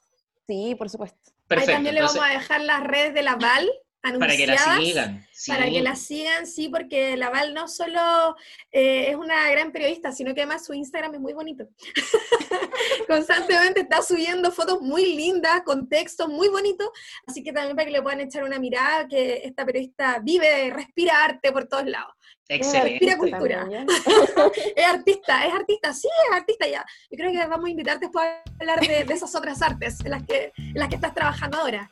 Sí, 0.48 0.74
por 0.74 0.90
supuesto. 0.90 1.30
Perfecto. 1.46 1.70
Ahí 1.70 1.76
también 1.76 1.96
entonces, 1.96 2.16
le 2.16 2.20
vamos 2.20 2.36
a 2.36 2.40
dejar 2.40 2.60
las 2.62 2.82
redes 2.82 3.14
de 3.14 3.22
la 3.22 3.36
Val 3.36 3.70
para 4.18 4.36
que 4.36 4.48
la 4.48 4.58
sigan. 4.58 5.24
Sí. 5.32 5.52
Para 5.52 5.70
que 5.70 5.80
la 5.80 5.94
sigan, 5.94 6.48
sí, 6.48 6.68
porque 6.68 7.16
la 7.16 7.30
Val 7.30 7.54
no 7.54 7.68
solo 7.68 8.34
eh, 8.72 9.10
es 9.10 9.14
una 9.14 9.48
gran 9.52 9.70
periodista, 9.70 10.10
sino 10.10 10.34
que 10.34 10.40
además 10.40 10.66
su 10.66 10.74
Instagram 10.74 11.14
es 11.14 11.20
muy 11.20 11.32
bonito. 11.32 11.68
Constantemente 13.06 13.82
está 13.82 14.02
subiendo 14.02 14.50
fotos 14.50 14.80
muy 14.80 15.14
lindas, 15.14 15.62
con 15.64 15.88
textos 15.88 16.28
muy 16.28 16.48
bonitos, 16.48 16.88
así 17.24 17.44
que 17.44 17.52
también 17.52 17.76
para 17.76 17.86
que 17.86 17.92
le 17.92 18.02
puedan 18.02 18.20
echar 18.20 18.42
una 18.42 18.58
mirada, 18.58 19.06
que 19.06 19.42
esta 19.44 19.64
periodista 19.64 20.18
vive, 20.18 20.70
respira 20.70 21.22
arte 21.22 21.52
por 21.52 21.68
todos 21.68 21.86
lados. 21.86 22.14
Excelente. 22.48 22.90
Respira 22.90 23.16
cultura. 23.16 23.66
es 24.76 24.86
artista, 24.86 25.46
es 25.46 25.54
artista, 25.54 25.94
sí, 25.94 26.08
es 26.28 26.36
artista 26.36 26.66
ya. 26.68 26.84
Yo 27.10 27.16
creo 27.16 27.32
que 27.32 27.46
vamos 27.46 27.66
a 27.66 27.70
invitarte 27.70 28.06
después 28.06 28.24
a 28.24 28.42
hablar 28.60 28.80
de, 28.80 29.04
de 29.04 29.14
esas 29.14 29.34
otras 29.34 29.62
artes 29.62 30.00
en 30.04 30.10
las, 30.10 30.22
que, 30.24 30.52
en 30.56 30.74
las 30.74 30.88
que 30.88 30.96
estás 30.96 31.14
trabajando 31.14 31.58
ahora. 31.58 31.90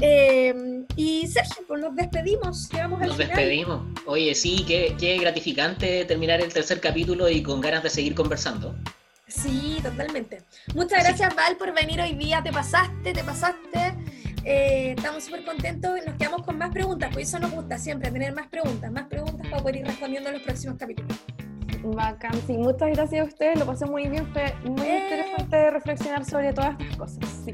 Eh, 0.00 0.84
y 0.94 1.26
Sergio, 1.26 1.64
pues 1.66 1.80
nos 1.80 1.94
despedimos, 1.96 2.68
llegamos 2.70 3.02
al 3.02 3.08
Nos 3.08 3.16
final. 3.16 3.36
despedimos. 3.36 3.82
Oye, 4.06 4.34
sí, 4.34 4.64
qué, 4.66 4.94
qué, 4.98 5.18
gratificante 5.18 6.04
terminar 6.04 6.40
el 6.40 6.52
tercer 6.52 6.80
capítulo 6.80 7.28
y 7.28 7.42
con 7.42 7.60
ganas 7.60 7.82
de 7.82 7.90
seguir 7.90 8.14
conversando. 8.14 8.76
Sí, 9.26 9.78
totalmente. 9.82 10.42
Muchas 10.74 11.04
gracias, 11.04 11.30
sí. 11.30 11.36
Val, 11.36 11.56
por 11.56 11.74
venir 11.74 12.00
hoy 12.00 12.14
día. 12.14 12.42
Te 12.42 12.52
pasaste, 12.52 13.12
te 13.12 13.24
pasaste. 13.24 13.94
Eh, 14.44 14.94
estamos 14.96 15.24
súper 15.24 15.44
contentos 15.44 15.98
y 16.02 16.06
nos 16.06 16.16
quedamos 16.16 16.42
con 16.42 16.58
más 16.58 16.70
preguntas, 16.70 17.10
pues 17.12 17.28
eso 17.28 17.38
nos 17.38 17.50
gusta 17.50 17.78
siempre, 17.78 18.10
tener 18.10 18.32
más 18.34 18.48
preguntas, 18.48 18.90
más 18.90 19.06
preguntas 19.06 19.46
para 19.48 19.62
poder 19.62 19.76
ir 19.76 19.86
respondiendo 19.86 20.28
en 20.30 20.36
los 20.36 20.42
próximos 20.42 20.78
capítulos. 20.78 21.16
Bacán, 21.82 22.32
sí, 22.46 22.54
muchas 22.54 22.90
gracias 22.90 23.22
a 23.22 23.24
ustedes, 23.28 23.58
lo 23.58 23.66
pasé 23.66 23.86
muy 23.86 24.08
bien, 24.08 24.26
fue 24.32 24.54
muy 24.64 24.86
eh. 24.86 25.02
interesante 25.04 25.70
reflexionar 25.70 26.24
sobre 26.24 26.52
todas 26.52 26.78
estas 26.80 26.96
cosas. 26.96 27.18
Sí. 27.44 27.52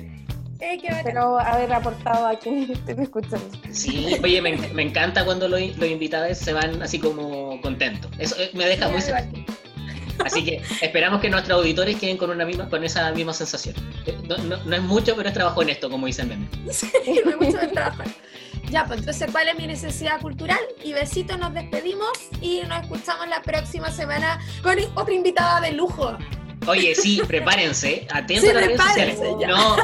Eh, 0.61 0.81
Espero 0.83 1.39
haber 1.39 1.73
aportado 1.73 2.27
a 2.27 2.39
quienes 2.39 2.71
estén 2.79 3.01
escuchando. 3.01 3.45
Sí, 3.71 4.17
oye, 4.23 4.41
me, 4.41 4.57
me 4.57 4.83
encanta 4.83 5.25
cuando 5.25 5.49
los, 5.49 5.61
los, 5.77 5.89
invitados 5.89 6.39
se 6.39 6.53
van 6.53 6.83
así 6.83 6.99
como 6.99 7.61
contentos. 7.61 8.11
Eso 8.19 8.37
eh, 8.39 8.51
me 8.55 8.67
deja 8.67 8.89
muy 8.89 9.01
satisfecho. 9.01 9.53
Así 10.25 10.45
que 10.45 10.63
esperamos 10.81 11.21
que 11.21 11.31
nuestros 11.31 11.59
auditores 11.59 11.97
queden 11.99 12.17
con, 12.17 12.31
una 12.31 12.45
misma, 12.45 12.69
con 12.69 12.85
esa 12.85 13.11
misma 13.13 13.33
sensación. 13.33 13.75
No, 14.29 14.37
no, 14.39 14.57
no 14.65 14.77
es 14.77 14.83
mucho, 14.83 15.15
pero 15.17 15.29
es 15.29 15.35
trabajo 15.35 15.61
honesto, 15.61 15.91
como 15.91 16.07
dicen 16.07 16.29
meme. 16.29 16.49
Sí, 16.71 16.91
no 17.25 17.31
es 17.31 17.37
mucho 17.37 17.59
de 17.59 17.69
trabajo. 17.69 18.03
Ya, 18.71 18.85
pues 18.87 19.01
entonces, 19.01 19.29
¿cuál 19.31 19.49
es 19.49 19.59
mi 19.59 19.67
necesidad 19.67 20.21
cultural? 20.21 20.61
Y 20.83 20.93
besitos, 20.93 21.39
nos 21.39 21.53
despedimos 21.53 22.11
y 22.41 22.63
nos 22.63 22.83
escuchamos 22.83 23.29
la 23.29 23.43
próxima 23.43 23.91
semana 23.91 24.41
con 24.63 24.77
otra 24.95 25.15
invitada 25.15 25.61
de 25.61 25.73
lujo. 25.73 26.17
Oye, 26.67 26.95
sí, 26.95 27.21
prepárense, 27.27 28.07
atentos 28.11 28.45
sí, 28.45 28.51
a 28.51 28.55
las 28.55 28.65
redes 28.65 28.81
sociales. 28.81 29.19
Ya. 29.41 29.49
No, 29.49 29.77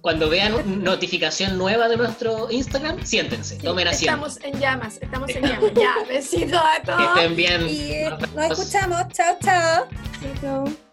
cuando 0.00 0.28
vean 0.28 0.84
notificación 0.84 1.58
nueva 1.58 1.88
de 1.88 1.96
nuestro 1.96 2.50
Instagram, 2.50 3.04
siéntense, 3.04 3.56
sí, 3.56 3.62
tomen 3.62 3.88
asiento. 3.88 4.14
Estamos 4.14 4.38
en 4.42 4.60
llamas, 4.60 4.98
estamos 5.00 5.30
en 5.30 5.42
llamas. 5.42 5.74
Ya, 5.74 5.94
besitos 6.08 6.60
a 6.60 6.82
todos. 6.82 6.98
Que 6.98 7.04
estén 7.04 7.36
bien. 7.36 7.68
Y 7.68 8.34
nos 8.34 8.58
escuchamos. 8.58 9.08
Chao, 9.12 9.36
chao. 9.42 9.88
Chao. 10.40 10.87